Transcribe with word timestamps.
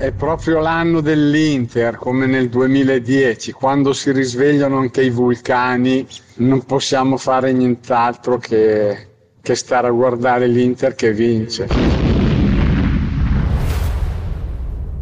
è 0.00 0.12
proprio 0.12 0.60
l'anno 0.60 1.02
dell'Inter, 1.02 1.96
come 1.96 2.24
nel 2.24 2.48
2010, 2.48 3.52
quando 3.52 3.92
si 3.92 4.10
risvegliano 4.12 4.78
anche 4.78 5.02
i 5.02 5.10
vulcani, 5.10 6.06
non 6.36 6.64
possiamo 6.64 7.18
fare 7.18 7.52
nient'altro 7.52 8.38
che, 8.38 9.08
che 9.42 9.54
stare 9.54 9.88
a 9.88 9.90
guardare 9.90 10.46
l'Inter 10.46 10.94
che 10.94 11.12
vince. 11.12 11.68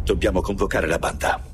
Dobbiamo 0.03 0.41
convocare 0.41 0.85
la 0.85 0.99
banda. 0.99 1.48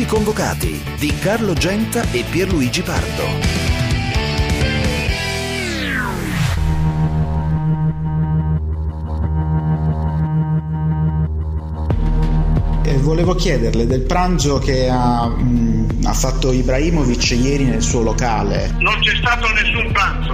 Tutti 0.00 0.14
convocati 0.14 0.82
di 0.98 1.14
Carlo 1.18 1.52
Genta 1.52 2.00
e 2.10 2.24
Pierluigi 2.30 2.80
Pardo. 2.80 3.22
Eh, 12.82 12.96
volevo 13.00 13.34
chiederle 13.34 13.86
del 13.86 14.00
pranzo 14.00 14.56
che 14.58 14.88
ha, 14.88 15.26
mh, 15.26 16.00
ha, 16.04 16.14
fatto 16.14 16.50
Ibrahimovic 16.50 17.32
ieri 17.32 17.64
nel 17.64 17.82
suo 17.82 18.00
locale. 18.00 18.74
Non 18.78 18.98
c'è 19.00 19.14
stato 19.16 19.52
nessun 19.52 19.92
pranzo. 19.92 20.32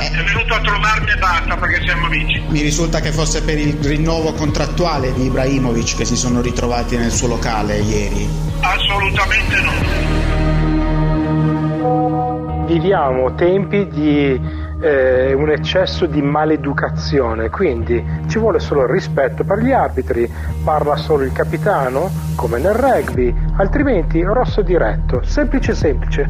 Eh. 0.00 0.10
È 0.10 0.24
venuto 0.24 0.54
a 0.54 0.60
trovarmi 0.60 1.10
e 1.10 1.18
basta 1.18 1.54
perché 1.58 1.82
siamo 1.84 2.06
amici. 2.06 2.40
Mi 2.48 2.62
risulta 2.62 3.00
che 3.00 3.12
fosse 3.12 3.42
per 3.42 3.58
il 3.58 3.74
rinnovo 3.74 4.32
contrattuale 4.32 5.12
di 5.12 5.26
Ibrahimovic 5.26 5.96
che 5.96 6.06
si 6.06 6.16
sono 6.16 6.40
ritrovati 6.40 6.96
nel 6.96 7.12
suo 7.12 7.28
locale 7.28 7.78
ieri. 7.80 8.51
Assolutamente 8.62 9.60
no. 9.60 9.72
Viviamo 12.66 13.34
tempi 13.34 13.88
di 13.88 14.40
eh, 14.80 15.32
un 15.34 15.50
eccesso 15.50 16.06
di 16.06 16.22
maleducazione, 16.22 17.50
quindi 17.50 18.02
ci 18.28 18.38
vuole 18.38 18.60
solo 18.60 18.82
il 18.82 18.88
rispetto 18.88 19.42
per 19.44 19.58
gli 19.58 19.72
arbitri, 19.72 20.30
parla 20.64 20.96
solo 20.96 21.24
il 21.24 21.32
capitano, 21.32 22.08
come 22.36 22.58
nel 22.58 22.74
rugby, 22.74 23.34
altrimenti 23.56 24.22
rosso 24.22 24.62
diretto, 24.62 25.22
semplice 25.24 25.74
semplice. 25.74 26.28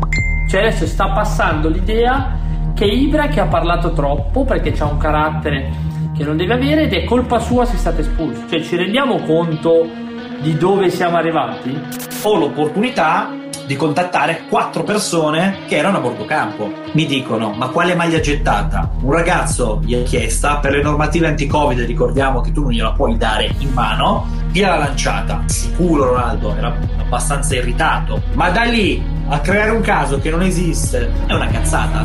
Cioè 0.49 0.61
adesso 0.61 0.87
sta 0.87 1.11
passando 1.11 1.69
l'idea 1.69 2.39
che 2.75 2.87
Ibra 2.87 3.29
che 3.29 3.41
ha 3.41 3.47
parlato 3.47 3.93
troppo 3.93 4.45
perché 4.45 4.75
ha 4.79 4.87
un 4.87 4.97
carattere 4.97 5.71
che 6.17 6.25
non 6.25 6.37
deve 6.37 6.55
avere 6.55 6.83
ed 6.83 6.93
è 6.95 7.05
colpa 7.05 7.39
sua 7.39 7.67
se 7.67 7.77
state 7.77 8.01
espulsi. 8.01 8.45
Cioè 8.49 8.61
ci 8.63 8.77
rendiamo 8.77 9.19
conto 9.19 9.87
di 10.41 10.57
dove 10.57 10.91
siamo 10.91 11.17
arrivati? 11.17 12.12
Ho 12.25 12.37
l'opportunità 12.37 13.31
di 13.67 13.75
contattare 13.75 14.45
quattro 14.49 14.85
persone 14.85 15.65
che 15.67 15.77
erano 15.77 15.97
a 15.97 16.01
bordo 16.01 16.25
campo. 16.25 16.71
Mi 16.93 17.05
dicono: 17.05 17.51
Ma 17.51 17.67
quale 17.71 17.97
maglia 17.97 18.21
gettata? 18.21 18.93
Un 19.01 19.11
ragazzo 19.11 19.81
gli 19.83 19.95
ha 19.95 20.03
chiesta 20.03 20.59
per 20.59 20.71
le 20.71 20.83
normative 20.83 21.27
anti-Covid, 21.27 21.81
ricordiamo 21.81 22.41
che 22.41 22.53
tu 22.53 22.63
non 22.63 22.71
gliela 22.71 22.93
puoi 22.93 23.17
dare 23.17 23.53
in 23.59 23.73
mano, 23.73 24.29
gliel'ha 24.53 24.77
lanciata. 24.77 25.43
Sicuro 25.47 26.11
Ronaldo 26.11 26.55
era 26.55 26.73
abbastanza 27.01 27.57
irritato, 27.57 28.23
ma 28.35 28.51
da 28.51 28.63
lì 28.63 29.05
a 29.27 29.41
creare 29.41 29.71
un 29.71 29.81
caso 29.81 30.21
che 30.21 30.31
non 30.31 30.43
esiste 30.43 31.11
è 31.27 31.35
una 31.35 31.49
cazzata. 31.49 32.05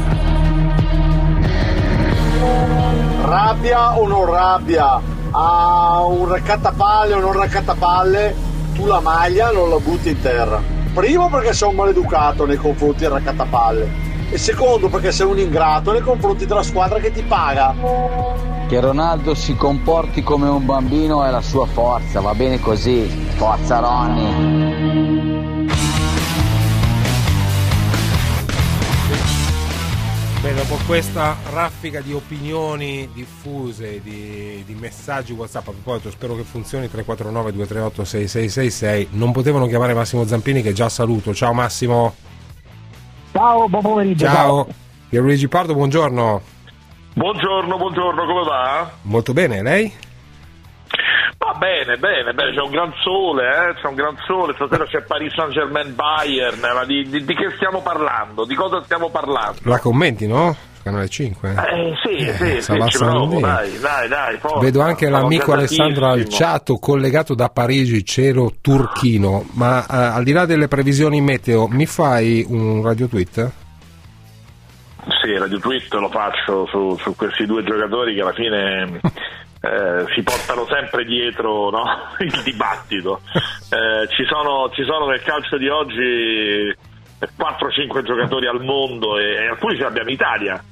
Rabbia 3.23 3.99
o 3.99 4.07
non 4.07 4.25
rabbia? 4.25 5.15
A 5.29 6.03
un 6.05 6.27
raccattapalle 6.27 7.13
o 7.13 7.19
non 7.19 7.33
raccattapalle, 7.33 8.46
tu 8.77 8.85
la 8.85 8.99
maglia 8.99 9.51
non 9.51 9.69
la 9.69 9.79
butti 9.79 10.09
in 10.09 10.21
terra 10.21 10.61
Primo 10.93 11.29
perché 11.29 11.53
sei 11.53 11.69
un 11.69 11.75
maleducato 11.75 12.45
nei 12.45 12.57
confronti 12.57 12.99
del 12.99 13.11
raccattapalle 13.11 14.05
e 14.29 14.37
secondo 14.37 14.89
perché 14.89 15.11
sei 15.11 15.27
un 15.27 15.37
ingrato 15.37 15.91
nei 15.91 16.01
confronti 16.01 16.45
della 16.45 16.63
squadra 16.63 16.99
che 16.99 17.11
ti 17.11 17.21
paga. 17.21 17.73
Che 18.67 18.79
Ronaldo 18.81 19.33
si 19.33 19.55
comporti 19.55 20.21
come 20.21 20.49
un 20.49 20.65
bambino 20.65 21.23
è 21.23 21.29
la 21.29 21.41
sua 21.41 21.65
forza, 21.65 22.19
va 22.19 22.33
bene 22.33 22.59
così. 22.59 23.07
Forza 23.37 23.79
Ronny. 23.79 24.56
Beh, 30.47 30.53
dopo 30.53 30.77
questa 30.85 31.35
raffica 31.51 31.99
di 31.99 32.13
opinioni 32.13 33.09
diffuse, 33.11 34.01
di, 34.01 34.63
di, 34.65 34.75
messaggi 34.75 35.33
WhatsApp, 35.33 35.67
a 35.67 35.71
proposito, 35.71 36.09
spero 36.09 36.37
che 36.37 36.43
funzioni 36.43 36.87
349 36.87 37.51
238 37.51 38.05
6666. 38.05 39.07
Non 39.19 39.33
potevano 39.33 39.67
chiamare 39.67 39.93
Massimo 39.93 40.23
Zampini, 40.23 40.61
che 40.61 40.71
già 40.71 40.87
saluto. 40.87 41.33
Ciao 41.33 41.51
Massimo. 41.51 42.15
Ciao, 43.33 43.67
buon 43.67 43.81
pomeriggio. 43.81 44.25
Ciao. 44.25 44.67
Pierluigi 45.09 45.49
Pardo, 45.49 45.73
buongiorno. 45.73 46.41
Buongiorno, 47.13 47.77
buongiorno, 47.77 48.25
come 48.25 48.43
va? 48.45 48.89
Molto 49.01 49.33
bene, 49.33 49.61
lei? 49.61 49.93
Va 51.37 51.53
bene, 51.53 51.97
bene, 51.97 52.33
bene, 52.33 52.51
c'è 52.51 52.61
un 52.61 52.71
gran 52.71 52.91
sole, 53.03 53.47
eh? 53.47 53.73
c'è 53.75 53.87
un 53.87 53.93
gran 53.93 54.17
sole, 54.25 54.53
stasera 54.55 54.85
c'è 54.85 55.03
Paris 55.03 55.33
Saint 55.35 55.51
Germain 55.51 55.93
Bayern, 55.93 56.59
ma 56.59 56.83
di, 56.83 57.07
di, 57.07 57.23
di, 57.23 57.35
che 57.35 57.51
stiamo 57.55 57.81
parlando? 57.81 58.43
Di 58.43 58.55
cosa 58.55 58.81
stiamo 58.83 59.09
parlando? 59.09 59.59
La 59.63 59.79
commenti, 59.79 60.25
no? 60.25 60.55
Canale 60.81 61.07
5? 61.07 61.49
Eh 61.51 61.93
sì, 62.01 62.15
eh, 62.15 62.33
sì, 62.33 62.61
sì, 62.61 62.83
ci 62.87 62.97
provo, 62.97 63.39
dai, 63.39 63.77
dai, 63.77 64.07
dai. 64.07 64.37
Forza. 64.37 64.59
Vedo 64.59 64.81
anche 64.81 65.09
l'amico 65.09 65.51
Alessandro 65.51 66.07
Alciato 66.07 66.77
collegato 66.77 67.35
da 67.35 67.49
Parigi, 67.49 68.03
cielo 68.03 68.53
turchino, 68.59 69.45
ma 69.53 69.85
eh, 69.85 69.95
al 69.95 70.23
di 70.23 70.31
là 70.31 70.45
delle 70.45 70.67
previsioni 70.67 71.21
meteo, 71.21 71.67
mi 71.67 71.85
fai 71.85 72.45
un 72.47 72.81
radio 72.81 73.07
tweet? 73.07 73.51
Sì, 75.21 75.37
radio 75.37 75.59
tweet 75.59 75.93
lo 75.93 76.09
faccio 76.09 76.65
su, 76.67 76.97
su 76.97 77.15
questi 77.15 77.45
due 77.45 77.63
giocatori 77.63 78.15
che 78.15 78.21
alla 78.21 78.33
fine 78.33 78.99
eh, 79.61 80.05
si 80.13 80.21
portano 80.21 80.65
sempre 80.67 81.03
dietro 81.05 81.69
no? 81.69 81.83
il 82.19 82.41
dibattito. 82.43 83.21
Eh, 83.69 84.07
ci, 84.09 84.25
sono, 84.25 84.69
ci, 84.71 84.83
sono, 84.83 85.07
nel 85.07 85.21
calcio 85.21 85.57
di 85.57 85.67
oggi 85.67 86.75
4-5 87.19 88.03
giocatori 88.03 88.47
al 88.47 88.63
mondo 88.63 89.17
e, 89.17 89.33
e 89.33 89.47
alcuni 89.47 89.75
ce 89.75 89.83
l'abbiamo 89.83 90.09
in 90.09 90.15
Italia 90.15 90.63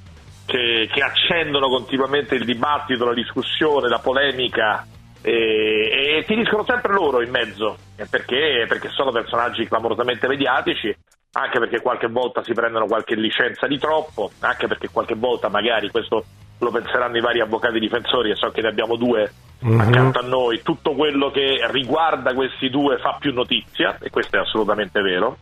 che, 0.46 0.88
che, 0.92 1.02
accendono 1.02 1.68
continuamente 1.68 2.36
il 2.36 2.46
dibattito, 2.46 3.06
la 3.06 3.14
discussione, 3.14 3.90
la 3.90 4.00
polemica 4.00 4.86
e, 5.22 6.18
e 6.20 6.24
finiscono 6.28 6.64
sempre 6.64 6.94
loro 6.94 7.22
in 7.22 7.32
mezzo 7.32 7.78
perché, 8.10 8.66
perché 8.68 8.90
sono 8.90 9.12
personaggi 9.12 9.68
clamorosamente 9.68 10.28
mediatici 10.28 10.96
anche 11.38 11.60
perché 11.60 11.82
qualche 11.82 12.08
volta 12.08 12.44
si 12.44 12.54
prendono 12.54 12.86
qualche 12.86 13.16
licenza 13.16 13.68
di 13.68 13.78
troppo, 13.78 14.32
anche 14.40 14.68
perché 14.68 14.90
qualche 14.90 15.16
volta 15.16 15.50
magari 15.50 15.90
questo 15.90 16.24
lo 16.60 16.72
penseranno 16.72 17.18
i 17.18 17.22
vari 17.22 17.42
avvocati 17.42 17.80
difensori 17.80 18.32
e 18.32 18.36
so 18.36 18.50
che 18.50 18.62
ne 18.62 18.70
abbiamo 18.70 18.96
due 18.96 19.32
mm-hmm. 19.66 19.80
accanto 19.80 20.20
a 20.20 20.28
noi, 20.28 20.62
tutto 20.62 20.94
quello 20.94 21.30
che 21.32 21.60
riguarda 21.72 22.34
questi 22.34 22.70
due 22.70 22.98
fa 22.98 23.18
più 23.20 23.34
notizia 23.34 23.98
e 24.02 24.10
questo 24.10 24.38
è 24.38 24.40
assolutamente 24.40 25.02
vero, 25.02 25.38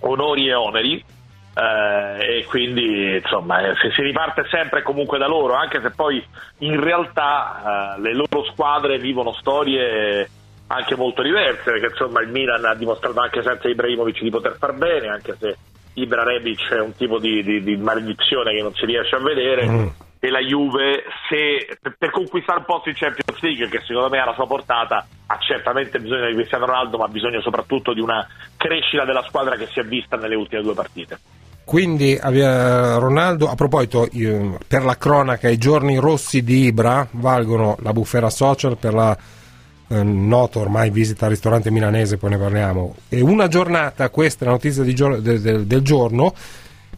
onori 0.00 0.48
e 0.48 0.54
oneri 0.54 1.04
eh, 1.54 2.38
e 2.38 2.44
quindi 2.46 3.16
insomma 3.16 3.60
eh, 3.60 3.74
se 3.76 3.92
si 3.92 4.02
riparte 4.02 4.46
sempre 4.50 4.82
comunque 4.82 5.18
da 5.18 5.26
loro, 5.26 5.54
anche 5.54 5.80
se 5.80 5.90
poi 5.90 6.24
in 6.58 6.80
realtà 6.80 7.96
eh, 7.96 8.00
le 8.00 8.14
loro 8.14 8.44
squadre 8.50 8.98
vivono 8.98 9.32
storie 9.32 10.28
anche 10.68 10.96
molto 10.96 11.22
diverse, 11.22 11.70
perché 11.70 11.86
insomma 11.86 12.22
il 12.22 12.30
Milan 12.30 12.64
ha 12.64 12.74
dimostrato 12.74 13.20
anche 13.20 13.42
senza 13.42 13.68
Ibrahimovic 13.68 14.22
di 14.22 14.30
poter 14.30 14.56
far 14.58 14.72
bene, 14.72 15.08
anche 15.08 15.36
se 15.38 15.56
Ibra 15.94 16.22
Rebic 16.24 16.72
è 16.72 16.80
un 16.80 16.96
tipo 16.96 17.18
di, 17.18 17.42
di, 17.42 17.62
di 17.62 17.76
maledizione 17.76 18.54
che 18.54 18.62
non 18.62 18.72
si 18.72 18.86
riesce 18.86 19.14
a 19.14 19.20
vedere. 19.20 19.68
Mm 19.68 19.86
e 20.24 20.30
la 20.30 20.38
Juve 20.38 21.02
se, 21.28 21.66
per, 21.98 22.12
conquistare 22.12 22.60
un 22.60 22.64
posto 22.64 22.88
in 22.88 22.94
Champions 22.94 23.40
League 23.40 23.68
che 23.68 23.80
secondo 23.84 24.08
me 24.08 24.20
ha 24.20 24.24
la 24.24 24.34
sua 24.34 24.46
portata 24.46 25.04
ha 25.26 25.38
certamente 25.38 25.98
bisogno 25.98 26.28
di 26.28 26.34
Cristiano 26.34 26.66
Ronaldo 26.66 26.96
ma 26.96 27.06
ha 27.06 27.08
bisogno 27.08 27.40
soprattutto 27.40 27.92
di 27.92 28.00
una 28.00 28.24
crescita 28.56 29.04
della 29.04 29.24
squadra 29.26 29.56
che 29.56 29.66
si 29.66 29.80
è 29.80 29.82
vista 29.82 30.16
nelle 30.16 30.36
ultime 30.36 30.62
due 30.62 30.74
partite. 30.74 31.18
Quindi 31.64 32.16
Ronaldo 32.22 33.50
a 33.50 33.56
proposito 33.56 34.08
per 34.68 34.84
la 34.84 34.96
cronaca 34.96 35.48
i 35.48 35.58
giorni 35.58 35.96
rossi 35.96 36.44
di 36.44 36.66
Ibra 36.66 37.04
valgono 37.10 37.76
la 37.80 37.92
bufera 37.92 38.30
social 38.30 38.78
per 38.78 38.94
la 38.94 39.18
eh, 39.88 40.02
noto 40.04 40.60
ormai 40.60 40.90
visita 40.90 41.24
al 41.24 41.32
ristorante 41.32 41.72
milanese 41.72 42.16
poi 42.16 42.30
ne 42.30 42.38
parliamo. 42.38 42.94
E 43.08 43.20
una 43.22 43.48
giornata 43.48 44.08
questa 44.10 44.44
è 44.44 44.46
la 44.46 44.54
notizia 44.54 44.84
gio- 44.84 45.20
del, 45.20 45.40
del, 45.40 45.66
del 45.66 45.82
giorno 45.82 46.32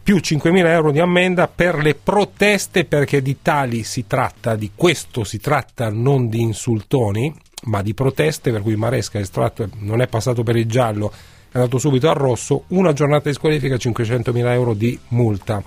più 0.05 0.17
5.000 0.17 0.67
euro 0.67 0.91
di 0.91 0.99
ammenda 0.99 1.47
per 1.47 1.77
le 1.77 1.95
proteste 1.95 2.85
perché 2.85 3.23
di 3.23 3.37
tali 3.41 3.81
si 3.81 4.05
tratta, 4.05 4.55
di 4.55 4.69
questo 4.75 5.23
si 5.23 5.39
tratta, 5.39 5.89
non 5.89 6.29
di 6.29 6.41
insultoni, 6.41 7.33
ma 7.63 7.81
di 7.81 7.95
proteste 7.95 8.51
per 8.51 8.61
cui 8.61 8.75
Maresca 8.75 9.17
è 9.17 9.21
estratto, 9.21 9.67
non 9.79 10.01
è 10.01 10.07
passato 10.07 10.43
per 10.43 10.57
il 10.57 10.67
giallo, 10.67 11.11
è 11.51 11.57
andato 11.57 11.79
subito 11.79 12.07
al 12.07 12.13
rosso, 12.13 12.65
una 12.67 12.93
giornata 12.93 13.29
di 13.29 13.33
squalifica, 13.33 13.77
500.000 13.77 14.51
euro 14.51 14.75
di 14.75 14.95
multa. 15.07 15.63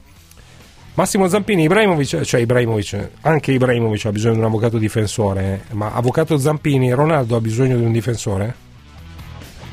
Massimo 0.95 1.27
Zampini, 1.27 1.65
Ibrahimovic, 1.65 2.21
cioè 2.21 2.41
Ibrahimovic, 2.41 3.11
anche 3.23 3.51
Ibrahimovic 3.51 4.05
ha 4.05 4.13
bisogno 4.13 4.35
di 4.35 4.39
un 4.39 4.47
avvocato 4.47 4.79
difensore, 4.79 5.65
ma 5.73 5.93
avvocato 5.93 6.39
Zampini, 6.39 6.93
Ronaldo 6.93 7.35
ha 7.35 7.41
bisogno 7.41 7.77
di 7.77 7.85
un 7.85 7.91
difensore? 7.91 8.67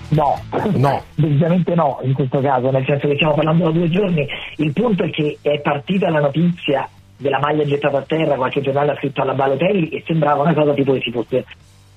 No, 0.09 0.39
no. 0.73 1.03
decisamente 1.15 1.73
no 1.75 1.99
in 2.03 2.13
questo 2.13 2.39
caso, 2.39 2.69
nel 2.71 2.85
senso 2.85 3.07
che 3.07 3.15
stiamo 3.15 3.33
parlando 3.33 3.65
da 3.65 3.71
due 3.71 3.89
giorni. 3.89 4.27
Il 4.57 4.73
punto 4.73 5.03
è 5.03 5.09
che 5.09 5.37
è 5.41 5.59
partita 5.61 6.09
la 6.09 6.19
notizia 6.19 6.87
della 7.17 7.39
maglia 7.39 7.63
gettata 7.63 7.97
a 7.97 8.03
terra, 8.03 8.35
qualche 8.35 8.61
giornale 8.61 8.91
ha 8.91 8.95
scritto 8.97 9.21
alla 9.21 9.33
Balotelli 9.33 9.89
e 9.89 10.03
sembrava 10.05 10.41
una 10.41 10.53
cosa 10.53 10.73
tipo 10.73 10.93
che 10.93 11.01
si 11.01 11.11
fosse 11.11 11.45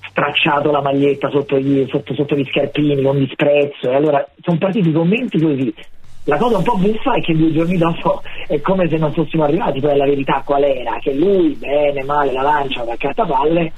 stracciato 0.09 0.71
la 0.71 0.81
maglietta 0.81 1.29
sotto 1.29 1.59
gli, 1.59 1.85
sotto, 1.87 2.13
sotto 2.13 2.35
gli 2.35 2.47
scarpini 2.49 3.01
con 3.01 3.19
disprezzo 3.19 3.89
e 3.89 3.95
allora 3.95 4.25
sono 4.41 4.57
partiti 4.57 4.89
i 4.89 4.93
commenti 4.93 5.39
così. 5.39 5.73
La 6.25 6.37
cosa 6.37 6.57
un 6.57 6.63
po' 6.63 6.77
buffa 6.77 7.15
è 7.15 7.21
che 7.21 7.35
due 7.35 7.51
giorni 7.51 7.77
dopo 7.77 8.21
è 8.47 8.59
come 8.61 8.87
se 8.89 8.97
non 8.97 9.13
fossimo 9.13 9.43
arrivati, 9.43 9.79
poi 9.79 9.97
la 9.97 10.05
verità 10.05 10.41
qual 10.45 10.63
era? 10.63 10.97
Che 10.99 11.13
lui, 11.13 11.55
bene, 11.55 12.03
male, 12.03 12.31
la 12.31 12.41
lancia 12.41 12.83
da 12.83 12.95
cartapalle 12.97 13.71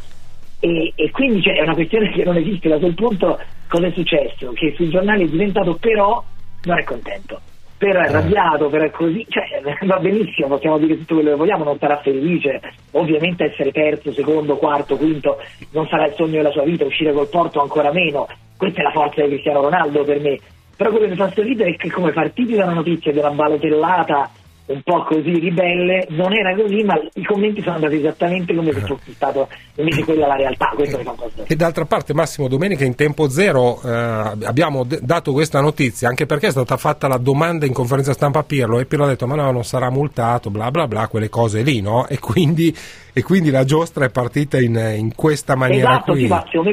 e, 0.62 0.94
e 0.96 1.10
quindi 1.10 1.42
cioè, 1.42 1.56
è 1.56 1.64
una 1.64 1.74
questione 1.74 2.12
che 2.12 2.24
non 2.24 2.38
esiste. 2.38 2.70
Da 2.70 2.78
quel 2.78 2.94
punto 2.94 3.40
cosa 3.68 3.88
è 3.88 3.92
successo? 3.92 4.54
Che 4.54 4.74
sui 4.76 4.90
giornali 4.90 5.26
è 5.26 5.28
diventato 5.28 5.76
però 5.76 6.24
non 6.64 6.78
è 6.78 6.84
contento. 6.84 7.42
Però 7.78 8.00
è 8.00 8.06
arrabbiato, 8.06 8.70
però 8.70 8.84
è 8.84 8.92
così, 8.92 9.26
cioè 9.28 9.44
va 9.88 9.98
benissimo, 9.98 10.50
possiamo 10.50 10.78
dire 10.78 11.00
tutto 11.00 11.16
quello 11.16 11.32
che 11.32 11.36
vogliamo, 11.36 11.64
non 11.64 11.80
sarà 11.80 11.98
felice, 11.98 12.62
ovviamente 12.92 13.46
essere 13.46 13.72
terzo, 13.72 14.14
secondo, 14.14 14.58
quarto, 14.58 14.98
quinto 14.98 15.40
non 15.72 15.88
sarà 15.88 16.06
il 16.06 16.14
sogno 16.14 16.38
della 16.38 16.52
sua 16.52 16.62
vita, 16.62 16.86
uscire 16.86 17.12
col 17.12 17.28
Porto 17.28 17.60
ancora 17.60 17.92
meno, 17.92 18.28
questa 18.56 18.82
è 18.82 18.84
la 18.84 18.92
forza 18.92 19.24
di 19.24 19.30
Cristiano 19.30 19.62
Ronaldo 19.62 20.04
per 20.04 20.20
me, 20.20 20.38
però 20.78 20.92
quello 20.92 21.06
che 21.06 21.12
mi 21.14 21.18
fa 21.18 21.32
sorridere 21.32 21.72
è 21.72 21.76
che 21.76 21.90
come 21.90 22.12
partiti 22.12 22.54
dalla 22.54 22.74
notizia 22.74 23.12
di 23.12 23.18
una 23.18 23.32
balotellata 23.32 24.30
un 24.66 24.82
po' 24.84 25.04
così 25.04 25.40
ribelle, 25.40 26.08
non 26.10 26.34
era 26.34 26.56
così, 26.56 26.84
ma 26.84 26.94
i 27.14 27.24
commenti 27.24 27.62
sono 27.62 27.76
andati 27.76 27.96
esattamente 27.98 28.56
come 28.56 28.72
se 28.72 28.80
fosse 28.82 29.12
stato 29.14 29.48
invece 29.76 30.04
quella 30.04 30.28
la 30.28 30.36
realtà. 30.36 30.72
Cosa. 30.76 31.44
E 31.46 31.56
d'altra 31.56 31.86
parte, 31.86 32.14
Massimo, 32.14 32.48
domenica 32.48 32.86
in 32.86 32.96
tempo 32.96 33.30
zero 33.30 33.82
eh, 33.84 33.90
abbiamo 33.90 34.84
d- 34.84 35.00
dato 35.02 35.34
questa 35.34 35.60
notizia 35.62 36.08
anche 36.08 36.26
perché 36.26 36.48
è 36.48 36.52
stata 36.52 36.78
fatta 36.78 37.08
la 37.08 37.18
domanda 37.18 37.66
in 37.66 37.74
conferenza 37.74 38.14
stampa 38.14 38.40
a 38.40 38.44
Pirlo 38.44 38.80
e 38.80 38.86
Pirlo 38.86 39.06
ha 39.06 39.10
detto: 39.10 39.28
Ma 39.28 39.36
no, 39.36 39.52
non 39.52 39.64
sarà 39.64 39.90
multato, 39.90 40.50
bla 40.50 40.72
bla 40.72 40.88
bla, 40.88 41.08
quelle 41.08 41.30
cose 41.30 41.62
lì, 41.62 41.82
no? 41.82 42.08
E 42.08 42.20
quindi, 42.20 42.76
e 43.14 43.24
quindi 43.24 43.50
la 43.50 43.66
giostra 43.66 44.06
è 44.06 44.10
partita 44.10 44.60
in, 44.60 44.76
in 44.98 45.14
questa 45.16 45.56
maniera 45.56 45.92
esatto, 45.92 46.12
qui. 46.14 46.22
Sì, 46.22 46.28
Fazio, 46.28 46.64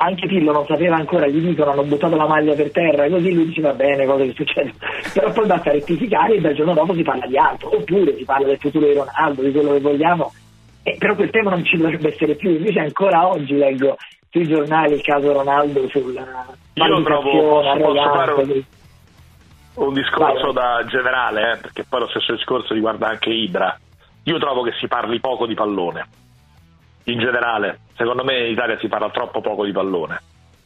anche 0.00 0.26
Pirlo 0.26 0.52
non 0.52 0.66
sapeva 0.66 0.96
ancora, 0.96 1.26
gli 1.26 1.40
dicono 1.40 1.72
hanno 1.72 1.82
buttato 1.82 2.14
la 2.14 2.26
maglia 2.26 2.54
per 2.54 2.70
terra, 2.70 3.08
così 3.08 3.32
lui 3.32 3.46
dice 3.46 3.60
va 3.60 3.72
bene, 3.72 4.06
cosa 4.06 4.24
che 4.24 4.32
succede, 4.34 4.72
però 5.12 5.32
poi 5.32 5.46
basta 5.46 5.72
rettificare 5.72 6.34
e 6.34 6.40
dal 6.40 6.54
giorno 6.54 6.74
dopo 6.74 6.94
si 6.94 7.02
parla 7.02 7.26
di 7.26 7.36
altro, 7.36 7.76
oppure 7.76 8.16
si 8.16 8.24
parla 8.24 8.46
del 8.46 8.58
futuro 8.58 8.86
di 8.86 8.94
Ronaldo, 8.94 9.42
di 9.42 9.52
quello 9.52 9.72
che 9.72 9.80
vogliamo, 9.80 10.32
eh, 10.84 10.96
però 10.98 11.14
quel 11.14 11.30
tema 11.30 11.50
non 11.50 11.64
ci 11.64 11.76
dovrebbe 11.76 12.08
essere 12.12 12.36
più, 12.36 12.50
invece 12.50 12.78
ancora 12.78 13.26
oggi 13.26 13.56
leggo 13.56 13.96
sui 14.30 14.46
giornali 14.46 14.94
il 14.94 15.02
caso 15.02 15.32
Ronaldo 15.32 15.88
sulla 15.88 16.46
Io 16.74 17.02
trovo, 17.02 17.30
posso, 17.30 17.78
posso 17.78 18.12
fare 18.12 18.32
un, 18.32 18.62
un 19.74 19.94
discorso 19.94 20.52
Vai. 20.52 20.54
da 20.54 20.84
generale, 20.86 21.52
eh, 21.52 21.56
perché 21.56 21.84
poi 21.88 22.00
lo 22.00 22.08
stesso 22.08 22.34
discorso 22.34 22.72
riguarda 22.72 23.08
anche 23.08 23.30
Ibra, 23.30 23.76
io 24.22 24.38
trovo 24.38 24.62
che 24.62 24.74
si 24.78 24.86
parli 24.86 25.18
poco 25.18 25.44
di 25.44 25.54
pallone 25.54 26.06
in 27.12 27.18
generale. 27.18 27.80
Secondo 27.96 28.24
me 28.24 28.46
in 28.46 28.52
Italia 28.52 28.78
si 28.78 28.88
parla 28.88 29.10
troppo 29.10 29.40
poco 29.40 29.64
di 29.64 29.72
pallone, 29.72 30.20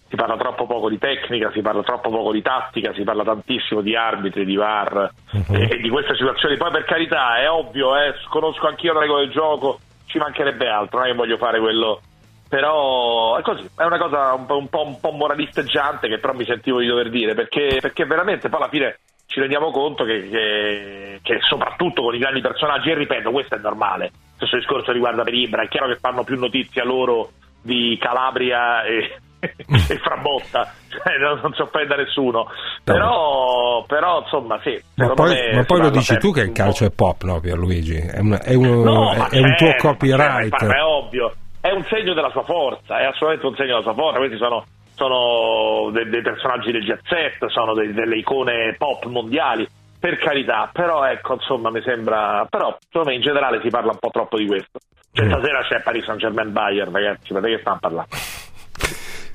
si 0.09 0.17
parla 0.17 0.37
troppo 0.37 0.67
poco 0.67 0.89
di 0.89 0.99
tecnica, 0.99 1.51
si 1.53 1.63
parla 1.63 1.83
troppo 1.83 2.11
poco 2.11 2.33
di 2.33 2.43
tattica, 2.43 2.93
si 2.93 3.03
parla 3.03 3.25
tantissimo 3.25 3.81
di 3.81 3.97
arbitri, 3.97 4.45
di 4.45 4.57
VAR 4.57 5.11
uh-huh. 5.33 5.55
e, 5.55 5.69
e, 5.73 5.77
di 5.79 5.89
queste 5.89 6.15
situazioni. 6.17 6.57
Poi 6.57 6.71
per 6.71 6.85
carità 6.85 7.39
è 7.39 7.49
ovvio, 7.51 7.97
eh, 7.97 8.15
conosco 8.29 8.67
anch'io 8.67 8.93
le 8.93 9.01
regole 9.01 9.25
del 9.25 9.33
gioco, 9.33 9.79
ci 10.07 10.19
mancherebbe 10.19 10.69
altro, 10.69 10.99
non 10.99 11.07
è 11.07 11.11
che 11.11 11.17
voglio 11.17 11.39
fare 11.39 11.61
quello. 11.61 12.01
Però 12.49 13.39
è 13.39 13.43
così, 13.43 13.67
è 13.75 13.85
una 13.85 13.97
cosa 13.97 14.35
un 14.35 14.45
po', 14.45 14.59
un 14.59 14.69
po', 14.69 14.87
un 14.87 15.01
po 15.01 15.11
moralisteggiante 15.13 16.07
che 16.07 16.19
però 16.19 16.35
mi 16.35 16.45
sentivo 16.45 16.81
di 16.81 16.87
dover 16.87 17.09
dire, 17.09 17.33
perché, 17.33 17.79
perché 17.81 18.05
veramente 18.05 18.51
poi 18.51 18.61
alla 18.61 18.69
fine 18.69 18.99
ci 19.33 19.41
rendiamo 19.41 19.71
conto 19.71 20.05
che, 20.05 20.29
che, 20.29 21.21
che, 21.23 21.39
soprattutto 21.41 22.03
con 22.03 22.15
i 22.15 22.19
grandi 22.19 22.43
personaggi, 22.43 22.91
e 22.91 22.95
ripeto, 22.95 23.31
questo 23.31 23.55
è 23.55 23.59
normale, 23.59 24.11
stesso 24.43 24.57
discorso 24.57 24.93
riguarda 24.93 25.23
per 25.23 25.35
Ibra, 25.35 25.63
è 25.63 25.69
chiaro 25.69 25.89
che 25.89 25.99
fanno 26.01 26.25
più 26.25 26.39
notizia 26.39 26.85
loro 26.85 27.31
di 27.63 27.97
Calabria 28.01 28.83
e, 28.83 29.19
e 29.39 29.99
Frabotta, 29.99 30.73
cioè, 30.89 31.17
non, 31.19 31.39
non 31.43 31.53
si 31.55 31.63
offende 31.63 31.97
nessuno, 31.97 32.49
però, 32.83 33.85
però 33.87 34.23
insomma 34.23 34.59
sì. 34.63 34.81
Ma 34.97 35.11
poi, 35.11 35.55
ma 35.55 35.65
poi 35.65 35.81
lo 35.81 35.91
dici 35.91 36.17
tu 36.19 36.33
che 36.33 36.43
il 36.43 36.53
calcio 36.53 36.85
è 36.85 36.91
pop, 36.91 37.23
no 37.23 37.41
Pierluigi? 37.41 37.97
È, 37.97 38.19
un, 38.19 38.39
è, 38.43 38.55
un, 38.55 38.81
no, 38.83 39.13
è, 39.13 39.29
è 39.29 39.39
un 39.39 39.55
tuo 39.57 39.75
copyright. 39.79 40.57
Certo, 40.57 40.75
è 40.75 40.83
ovvio, 40.83 41.33
è 41.61 41.71
un 41.71 41.85
segno 41.85 42.15
della 42.15 42.31
sua 42.31 42.43
forza, 42.43 42.99
è 42.99 43.05
assolutamente 43.05 43.47
un 43.47 43.55
segno 43.55 43.79
della 43.79 43.83
sua 43.83 43.95
forza, 43.95 44.19
questi 44.19 44.37
sono 44.39 44.65
sono 44.95 45.91
dei, 45.91 46.09
dei 46.11 46.23
personaggi 46.23 46.71
del 46.71 46.85
jet 46.85 47.01
set, 47.05 47.47
sono 47.49 47.75
dei, 47.75 47.93
delle 47.93 48.19
icone 48.19 48.75
pop 48.79 49.07
mondiali, 49.07 49.67
per 50.03 50.19
carità, 50.19 50.69
però 50.73 51.05
ecco, 51.05 51.35
insomma, 51.35 51.71
mi 51.71 51.81
sembra, 51.83 52.45
però 52.51 52.77
insomma, 52.85 53.15
in 53.15 53.21
generale 53.21 53.61
si 53.63 53.69
parla 53.69 53.93
un 53.93 53.99
po' 54.01 54.11
troppo 54.11 54.37
di 54.37 54.47
questo. 54.47 54.81
Cioè, 55.13 55.27
mm. 55.27 55.31
stasera 55.31 55.63
c'è 55.63 55.81
Paris 55.81 56.05
Saint 56.05 56.19
Germain 56.19 56.51
Bayern, 56.51 56.91
ragazzi, 56.91 57.33
vedete 57.33 57.55
che 57.55 57.61
stanno 57.61 57.79
parlando. 57.79 58.11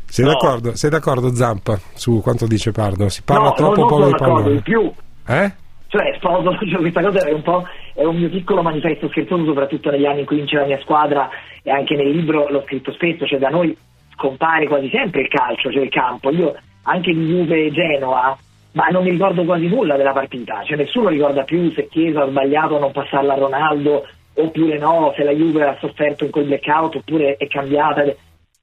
Sei, 0.09 0.25
no. 0.25 0.31
d'accordo, 0.31 0.75
sei 0.75 0.89
d'accordo 0.89 1.33
Zampa 1.33 1.79
su 1.93 2.19
quanto 2.21 2.47
dice 2.47 2.73
Pardo? 2.73 3.07
Si 3.07 3.23
parla 3.23 3.47
no, 3.47 3.53
troppo 3.53 3.85
poco 3.85 4.07
di 4.07 4.15
pallone. 4.17 4.51
In 4.51 4.61
più. 4.61 4.91
Eh? 5.25 5.53
Cioè, 5.87 6.15
sposo, 6.17 6.57
cioè, 6.67 6.79
questa 6.79 7.01
cosa 7.01 7.25
è 7.25 7.31
un 7.31 7.43
po' 7.43 7.65
è 7.93 8.03
un 8.03 8.17
mio 8.17 8.29
piccolo 8.29 8.61
manifesto 8.61 9.07
scherzoso, 9.07 9.45
soprattutto 9.45 9.89
negli 9.89 10.05
anni 10.05 10.19
in 10.19 10.25
cui 10.25 10.35
vince 10.35 10.57
la 10.57 10.65
mia 10.65 10.81
squadra 10.81 11.29
e 11.63 11.71
anche 11.71 11.95
nel 11.95 12.09
libro 12.09 12.49
l'ho 12.49 12.63
scritto 12.65 12.91
spesso, 12.91 13.25
cioè 13.25 13.39
da 13.39 13.47
noi 13.47 13.73
compare 14.17 14.67
quasi 14.67 14.89
sempre 14.89 15.21
il 15.21 15.29
calcio, 15.29 15.71
cioè 15.71 15.83
il 15.83 15.89
campo. 15.89 16.29
Io 16.29 16.53
anche 16.83 17.13
di 17.13 17.25
Juve 17.25 17.71
Genova, 17.71 18.37
ma 18.77 18.89
non 18.89 19.03
mi 19.03 19.09
ricordo 19.09 19.43
quasi 19.43 19.65
nulla 19.65 19.97
della 19.97 20.13
partita, 20.13 20.61
cioè 20.63 20.77
nessuno 20.77 21.09
ricorda 21.09 21.43
più 21.43 21.71
se 21.71 21.87
Chiesa 21.87 22.21
ha 22.21 22.29
sbagliato 22.29 22.75
a 22.75 22.79
non 22.79 22.91
passarla 22.91 23.33
a 23.33 23.37
Ronaldo 23.37 24.05
oppure 24.35 24.77
no, 24.77 25.11
se 25.17 25.23
la 25.23 25.31
Juve 25.31 25.63
ha 25.63 25.77
sofferto 25.79 26.25
in 26.25 26.29
quel 26.29 26.45
blackout 26.45 26.97
oppure 26.97 27.37
è 27.37 27.47
cambiata. 27.47 28.03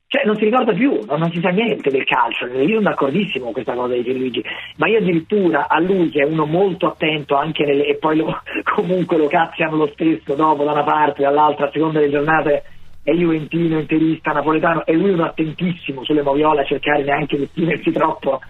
Cioè 0.07 0.25
non 0.25 0.37
si 0.37 0.45
ricorda 0.45 0.73
più, 0.73 1.01
non, 1.05 1.19
non 1.19 1.33
si 1.33 1.41
sa 1.41 1.49
niente 1.49 1.91
del 1.91 2.05
calcio, 2.05 2.47
io 2.47 2.77
sono 2.77 2.83
d'accordissimo 2.83 3.47
con 3.47 3.55
questa 3.55 3.75
cosa 3.75 3.95
di 3.95 4.03
Pierluigi, 4.03 4.45
ma 4.77 4.87
io 4.87 4.99
addirittura 4.99 5.67
a 5.67 5.81
lui 5.81 6.09
che 6.11 6.23
è 6.23 6.25
uno 6.25 6.47
molto 6.47 6.87
attento 6.87 7.35
anche 7.35 7.65
nelle, 7.65 7.85
e 7.87 7.97
poi 7.97 8.19
lo, 8.19 8.41
comunque 8.73 9.17
lo 9.17 9.27
cazziano 9.27 9.75
lo 9.75 9.91
stesso 9.95 10.37
dopo 10.37 10.63
da 10.63 10.71
una 10.71 10.85
parte 10.85 11.23
dall'altra 11.23 11.67
a 11.67 11.71
seconda 11.73 11.99
delle 11.99 12.13
giornate 12.13 12.63
è 13.03 13.11
juventino, 13.11 13.81
interista, 13.81 14.31
napoletano 14.31 14.87
e 14.87 14.93
lui 14.93 15.11
è 15.11 15.15
uno 15.15 15.25
attentissimo 15.25 16.05
sulle 16.05 16.23
moviola 16.23 16.61
a 16.61 16.65
cercare 16.65 17.03
neanche 17.03 17.37
di 17.37 17.43
esprimersi 17.43 17.91
troppo 17.91 18.41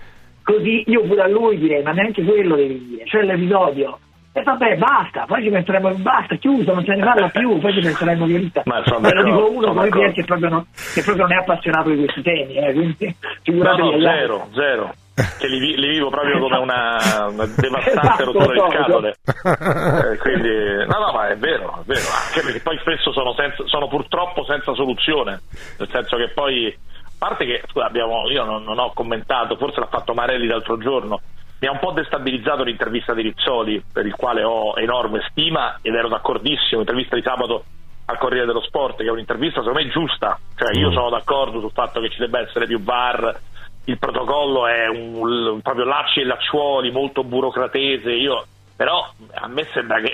così 0.44 0.84
io 0.86 1.02
pure 1.02 1.22
a 1.22 1.28
lui 1.28 1.58
direi 1.58 1.82
ma 1.82 1.90
neanche 1.90 2.22
quello 2.22 2.54
devi 2.54 2.86
dire 2.86 3.04
cioè 3.06 3.22
l'episodio. 3.22 3.98
E 4.36 4.42
vabbè 4.42 4.76
basta 4.76 5.24
poi 5.26 5.42
ci 5.42 5.50
penseremo 5.50 5.94
basta 5.94 6.34
chiuso 6.36 6.72
non 6.72 6.84
se 6.84 6.94
ne 6.94 7.04
parla 7.04 7.28
più. 7.28 7.58
Poi 7.58 7.72
ci 7.72 7.80
penseremo 7.80 8.26
di 8.26 8.36
vita 8.36 8.62
ma 8.66 8.82
lo 8.84 9.22
dico 9.22 9.50
uno 9.50 9.72
come 9.72 9.88
Pier 9.88 10.12
che 10.12 10.24
proprio, 10.24 10.48
non, 10.50 10.66
che 10.94 11.02
proprio 11.02 11.26
non 11.26 11.32
è 11.32 11.40
appassionato 11.40 11.90
di 11.90 11.96
questi 12.04 12.22
temi 12.22 12.54
eh, 12.54 12.72
quindi 12.72 13.16
figuratevi 13.42 13.90
no, 13.90 13.96
no, 13.96 14.02
zero, 14.02 14.48
zero. 14.52 14.94
Che 15.14 15.46
li, 15.46 15.76
li, 15.78 15.88
vivo 15.90 16.10
proprio 16.10 16.40
come 16.40 16.58
una, 16.58 16.98
una 17.30 17.46
devastante 17.46 18.00
esatto, 18.00 18.24
rottura 18.24 18.52
di 18.52 18.72
scatole. 18.72 19.16
Eh, 19.44 20.18
quindi, 20.18 20.48
no, 20.88 20.98
no, 20.98 21.12
ma 21.12 21.28
è 21.28 21.36
vero, 21.36 21.82
è 21.82 21.84
vero, 21.84 22.02
anche 22.26 22.40
perché 22.42 22.60
poi 22.60 22.76
spesso 22.78 23.12
sono, 23.12 23.32
senza, 23.34 23.62
sono 23.66 23.86
purtroppo 23.86 24.44
senza 24.44 24.74
soluzione, 24.74 25.42
nel 25.78 25.88
senso 25.92 26.16
che 26.16 26.32
poi, 26.34 26.76
parte 27.18 27.44
che, 27.44 27.62
scusa, 27.70 27.86
abbiamo, 27.86 28.28
io 28.28 28.44
non, 28.44 28.64
non, 28.64 28.78
ho 28.78 28.92
commentato, 28.92 29.56
forse 29.56 29.80
l'ha 29.80 29.86
fatto 29.86 30.14
Marelli 30.14 30.46
l'altro 30.46 30.78
giorno, 30.78 31.20
mi 31.60 31.68
ha 31.68 31.72
un 31.72 31.78
po' 31.78 31.92
destabilizzato 31.92 32.62
l'intervista 32.62 33.14
di 33.14 33.22
Rizzoli, 33.22 33.82
per 33.92 34.06
il 34.06 34.14
quale 34.14 34.42
ho 34.42 34.78
enorme 34.78 35.24
stima 35.30 35.78
ed 35.80 35.94
ero 35.94 36.08
d'accordissimo, 36.08 36.80
l'intervista 36.80 37.16
di 37.16 37.22
sabato 37.22 37.64
al 38.06 38.18
Corriere 38.18 38.46
dello 38.46 38.62
Sport, 38.62 38.98
che 38.98 39.04
è 39.04 39.10
un'intervista 39.10 39.60
secondo 39.60 39.80
me 39.80 39.88
giusta, 39.88 40.38
cioè 40.56 40.76
io 40.76 40.90
mm. 40.90 40.92
sono 40.92 41.10
d'accordo 41.10 41.60
sul 41.60 41.72
fatto 41.72 42.00
che 42.00 42.10
ci 42.10 42.18
debba 42.18 42.40
essere 42.40 42.66
più 42.66 42.82
VAR, 42.82 43.40
il 43.86 43.98
protocollo 43.98 44.66
è 44.66 44.88
un, 44.88 45.14
un, 45.16 45.60
proprio 45.62 45.84
lacci 45.84 46.20
e 46.20 46.24
lacciuoli, 46.24 46.90
molto 46.90 47.22
burocratese, 47.22 48.12
io, 48.12 48.44
però 48.76 49.06
a 49.32 49.48
me 49.48 49.64
sembra 49.72 50.00
che, 50.00 50.12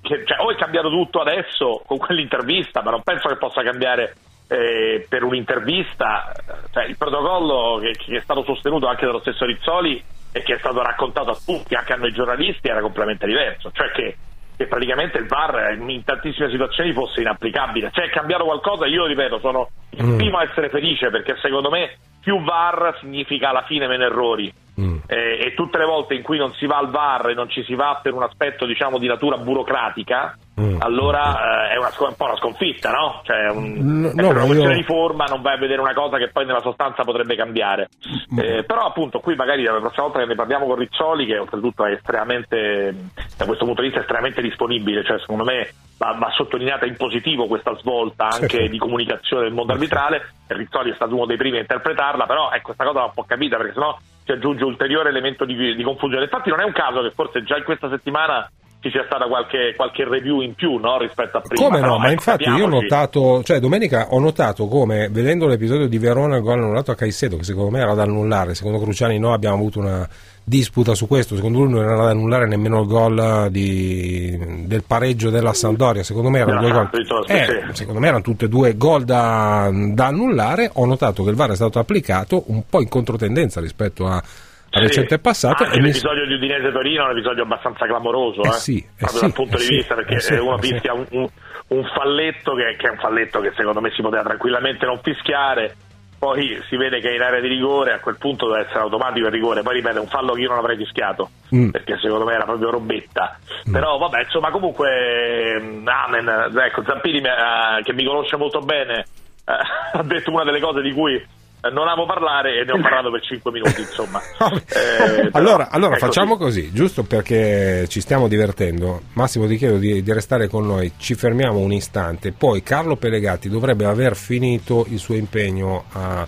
che 0.00 0.24
cioè, 0.24 0.38
o 0.40 0.50
è 0.50 0.56
cambiato 0.56 0.90
tutto 0.90 1.20
adesso 1.20 1.82
con 1.86 1.98
quell'intervista, 1.98 2.82
ma 2.82 2.90
non 2.90 3.02
penso 3.02 3.28
che 3.28 3.36
possa 3.36 3.62
cambiare 3.62 4.14
eh, 4.48 5.06
per 5.08 5.22
un'intervista, 5.22 6.32
cioè, 6.72 6.84
il 6.84 6.96
protocollo 6.96 7.78
che, 7.80 7.92
che, 7.92 8.16
è 8.16 8.20
stato 8.20 8.44
sostenuto 8.44 8.86
anche 8.86 9.06
dallo 9.06 9.20
stesso 9.20 9.44
Rizzoli 9.44 10.02
e 10.32 10.42
che 10.42 10.54
è 10.54 10.58
stato 10.58 10.82
raccontato 10.82 11.30
a 11.30 11.38
tutti, 11.44 11.74
anche 11.74 11.92
a 11.92 11.96
noi 11.96 12.12
giornalisti, 12.12 12.68
era 12.68 12.80
completamente 12.80 13.26
diverso, 13.26 13.70
cioè 13.72 13.90
che, 13.92 14.16
che 14.56 14.66
praticamente 14.66 15.18
il 15.18 15.26
VAR 15.26 15.76
in 15.78 16.04
tantissime 16.04 16.50
situazioni 16.50 16.92
fosse 16.92 17.20
inapplicabile. 17.20 17.90
Cioè 17.92 18.06
è 18.06 18.10
cambiato 18.10 18.44
qualcosa, 18.44 18.86
io 18.86 19.06
ripeto, 19.06 19.38
sono 19.38 19.70
il 19.96 20.04
mm. 20.04 20.16
primo 20.16 20.38
a 20.38 20.42
essere 20.44 20.68
felice 20.68 21.10
perché 21.10 21.36
secondo 21.40 21.70
me 21.70 21.96
più 22.20 22.42
VAR 22.42 22.96
significa 23.00 23.50
alla 23.50 23.64
fine 23.64 23.86
meno 23.86 24.04
errori. 24.04 24.52
Mm. 24.80 24.96
eh, 25.06 25.38
e 25.46 25.54
tutte 25.54 25.78
le 25.78 25.84
volte 25.84 26.14
in 26.14 26.22
cui 26.22 26.36
non 26.36 26.52
si 26.54 26.66
va 26.66 26.78
al 26.78 26.90
VAR 26.90 27.30
e 27.30 27.34
non 27.34 27.48
ci 27.48 27.62
si 27.62 27.76
va 27.76 28.00
per 28.02 28.12
un 28.12 28.24
aspetto 28.24 28.66
diciamo 28.66 28.98
di 28.98 29.06
natura 29.06 29.36
burocratica, 29.36 30.36
Mm. 30.60 30.76
allora 30.78 31.68
eh, 31.68 31.74
è, 31.74 31.76
una, 31.78 31.90
un 31.98 32.14
po' 32.16 32.26
una 32.26 32.36
sconfitta, 32.36 32.90
no? 32.92 33.22
Cioè, 33.24 33.50
un- 33.50 34.02
No, 34.02 34.10
è 34.10 34.22
no, 34.22 34.28
una 34.30 34.44
questione 34.44 34.74
io- 34.74 34.76
di 34.76 34.84
forma, 34.84 35.24
non 35.24 35.42
vai 35.42 35.54
a 35.54 35.58
vedere 35.58 35.80
una 35.80 35.94
cosa 35.94 36.16
che 36.16 36.30
poi 36.30 36.46
nella 36.46 36.60
sostanza 36.60 37.02
potrebbe 37.02 37.34
cambiare. 37.34 37.88
Mm. 38.32 38.38
Eh, 38.38 38.62
però 38.64 38.82
appunto 38.86 39.18
qui 39.18 39.34
magari 39.34 39.64
la 39.64 39.80
prossima 39.80 40.04
volta 40.04 40.20
che 40.20 40.26
ne 40.26 40.36
parliamo 40.36 40.66
con 40.66 40.76
Rizzoli, 40.76 41.26
che 41.26 41.38
oltretutto 41.38 41.84
è 41.84 41.92
estremamente, 41.94 42.94
da 43.36 43.46
questo 43.46 43.64
punto 43.64 43.80
di 43.80 43.88
vista, 43.88 44.00
estremamente 44.02 44.42
disponibile, 44.42 45.02
cioè 45.04 45.18
secondo 45.18 45.42
me 45.42 45.70
va, 46.12 46.16
va 46.18 46.30
sottolineata 46.34 46.86
in 46.86 46.96
positivo 46.96 47.46
questa 47.46 47.74
svolta 47.78 48.28
anche 48.28 48.64
Sì. 48.64 48.68
di 48.68 48.78
comunicazione 48.78 49.44
del 49.44 49.52
mondo 49.52 49.72
arbitrale, 49.72 50.32
e 50.46 50.54
Rizzoli 50.54 50.90
è 50.90 50.94
stato 50.94 51.14
uno 51.14 51.26
dei 51.26 51.36
primi 51.36 51.56
a 51.56 51.60
interpretarla, 51.60 52.26
però 52.26 52.50
ecco, 52.50 52.66
questa 52.66 52.84
cosa 52.84 52.98
va 53.00 53.04
un 53.06 53.12
po' 53.14 53.24
capita 53.26 53.56
perché 53.56 53.72
sennò 53.72 53.96
si 54.24 54.32
aggiunge 54.32 54.64
ulteriore 54.64 55.08
elemento 55.10 55.44
di, 55.44 55.74
di 55.74 55.82
confusione. 55.82 56.24
Infatti 56.24 56.50
non 56.50 56.60
è 56.60 56.64
un 56.64 56.72
caso 56.72 57.02
che 57.02 57.10
forse 57.14 57.42
già 57.44 57.56
in 57.56 57.64
questa 57.64 57.88
settimana 57.90 58.50
ci 58.80 58.90
sia 58.90 59.04
stata 59.06 59.24
qualche, 59.26 59.72
qualche 59.76 60.04
review 60.06 60.40
in 60.42 60.54
più 60.54 60.76
no, 60.76 60.98
rispetto 60.98 61.38
a 61.38 61.40
prima. 61.40 61.62
Come 61.66 61.78
no? 61.80 61.84
Però, 61.84 61.96
Ma 61.98 62.04
ecco, 62.04 62.12
infatti 62.12 62.42
io 62.44 62.48
ho 62.50 62.52
capiamoci. 62.52 62.82
notato, 62.82 63.42
cioè 63.42 63.58
domenica 63.58 64.06
ho 64.10 64.18
notato 64.20 64.66
come 64.68 65.08
vedendo 65.10 65.46
l'episodio 65.46 65.88
di 65.88 65.96
Verona 65.98 66.36
il 66.36 66.42
gol 66.42 66.58
annullato 66.58 66.90
a 66.90 66.94
Caicedo, 66.94 67.36
che 67.38 67.44
secondo 67.44 67.70
me 67.70 67.80
era 67.80 67.94
da 67.94 68.02
annullare, 68.02 68.54
secondo 68.54 68.78
Cruciani 68.78 69.18
no, 69.18 69.32
abbiamo 69.32 69.56
avuto 69.56 69.78
una 69.78 70.06
disputa 70.46 70.94
su 70.94 71.06
questo, 71.06 71.34
secondo 71.36 71.60
lui 71.60 71.70
non 71.72 71.82
era 71.84 71.96
da 71.96 72.10
annullare 72.10 72.46
nemmeno 72.46 72.82
il 72.82 72.86
gol 72.86 73.48
di- 73.50 74.38
del 74.66 74.84
pareggio 74.86 75.30
della 75.30 75.54
Sampdoria, 75.54 76.02
secondo 76.02 76.28
me 76.28 76.40
erano 76.40 76.60
due 76.60 76.70
gol. 76.70 76.88
Sampdoria, 76.92 77.44
sì, 77.44 77.52
Eh, 77.52 77.74
secondo 77.74 78.00
me 78.00 78.06
erano 78.08 78.22
tutte 78.22 78.44
e 78.44 78.48
due 78.48 78.76
gol 78.76 79.04
da, 79.04 79.70
da 79.72 80.06
annullare, 80.06 80.70
ho 80.74 80.84
notato 80.84 81.24
che 81.24 81.30
il 81.30 81.36
VAR 81.36 81.52
è 81.52 81.54
stato 81.56 81.78
applicato 81.78 82.44
un 82.48 82.64
po' 82.68 82.80
in 82.82 82.88
controtendenza 82.88 83.60
rispetto 83.60 84.06
a, 84.06 84.22
Sì. 84.22 84.80
recente 84.80 85.18
passato 85.20 85.62
Anche 85.64 85.76
e 85.76 85.80
mi- 85.80 85.86
l'episodio 85.86 86.26
di 86.26 86.34
Udinese 86.34 86.72
Torino 86.72 87.02
è 87.02 87.04
un 87.06 87.10
episodio 87.12 87.42
abbastanza 87.44 87.86
clamoroso, 87.86 88.42
Eh 88.42 88.48
eh, 88.48 88.52
sì, 88.58 88.76
eh 88.78 88.86
proprio 88.96 89.18
sì, 89.20 89.24
dal 89.26 89.32
punto 89.32 89.54
eh 89.54 89.58
di 89.60 89.64
sì, 89.64 89.74
vista, 89.76 89.94
perché 89.94 90.14
eh 90.14 90.20
sì, 90.20 90.34
uno 90.34 90.58
fischia 90.58 90.92
un, 90.92 91.06
un- 91.10 91.28
un 91.66 91.84
falletto 91.94 92.54
che, 92.54 92.76
che 92.76 92.88
è 92.88 92.90
un 92.90 92.98
falletto 92.98 93.40
che 93.40 93.52
secondo 93.56 93.80
me 93.80 93.90
si 93.94 94.02
poteva 94.02 94.22
tranquillamente 94.24 94.84
non 94.84 94.98
fischiare. 95.02 95.76
Poi 96.24 96.58
si 96.70 96.76
vede 96.78 97.00
che 97.00 97.10
è 97.10 97.14
in 97.14 97.20
area 97.20 97.40
di 97.40 97.48
rigore, 97.48 97.92
a 97.92 98.00
quel 98.00 98.16
punto 98.16 98.48
deve 98.48 98.64
essere 98.64 98.78
automatico 98.80 99.26
il 99.26 99.32
rigore. 99.32 99.60
Poi 99.60 99.74
ripeto, 99.74 100.00
un 100.00 100.06
fallo 100.08 100.32
che 100.32 100.40
io 100.40 100.48
non 100.48 100.56
avrei 100.56 100.78
fischiato, 100.78 101.28
Mm. 101.54 101.68
perché 101.68 101.98
secondo 102.00 102.24
me 102.24 102.32
era 102.32 102.44
proprio 102.44 102.70
robetta. 102.70 103.38
Però 103.70 103.98
vabbè, 103.98 104.22
insomma, 104.22 104.50
comunque, 104.50 105.60
mm, 105.60 105.86
amen. 105.86 106.50
Ecco, 106.64 106.82
Zampini, 106.86 107.20
ha- 107.28 107.78
che 107.82 107.92
mi 107.92 108.04
conosce 108.06 108.38
molto 108.38 108.60
bene, 108.60 109.04
eh, 109.44 109.52
ha 109.98 110.02
detto 110.02 110.30
una 110.30 110.44
delle 110.44 110.60
cose 110.60 110.80
di 110.80 110.92
cui 110.94 111.14
eh, 111.14 111.26
non 111.70 111.88
amo 111.88 112.06
parlare 112.06 112.60
e 112.60 112.64
ne 112.64 112.72
ho 112.72 112.80
parlato 112.80 113.10
per 113.10 113.22
5 113.22 113.50
minuti, 113.50 113.80
insomma. 113.82 114.20
Eh, 114.20 115.30
però 115.30 115.30
allora, 115.32 115.70
allora 115.70 115.96
così. 115.96 116.06
facciamo 116.06 116.36
così, 116.36 116.72
giusto 116.72 117.02
perché 117.04 117.86
ci 117.88 118.00
stiamo 118.00 118.28
divertendo. 118.28 119.02
Massimo 119.14 119.46
ti 119.46 119.56
chiedo 119.56 119.76
di, 119.78 120.02
di 120.02 120.12
restare 120.12 120.48
con 120.48 120.66
noi, 120.66 120.92
ci 120.98 121.14
fermiamo 121.14 121.58
un 121.58 121.72
istante, 121.72 122.32
poi 122.32 122.62
Carlo 122.62 122.96
Pelegatti 122.96 123.48
dovrebbe 123.48 123.84
aver 123.84 124.16
finito 124.16 124.86
il 124.88 124.98
suo 124.98 125.14
impegno 125.14 125.84
a, 125.92 126.26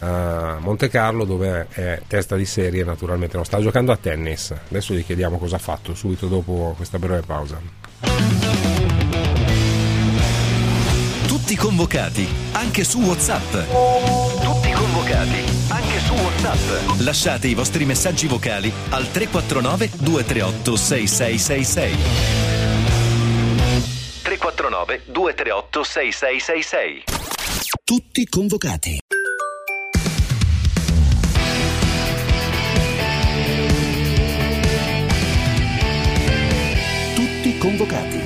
a 0.00 0.58
Monte 0.60 0.88
Carlo 0.88 1.24
dove 1.24 1.66
è 1.70 2.00
testa 2.06 2.36
di 2.36 2.44
serie 2.46 2.84
naturalmente, 2.84 3.36
non 3.36 3.44
sta 3.44 3.60
giocando 3.60 3.92
a 3.92 3.96
tennis. 3.96 4.54
Adesso 4.68 4.94
gli 4.94 5.04
chiediamo 5.04 5.38
cosa 5.38 5.56
ha 5.56 5.60
fatto 5.60 5.94
subito 5.94 6.26
dopo 6.26 6.74
questa 6.76 6.98
breve 6.98 7.22
pausa. 7.26 7.60
Tutti 11.26 11.56
convocati, 11.56 12.28
anche 12.52 12.84
su 12.84 13.00
WhatsApp. 13.00 14.17
Convocati, 14.98 15.44
anche 15.68 16.00
su 16.00 16.12
WhatsApp. 16.12 16.98
Lasciate 17.02 17.46
i 17.46 17.54
vostri 17.54 17.84
messaggi 17.84 18.26
vocali 18.26 18.72
al 18.90 19.08
349 19.08 19.90
238 19.96 20.76
6666. 20.76 21.96
349 24.22 25.02
238 25.06 25.82
6666. 25.84 27.04
Tutti 27.84 28.26
convocati. 28.26 28.98
Tutti 37.14 37.58
convocati. 37.58 38.17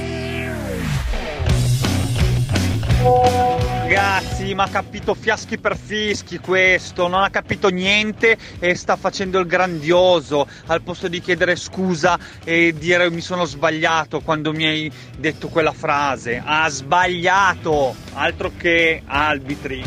Ma 4.55 4.65
ha 4.65 4.69
capito 4.69 5.15
fiaschi 5.15 5.59
per 5.59 5.77
fischi 5.77 6.39
questo, 6.39 7.09
non 7.09 7.23
ha 7.23 7.31
capito 7.31 7.69
niente 7.69 8.37
e 8.59 8.75
sta 8.75 8.97
facendo 8.97 9.39
il 9.39 9.47
grandioso 9.47 10.47
al 10.67 10.83
posto 10.83 11.09
di 11.09 11.21
chiedere 11.21 11.57
scusa 11.57 12.19
e 12.45 12.75
dire 12.77 13.11
mi 13.11 13.23
sono 13.23 13.45
sbagliato 13.45 14.21
quando 14.21 14.53
mi 14.53 14.67
hai 14.67 14.93
detto 15.17 15.49
quella 15.49 15.73
frase. 15.73 16.43
Ha 16.45 16.69
sbagliato, 16.69 17.95
altro 18.13 18.53
che 18.57 19.03
arbitri. 19.07 19.85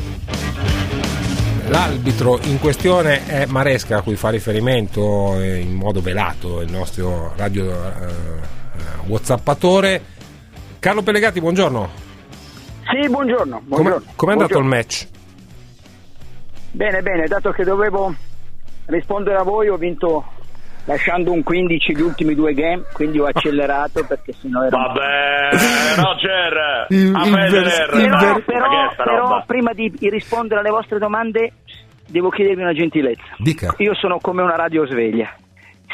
L'arbitro 1.67 2.39
in 2.43 2.59
questione 2.59 3.25
è 3.25 3.45
Maresca 3.45 3.97
a 3.97 4.01
cui 4.01 4.15
fa 4.15 4.29
riferimento 4.29 5.39
eh, 5.39 5.59
in 5.59 5.73
modo 5.73 6.01
velato 6.01 6.61
il 6.61 6.71
nostro 6.71 7.33
radio 7.35 7.71
eh, 7.71 8.03
eh, 8.03 8.81
whatsappatore. 9.05 10.01
Carlo 10.79 11.01
Pelegatti, 11.01 11.39
buongiorno. 11.39 12.04
Sì, 12.91 13.09
buongiorno. 13.09 13.63
Come 13.67 13.89
è 13.89 14.31
andato 14.35 14.59
il 14.59 14.65
match? 14.65 15.07
Bene, 16.71 17.01
bene, 17.01 17.25
dato 17.27 17.51
che 17.51 17.63
dovevo 17.63 18.13
rispondere 18.87 19.37
a 19.37 19.43
voi 19.43 19.69
ho 19.69 19.77
vinto 19.77 20.25
lasciando 20.85 21.31
un 21.31 21.41
15 21.41 21.95
gli 21.95 22.01
ultimi 22.01 22.35
due 22.35 22.53
game, 22.53 22.83
quindi 22.93 23.19
ho 23.19 23.25
accelerato 23.31 24.05
perché 24.05 24.33
sennò 24.33 24.63
era... 24.63 24.77
Vabbè, 24.77 25.49
Roger, 25.95 26.85
Il- 26.89 27.15
a 27.15 27.23
Federer, 27.23 27.89
ver- 27.91 28.43
però, 28.45 28.93
però 28.95 29.17
roba? 29.19 29.43
prima 29.47 29.73
di 29.73 29.91
rispondere 30.01 30.59
alle 30.59 30.69
vostre 30.69 30.99
domande 30.99 31.53
devo 32.07 32.29
chiedervi 32.29 32.61
una 32.61 32.73
gentilezza. 32.73 33.23
Dica. 33.37 33.73
Io 33.77 33.95
sono 33.95 34.19
come 34.19 34.43
una 34.43 34.55
radio 34.55 34.85
sveglia. 34.85 35.33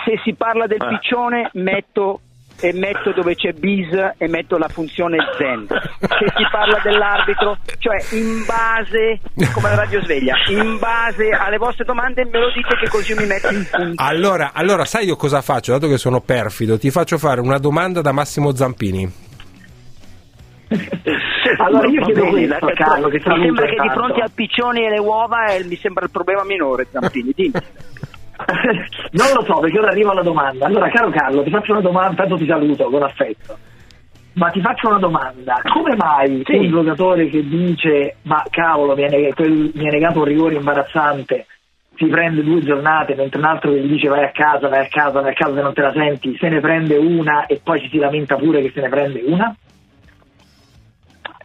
Se 0.03 0.19
si 0.23 0.33
parla 0.33 0.65
del 0.67 0.81
Eh. 0.81 0.87
piccione 0.87 1.49
metto 1.53 2.19
e 2.61 2.73
metto 2.73 3.11
dove 3.11 3.35
c'è 3.35 3.51
bis 3.53 3.89
e 4.17 4.27
metto 4.27 4.57
la 4.57 4.67
funzione 4.67 5.17
zen. 5.37 5.65
Se 5.67 6.25
si 6.35 6.43
parla 6.51 6.79
dell'arbitro, 6.83 7.57
cioè 7.79 7.97
in 8.11 8.45
base, 8.45 9.19
come 9.53 9.69
la 9.69 9.75
radio 9.75 10.01
sveglia, 10.03 10.35
in 10.47 10.77
base 10.77 11.29
alle 11.29 11.57
vostre 11.57 11.83
domande 11.83 12.23
me 12.25 12.39
lo 12.39 12.51
dite 12.53 12.75
che 12.79 12.87
così 12.87 13.13
mi 13.15 13.25
metto 13.25 13.51
in 13.51 13.65
punto. 13.69 14.01
Allora, 14.01 14.51
allora, 14.53 14.85
sai 14.85 15.05
io 15.05 15.15
cosa 15.15 15.41
faccio? 15.41 15.71
Dato 15.71 15.87
che 15.87 15.97
sono 15.97 16.21
perfido, 16.21 16.77
ti 16.77 16.91
faccio 16.91 17.17
fare 17.17 17.41
una 17.41 17.57
domanda 17.57 18.01
da 18.01 18.11
Massimo 18.11 18.53
Zampini. 18.55 19.11
Allora 21.57 21.87
io 21.87 22.01
chiedo 22.05 22.27
questo, 22.27 22.57
dai, 22.59 22.75
Carlo, 22.75 23.09
che 23.09 23.21
mi 23.25 23.41
sembra 23.41 23.65
che 23.65 23.75
di 23.81 23.89
fronte 23.89 24.21
al 24.21 24.31
piccione 24.33 24.81
e 24.81 24.87
alle 24.87 24.99
uova 24.99 25.47
eh, 25.47 25.63
mi 25.65 25.75
sembra 25.75 26.05
il 26.05 26.11
problema 26.11 26.43
minore, 26.43 26.87
Zampini. 26.91 27.31
Dimmi. 27.35 27.51
non 29.11 29.27
lo 29.33 29.43
so 29.45 29.59
perché 29.59 29.79
ora 29.79 29.89
arriva 29.89 30.13
la 30.13 30.23
domanda. 30.23 30.65
Allora, 30.65 30.89
caro 30.89 31.09
Carlo, 31.09 31.43
ti 31.43 31.49
faccio 31.49 31.71
una 31.71 31.81
domanda, 31.81 32.15
tanto 32.15 32.37
ti 32.37 32.45
saluto 32.45 32.89
con 32.89 33.03
affetto. 33.03 33.57
Ma 34.33 34.49
ti 34.49 34.61
faccio 34.61 34.87
una 34.87 34.99
domanda, 34.99 35.61
come 35.73 35.95
mai 35.97 36.41
Sì. 36.45 36.55
un 36.55 36.69
giocatore 36.69 37.27
che 37.27 37.45
dice 37.45 38.15
ma 38.23 38.41
cavolo 38.49 38.95
mi 38.95 39.03
ha, 39.03 39.09
negato 39.09 40.19
un 40.19 40.25
rigore 40.25 40.55
imbarazzante 40.55 41.47
si 41.95 42.05
prende 42.07 42.41
due 42.41 42.61
giornate 42.61 43.13
mentre 43.15 43.39
un 43.39 43.45
altro 43.45 43.71
che 43.71 43.81
gli 43.81 43.91
dice 43.91 44.07
vai 44.07 44.23
a 44.23 44.31
casa, 44.31 44.69
vai 44.69 44.85
a 44.85 44.87
casa, 44.89 45.21
vai 45.21 45.31
a 45.31 45.35
casa 45.35 45.53
se 45.53 45.61
non 45.61 45.73
te 45.73 45.81
la 45.81 45.91
senti, 45.91 46.35
se 46.39 46.49
ne 46.49 46.59
prende 46.59 46.95
una 46.97 47.45
e 47.45 47.59
poi 47.63 47.79
ci 47.81 47.89
si 47.89 47.97
lamenta 47.97 48.37
pure 48.37 48.61
che 48.61 48.71
se 48.73 48.81
ne 48.81 48.89
prende 48.89 49.21
una? 49.25 49.55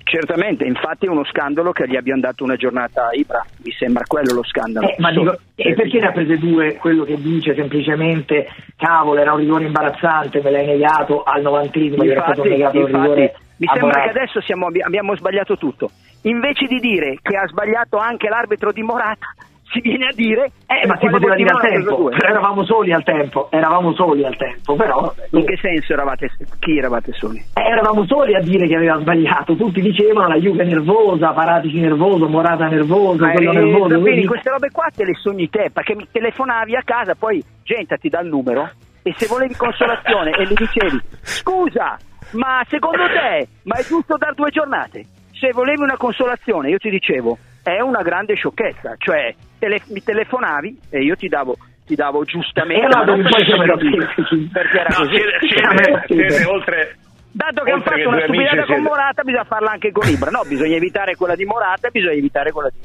Certamente, 0.08 0.64
infatti 0.64 1.06
è 1.06 1.08
uno 1.08 1.25
scandalo 1.25 1.72
che 1.72 1.88
gli 1.88 1.96
abbiano 1.96 2.20
dato 2.20 2.44
una 2.44 2.54
giornata 2.54 3.08
a 3.08 3.12
Ibra, 3.12 3.44
mi 3.64 3.72
sembra 3.72 4.04
quello 4.06 4.34
lo 4.34 4.44
scandalo. 4.44 4.88
Eh, 4.88 4.94
ma 4.98 5.10
dico, 5.10 5.36
e 5.56 5.75
perché 5.75 5.98
ne 5.98 6.06
ha 6.06 6.12
prese 6.12 6.38
due 6.38 6.76
quello 6.76 7.02
che 7.02 7.20
dice 7.20 7.56
semplicemente 7.56 8.46
cavolo 8.76 9.20
era 9.20 9.32
un 9.32 9.40
rigore 9.40 9.64
imbarazzante, 9.64 10.40
me 10.42 10.52
l'hai 10.52 10.64
negato 10.64 11.25
al 11.25 11.42
novantesimo, 11.42 12.04
era 12.04 12.22
stato 12.22 12.44
negato 12.44 12.78
infatti, 12.78 12.96
rigore 12.96 13.34
mi 13.56 13.66
sembra 13.72 14.02
che 14.02 14.10
adesso 14.10 14.40
siamo- 14.42 14.68
abbiamo 14.80 15.16
sbagliato 15.16 15.56
tutto. 15.56 15.90
Invece 16.22 16.66
di 16.66 16.78
dire 16.78 17.18
che 17.20 17.36
ha 17.36 17.46
sbagliato 17.48 17.96
anche 17.96 18.28
l'arbitro 18.28 18.70
di 18.70 18.82
Morata, 18.82 19.34
si 19.68 19.80
viene 19.80 20.06
a 20.06 20.12
dire 20.14 20.52
Eh, 20.66 20.87
ma 20.87 20.96
si 20.99 21.06
poteva 21.08 21.35
dire 21.35 21.50
al 21.50 21.61
tempo, 21.61 22.11
eravamo 22.12 22.64
soli 22.64 22.92
al 22.92 23.02
tempo, 23.02 23.49
eravamo 23.50 23.92
soli 23.94 24.25
al 24.25 24.37
tempo, 24.37 24.75
però 24.76 25.12
In 25.30 25.44
che 25.44 25.56
senso 25.61 25.92
eravate 25.92 26.30
chi 26.61 26.78
eravate 26.78 27.12
soli? 27.12 27.38
eh, 27.54 27.61
eravamo 27.61 28.06
soli 28.06 28.35
a 28.35 28.40
dire 28.40 28.66
che 28.68 28.76
aveva 28.76 28.99
sbagliato, 29.00 29.56
tutti 29.56 29.80
dicevano 29.80 30.28
la 30.28 30.37
Juve 30.37 30.62
è 30.62 30.66
nervosa, 30.66 31.32
Paratici 31.32 31.80
nervoso, 31.80 32.28
Morata 32.28 32.68
nervoso, 32.68 33.25
Ma, 33.25 33.32
quello 33.32 33.50
eh, 33.50 33.54
nervoso, 33.54 33.99
così. 34.00 34.25
queste 34.26 34.50
robe 34.50 34.70
qua 34.70 34.87
te 34.94 35.04
le 35.04 35.14
sogni 35.14 35.49
te, 35.50 35.70
perché 35.73 35.94
mi 35.94 36.06
telefonavi 36.11 36.76
a 36.76 36.82
casa, 36.85 37.14
poi 37.14 37.42
gente 37.64 37.96
ti 37.96 38.08
dà 38.08 38.20
il 38.20 38.28
numero 38.28 38.70
e 39.02 39.14
se 39.16 39.26
volevi 39.26 39.54
consolazione 39.56 40.30
e 40.30 40.46
mi 40.46 40.54
dicevi 40.54 41.00
scusa, 41.23 41.96
ma 42.32 42.62
secondo 42.68 43.04
te, 43.06 43.49
ma 43.64 43.76
è 43.76 43.82
giusto 43.85 44.16
dar 44.16 44.35
due 44.35 44.50
giornate? 44.50 45.04
Se 45.32 45.50
volevi 45.52 45.82
una 45.82 45.96
consolazione 45.96 46.70
io 46.70 46.78
ti 46.78 46.88
dicevo 46.88 47.37
è 47.73 47.80
una 47.80 48.02
grande 48.02 48.35
sciocchezza, 48.35 48.94
cioè 48.99 49.35
tele- 49.58 49.82
mi 49.88 50.02
telefonavi 50.02 50.78
e 50.90 51.00
io 51.02 51.16
ti 51.16 51.28
davo 51.28 51.56
ti 51.87 51.94
davo 51.94 52.25
giustamente. 52.25 52.82
E 52.82 52.87
allora 52.87 53.04
ma 53.04 53.16
non 53.16 53.28
poi 53.30 53.44
siamo 53.44 53.62
perché- 53.62 53.87
ipocriti. 53.87 54.50
perché 54.52 54.78
era 54.80 54.88
No, 54.90 54.96
così. 54.96 55.14
siete, 55.14 56.28
siete, 56.28 56.44
oltre... 56.50 56.96
Dato 57.30 57.62
che 57.64 57.70
hanno 57.70 57.82
fatto 57.82 58.08
una 58.08 58.20
stupidata 58.23 58.64
con 58.64 58.80
Morata, 58.82 59.23
bisogna 59.23 59.44
farla 59.44 59.70
anche 59.70 59.92
con 59.92 60.08
Ibra. 60.08 60.30
No, 60.30 60.42
bisogna 60.49 60.75
evitare 60.75 61.14
quella 61.16 61.35
di 61.37 61.44
Morata 61.44 61.87
e 61.88 61.90
bisogna 61.92 62.14
evitare 62.16 62.50
quella 62.50 62.70
di 62.70 62.78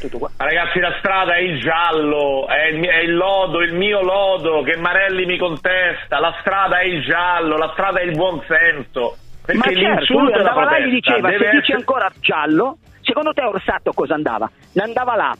tutto 0.00 0.18
qua. 0.18 0.30
Ma 0.38 0.44
Ragazzi, 0.44 0.78
la 0.78 0.94
strada 1.00 1.34
è 1.34 1.40
il 1.40 1.60
giallo, 1.60 2.46
è 2.48 2.68
il, 2.68 2.86
è 2.86 2.98
il 3.00 3.14
lodo, 3.16 3.60
il 3.60 3.74
mio 3.74 4.00
lodo 4.02 4.62
che 4.62 4.76
Marelli 4.78 5.26
mi 5.26 5.36
contesta. 5.36 6.20
La 6.20 6.34
strada 6.40 6.78
è 6.78 6.84
il 6.84 7.02
giallo, 7.02 7.56
la 7.58 7.70
strada 7.72 7.98
è 7.98 8.04
il 8.04 8.12
buonsenso. 8.16 9.16
Perché 9.44 9.58
Ma 9.58 9.64
certo, 9.64 9.80
lui 9.82 9.96
l'insulto 9.96 10.30
la 10.30 10.36
andava 10.38 10.64
là 10.64 10.76
e 10.76 10.88
gli 10.88 10.92
diceva, 10.92 11.28
se 11.30 11.36
dici 11.36 11.44
essere- 11.56 11.74
ancora 11.74 12.10
giallo, 12.20 12.76
secondo 13.08 13.32
te 13.32 13.42
Orsato 13.42 13.92
cosa 13.92 14.14
andava? 14.14 14.48
Andava 14.76 15.16
là, 15.16 15.34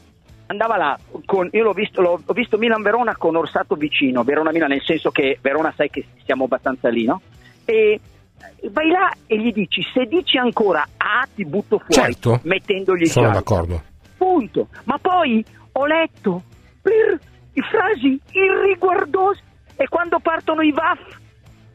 andava 0.46 0.76
là, 0.78 0.98
con, 1.26 1.48
io 1.52 1.62
l'ho 1.62 1.72
visto, 1.72 2.00
l'ho, 2.00 2.20
ho 2.24 2.32
visto 2.32 2.56
Milan-Verona 2.56 3.14
con 3.16 3.36
Orsato 3.36 3.74
vicino, 3.76 4.24
Verona-Milan 4.24 4.70
nel 4.70 4.82
senso 4.82 5.10
che 5.10 5.38
Verona 5.40 5.72
sai 5.76 5.90
che 5.90 6.06
siamo 6.24 6.44
abbastanza 6.44 6.88
lì, 6.88 7.04
no? 7.04 7.20
E 7.66 8.00
vai 8.70 8.88
là 8.88 9.12
e 9.26 9.38
gli 9.38 9.52
dici, 9.52 9.82
se 9.92 10.06
dici 10.06 10.38
ancora 10.38 10.86
A 10.96 11.28
ti 11.34 11.44
butto 11.44 11.78
fuori, 11.78 11.92
Certo. 11.92 12.40
mettendogli 12.44 13.02
il 13.02 13.10
Sono 13.10 13.30
d'accordo. 13.30 13.82
Punto. 14.16 14.68
Ma 14.84 14.98
poi 14.98 15.44
ho 15.72 15.86
letto 15.86 16.42
per 16.80 17.20
i 17.52 17.60
frasi 17.60 18.18
irriguardose 18.32 19.42
e 19.76 19.86
quando 19.88 20.18
partono 20.18 20.62
i 20.62 20.72
VAF, 20.72 21.18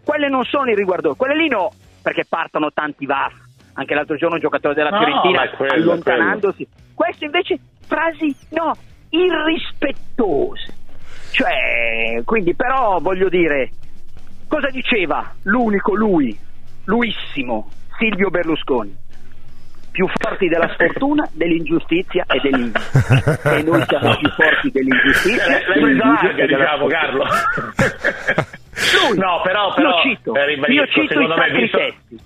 quelle 0.04 0.28
non 0.28 0.44
sono 0.46 0.70
irriguardose, 0.70 1.16
quelle 1.16 1.36
lì 1.36 1.48
no, 1.48 1.72
perché 2.02 2.26
partono 2.28 2.72
tanti 2.74 3.06
VAF. 3.06 3.43
Anche 3.74 3.94
l'altro 3.96 4.16
giorno 4.16 4.36
un 4.36 4.42
giocatore 4.42 4.76
della 4.76 4.90
No, 4.90 4.98
Fiorentina 5.00 5.44
è 5.44 5.50
quello, 5.52 5.74
allontanandosi. 5.74 6.68
Questo 6.94 7.26
invece 7.26 7.60
frasi 7.88 8.36
no, 8.50 8.76
irrispettose. 9.10 10.82
Cioè, 11.32 12.22
quindi 12.24 12.54
però 12.54 13.00
voglio 13.00 13.30
dire, 13.30 13.72
cosa 14.48 14.70
diceva 14.70 15.34
l'unico 15.44 15.96
lui, 15.96 16.38
luissimo, 16.86 17.70
Silvio 17.98 18.30
Berlusconi? 18.30 18.96
Più 19.90 20.08
forti 20.14 20.48
della 20.48 20.70
sfortuna, 20.74 21.28
dell'ingiustizia 21.34 22.26
e 22.28 22.40
dell'invidia. 22.40 23.58
e 23.58 23.64
noi 23.64 23.84
siamo 23.88 24.16
più 24.18 24.30
forti 24.30 24.72
dell'ingiustizia, 24.72 25.48
L'hai 25.48 25.82
presa 25.82 26.06
larga, 26.06 26.46
diciamo. 26.46 26.88
Carlo. 26.88 27.24
Lui, 29.08 29.18
no, 29.18 29.42
però, 29.44 29.68
io 29.68 29.74
però 29.74 30.02
cito, 30.02 30.36
eh, 30.36 30.46
ribadisco, 30.46 30.82
io 30.82 30.88
cito 30.88 31.20
i 31.20 31.28
me, 31.28 31.36
sacri 31.36 31.62
visto, 31.62 31.78
testi. 31.78 32.20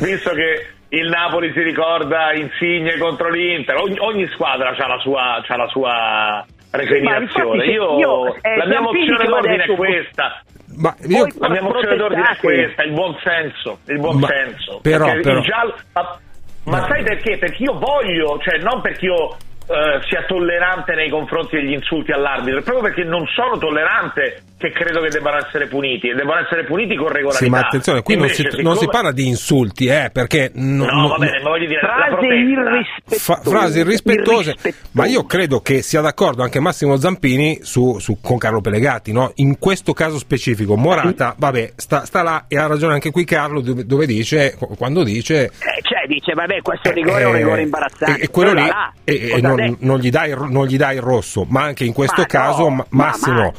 Visto 0.00 0.30
che 0.30 0.66
il 0.90 1.08
Napoli 1.08 1.52
si 1.52 1.60
ricorda 1.62 2.32
Insigne 2.34 2.96
contro 2.98 3.28
l'Inter, 3.30 3.76
ogni, 3.76 3.98
ogni 3.98 4.26
squadra 4.28 4.70
ha 4.76 4.86
la 4.86 4.98
sua, 4.98 5.40
c'ha 5.44 5.56
la 5.56 5.68
sua 5.68 6.44
recriminazione. 6.70 7.64
io, 7.66 7.98
io- 7.98 8.36
è 8.40 8.56
la 8.56 8.66
mia 8.66 8.80
mozione 8.80 9.24
d'ordine 9.24 9.56
detto- 9.56 9.72
è 9.72 9.76
questa. 9.76 10.42
Ma 10.76 10.94
io, 11.06 11.26
La 11.38 11.48
mia 11.50 11.62
mozione 11.62 11.96
d'ordine 11.96 12.30
è 12.32 12.36
questa, 12.36 12.82
il 12.82 12.92
buon 12.92 13.16
senso, 13.22 13.78
il 13.86 13.98
buon 14.00 14.18
Ma- 14.18 14.26
senso. 14.26 14.80
però- 14.82 15.04
Perché 15.04 15.18
il 15.18 15.22
però- 15.24 15.40
giallo- 15.40 15.74
ma, 15.92 16.18
ma 16.64 16.86
sai 16.88 17.02
perché? 17.04 17.38
Perché 17.38 17.62
io 17.62 17.78
voglio, 17.78 18.38
cioè 18.40 18.58
non 18.58 18.80
perché 18.80 19.04
io 19.06 19.36
eh, 19.66 20.00
sia 20.08 20.24
tollerante 20.26 20.94
nei 20.94 21.08
confronti 21.10 21.56
degli 21.56 21.72
insulti 21.72 22.12
all'arbitro, 22.12 22.62
proprio 22.62 22.82
perché 22.84 23.04
non 23.04 23.26
sono 23.34 23.56
tollerante 23.58 24.42
che 24.56 24.70
credo 24.70 25.00
che 25.02 25.10
debbano 25.10 25.36
essere 25.38 25.66
puniti 25.66 26.08
e 26.08 26.14
debbano 26.14 26.40
essere 26.40 26.64
puniti 26.64 26.94
con 26.96 27.08
regolarità. 27.08 27.44
Sì, 27.44 27.50
ma 27.50 27.58
attenzione, 27.60 28.02
qui 28.02 28.16
non 28.16 28.28
si, 28.28 28.40
Invece, 28.42 28.62
non 28.62 28.72
si 28.74 28.78
siccome- 28.80 28.96
parla 28.98 29.12
di 29.12 29.26
insulti, 29.26 29.86
eh, 29.86 30.10
perché... 30.12 30.50
no- 30.54 30.84
No, 30.86 31.00
no- 31.02 31.08
va 31.08 31.16
bene, 31.18 31.40
ma 31.42 31.48
voglio 31.50 31.66
dire, 31.66 31.80
Frasi 31.80 32.26
irrispettose. 32.26 33.18
fa- 33.18 33.40
frasi 33.42 33.78
irrispettose, 33.80 34.50
irrispettose. 34.50 34.88
ma 34.92 35.06
io 35.06 35.24
credo 35.26 35.60
che 35.60 35.82
sia 35.82 36.00
d'accordo 36.00 36.42
anche 36.42 36.60
Massimo 36.60 36.96
Zampini 36.96 37.58
su, 37.62 37.98
su- 37.98 38.18
con 38.22 38.38
Carlo 38.38 38.60
Pelegatti. 38.62 39.12
No? 39.12 39.32
In 39.36 39.58
questo 39.58 39.92
caso 39.92 40.18
specifico, 40.18 40.76
Morata, 40.76 41.34
vabbè, 41.36 41.72
sta, 41.76 42.06
sta 42.06 42.22
là 42.22 42.44
e 42.48 42.56
ha 42.56 42.66
ragione 42.66 42.94
anche 42.94 43.10
qui 43.10 43.24
Carlo, 43.24 43.60
dove, 43.60 43.84
dove 43.84 44.06
dice, 44.06 44.56
quando 44.78 45.02
dice. 45.04 45.44
Eh, 45.44 45.50
cioè, 45.82 46.06
dice, 46.06 46.32
vabbè, 46.32 46.62
questo 46.62 46.90
rigore 46.90 47.22
è 47.22 47.26
un 47.26 47.34
rigore 47.34 47.60
eh, 47.60 47.64
imbarazzante. 47.64 48.20
E, 48.20 48.24
e 48.24 48.28
quello 48.30 48.52
lì 48.54 48.66
là, 48.66 48.92
e- 49.04 49.12
e 49.14 49.28
cosa 49.40 49.53
non, 49.56 49.76
non 49.80 49.98
gli 49.98 50.10
dai, 50.10 50.34
non 50.50 50.66
gli 50.66 50.76
dai 50.76 50.96
il 50.96 51.02
rosso, 51.02 51.44
ma 51.48 51.62
anche 51.62 51.84
in 51.84 51.92
questo 51.92 52.22
Ma 52.22 52.26
caso 52.26 52.62
no, 52.64 52.70
Ma- 52.70 52.86
ma- 52.90 53.04
Massimo 53.06 53.52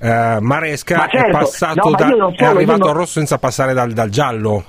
eh, 0.00 0.38
Maresca 0.40 0.96
Ma 0.96 1.06
certo, 1.08 1.26
è 1.28 1.30
passato 1.30 1.80
no, 1.84 1.90
ma 1.90 1.96
da- 1.96 2.06
non 2.08 2.34
è 2.36 2.44
arrivato 2.44 2.78
non- 2.78 2.88
al 2.88 2.94
rosso 2.94 3.12
senza 3.12 3.38
passare 3.38 3.72
dal, 3.72 3.92
dal 3.92 4.08
giallo. 4.10 4.64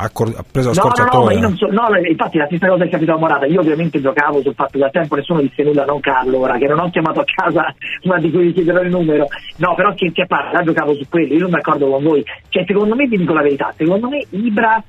Ha, 0.00 0.10
cor- 0.10 0.32
ha 0.36 0.44
preso 0.48 0.68
la 0.68 0.74
No, 0.74 0.82
no, 0.82 0.88
no, 0.88 0.94
scorciatoia. 0.94 1.40
ma 1.48 1.56
so, 1.56 1.66
no, 1.72 1.88
infatti 2.08 2.38
la 2.38 2.46
stessa 2.46 2.68
cosa 2.68 2.84
è 2.84 2.88
capitata 2.88 3.16
a 3.18 3.20
Morata. 3.20 3.46
Io 3.46 3.58
ovviamente 3.60 4.00
giocavo 4.00 4.40
sul 4.42 4.54
fatto 4.54 4.70
che 4.74 4.78
da 4.78 4.90
tempo 4.90 5.16
nessuno 5.16 5.40
disse 5.40 5.64
nulla, 5.64 5.84
non 5.84 5.98
Carlo, 5.98 6.38
ora 6.38 6.56
che 6.56 6.66
non 6.68 6.78
ho 6.78 6.88
chiamato 6.90 7.18
a 7.20 7.24
casa 7.24 7.74
una 8.04 8.18
di 8.20 8.30
cui 8.30 8.44
vi 8.46 8.52
chiederò 8.52 8.80
il 8.82 8.90
numero. 8.90 9.26
No, 9.56 9.74
però 9.74 9.92
che, 9.94 10.12
che 10.12 10.24
parla, 10.26 10.52
là 10.52 10.62
giocavo 10.62 10.94
su 10.94 11.04
quello, 11.08 11.32
io 11.34 11.40
non 11.40 11.50
mi 11.50 11.56
accordo 11.56 11.88
con 11.90 12.02
voi. 12.04 12.24
Cioè, 12.48 12.62
secondo 12.64 12.94
me, 12.94 13.06
vi 13.08 13.16
dico 13.16 13.32
la 13.32 13.42
verità, 13.42 13.74
secondo 13.76 14.08
me 14.08 14.24
Ibra 14.30 14.80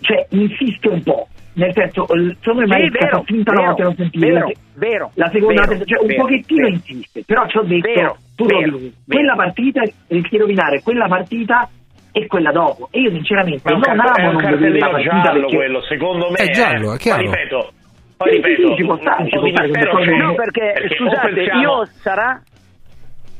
cioè, 0.00 0.26
insiste 0.30 0.88
un 0.88 1.02
po'. 1.02 1.28
Nel 1.54 1.72
senso, 1.74 2.06
il- 2.14 2.34
secondo 2.40 2.66
me 2.66 2.80
Sì, 2.84 2.88
vero, 2.90 3.22
finta 3.26 3.52
vero, 3.52 3.66
volta 3.66 3.82
non 3.82 3.94
sentire. 3.96 4.26
vero, 4.32 4.46
la, 4.46 4.52
vero, 4.74 5.10
la 5.14 5.28
seconda, 5.30 5.66
vero, 5.66 5.84
cioè, 5.84 6.02
un 6.02 6.14
pochettino 6.16 6.62
vero. 6.62 6.74
insiste, 6.74 7.22
però 7.26 7.46
ci 7.46 7.58
ho 7.58 7.62
detto, 7.62 7.92
Vero, 7.92 8.16
tu 8.36 8.44
vero, 8.46 8.70
rovini 8.70 8.80
vero. 8.80 8.92
quella 9.06 9.34
partita, 9.34 9.82
rischi 10.08 10.28
di 10.30 10.38
rovinare 10.38 10.80
quella 10.82 11.06
partita 11.08 11.68
e 12.10 12.26
quella 12.26 12.52
dopo. 12.52 12.88
E 12.90 13.00
io 13.00 13.10
sinceramente 13.10 13.70
Ma 13.70 13.78
non 13.78 14.00
è 14.00 14.22
amo 14.22 14.40
non 14.40 14.50
vedere 14.50 14.78
la 14.78 14.88
partita 14.88 15.20
giallo 15.22 15.40
perché... 15.40 15.56
quello, 15.56 15.82
secondo 15.82 16.30
me. 16.30 16.36
È 16.36 16.48
giallo, 16.50 16.94
è 16.94 16.96
chiaro. 16.96 17.22
Poi 17.22 17.30
ripeto, 17.30 17.72
poi 18.16 18.30
Sì, 18.30 18.36
ripeto, 18.36 18.68
sì, 18.68 18.76
ci 18.76 18.84
può 18.84 18.96
stare, 18.98 19.24
ci 19.28 19.38
può 19.38 19.48
stare. 19.48 20.16
No, 20.16 20.34
perché, 20.34 20.74
o 20.84 20.94
scusate, 20.94 21.32
pensiamo- 21.34 21.60
io 21.60 21.84
sarà, 22.00 22.42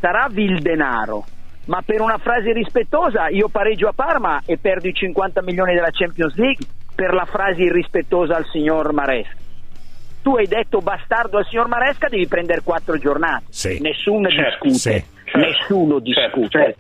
sarà 0.01 0.27
vil 0.31 0.61
denaro, 0.61 1.25
ma 1.67 1.81
per 1.85 2.01
una 2.03 2.19
frase 2.19 2.53
rispettosa 2.53 3.29
io 3.29 3.49
pareggio 3.49 3.89
a 3.89 3.93
Parma 3.95 4.43
e 4.45 4.59
perdo 4.59 4.89
i 4.89 4.93
50 4.93 5.41
milioni 5.43 5.75
della 5.75 5.91
Champions 5.91 6.37
League 6.37 6.67
per 6.95 7.13
la 7.15 7.25
frase 7.25 7.63
irrispettosa 7.63 8.37
al 8.37 8.47
signor 8.53 8.93
Maresca. 8.93 9.37
Tu 10.23 10.37
hai 10.37 10.47
detto 10.47 10.79
bastardo 10.79 11.39
al 11.39 11.47
signor 11.47 11.67
Maresca, 11.69 12.09
devi 12.09 12.27
prendere 12.29 12.61
quattro 12.63 12.97
giornate. 12.97 13.45
Sì. 13.49 13.81
Nessuno 13.81 14.29
Certo, 14.29 14.67
discute. 14.69 14.75
sì, 14.75 15.05
certo. 15.25 15.39
Nessuno 15.39 16.03
Certo, 16.03 16.39
discute. 16.41 16.77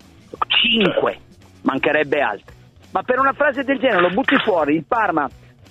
Cinque, 0.49 1.19
mancherebbe 1.63 2.21
altro. 2.21 2.55
Ma 2.93 3.03
per 3.03 3.19
una 3.19 3.33
frase 3.33 3.65
del 3.65 3.79
genere 3.79 4.01
lo 4.03 4.11
butti 4.11 4.37
fuori, 4.45 4.77
il 4.77 4.85
Parma 4.87 5.29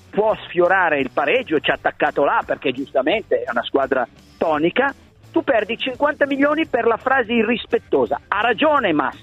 può 0.09 0.35
sfiorare 0.47 0.99
il 0.99 1.11
pareggio, 1.13 1.59
ci 1.59 1.71
ha 1.71 1.75
attaccato 1.75 2.25
là 2.25 2.41
perché 2.45 2.71
giustamente 2.73 3.43
è 3.43 3.49
una 3.51 3.63
squadra 3.63 4.05
tonica, 4.37 4.93
tu 5.31 5.41
perdi 5.43 5.77
50 5.77 6.25
milioni 6.25 6.67
per 6.67 6.85
la 6.85 6.97
frase 6.97 7.31
irrispettosa. 7.31 8.19
Ha 8.27 8.41
ragione 8.41 8.91
Mas, 8.91 9.15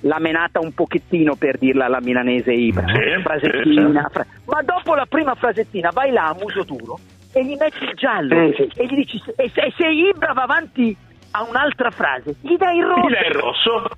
l'ha 0.00 0.18
menata 0.18 0.60
un 0.60 0.72
pochettino 0.72 1.34
per 1.36 1.58
dirla 1.58 1.84
alla 1.86 2.00
milanese 2.00 2.52
Ibra, 2.52 2.86
Sì, 2.86 3.22
frasettina, 3.22 3.92
certo. 3.92 4.10
fra- 4.10 4.26
ma 4.46 4.62
dopo 4.62 4.94
la 4.94 5.06
prima 5.06 5.34
frasettina 5.34 5.90
vai 5.92 6.10
là 6.10 6.28
a 6.28 6.36
muso 6.40 6.62
duro 6.64 6.98
e 7.32 7.44
gli 7.44 7.54
metti 7.58 7.84
il 7.84 7.92
giallo 7.94 8.52
Sì, 8.54 8.68
sì. 8.72 8.80
e 8.80 8.86
gli 8.86 8.94
dici 8.94 9.22
e 9.36 9.50
se, 9.54 9.72
se 9.76 9.86
Ibra 9.88 10.32
va 10.32 10.42
avanti 10.42 10.96
a 11.32 11.44
un'altra 11.48 11.90
frase 11.90 12.34
gli 12.40 12.56
dai 12.56 12.78
il 12.78 12.84
rosso. 12.86 13.08
Gli 13.08 13.12
dai 13.12 13.26
il 13.26 13.34
rosso. 13.34 13.88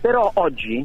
Però 0.00 0.30
oggi 0.34 0.84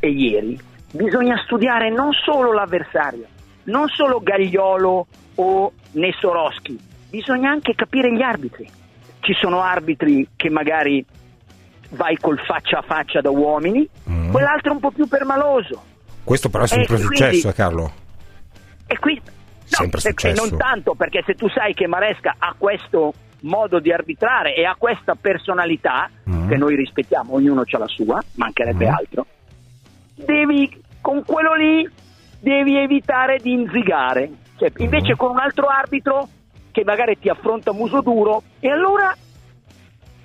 e 0.00 0.08
ieri 0.08 0.58
bisogna 0.92 1.36
studiare 1.44 1.90
non 1.90 2.12
solo 2.12 2.52
l'avversario, 2.52 3.26
non 3.64 3.88
solo 3.88 4.20
Gagliolo 4.20 5.06
o 5.36 5.72
Nessoroschi, 5.92 6.76
bisogna 7.10 7.50
anche 7.50 7.74
capire 7.74 8.12
gli 8.12 8.22
arbitri. 8.22 8.68
Ci 9.20 9.34
sono 9.34 9.60
arbitri 9.60 10.26
che 10.34 10.48
magari 10.50 11.04
vai 11.90 12.16
col 12.16 12.38
faccia 12.40 12.78
a 12.78 12.82
faccia 12.82 13.20
da 13.20 13.30
uomini, 13.30 13.88
Mm. 14.10 14.30
quell'altro 14.30 14.72
un 14.72 14.80
po' 14.80 14.90
più 14.90 15.06
permaloso. 15.08 15.82
Questo 16.24 16.48
però 16.50 16.64
è 16.64 16.66
sempre 16.66 16.96
Eh, 16.96 16.98
quindi- 16.98 17.16
successo, 17.16 17.48
eh, 17.48 17.54
Carlo. 17.54 17.92
E 18.86 18.98
qui 18.98 19.14
no, 19.24 19.30
Sempre 19.64 20.00
successo. 20.00 20.46
non 20.46 20.58
tanto, 20.58 20.94
perché 20.94 21.22
se 21.26 21.34
tu 21.34 21.48
sai 21.48 21.74
che 21.74 21.86
Maresca 21.86 22.34
ha 22.38 22.54
questo 22.56 23.12
modo 23.42 23.78
di 23.78 23.92
arbitrare 23.92 24.54
e 24.54 24.64
ha 24.64 24.74
questa 24.76 25.14
personalità, 25.14 26.10
Mm. 26.28 26.48
che 26.48 26.56
noi 26.56 26.74
rispettiamo, 26.76 27.34
ognuno 27.34 27.62
ha 27.70 27.78
la 27.78 27.86
sua, 27.86 28.20
mancherebbe 28.34 28.86
Mm. 28.86 28.92
altro, 28.92 29.26
devi, 30.14 30.82
con 31.00 31.22
quello 31.24 31.54
lì, 31.54 31.88
devi 32.40 32.76
evitare 32.76 33.38
di 33.38 33.52
inzigare. 33.52 34.30
Cioè, 34.56 34.70
invece 34.78 35.12
Mm. 35.12 35.16
con 35.16 35.30
un 35.30 35.38
altro 35.38 35.66
arbitro 35.68 36.28
che 36.72 36.82
magari 36.84 37.18
ti 37.18 37.28
affronta 37.28 37.72
muso 37.72 38.00
duro, 38.00 38.42
e 38.60 38.68
allora 38.70 39.14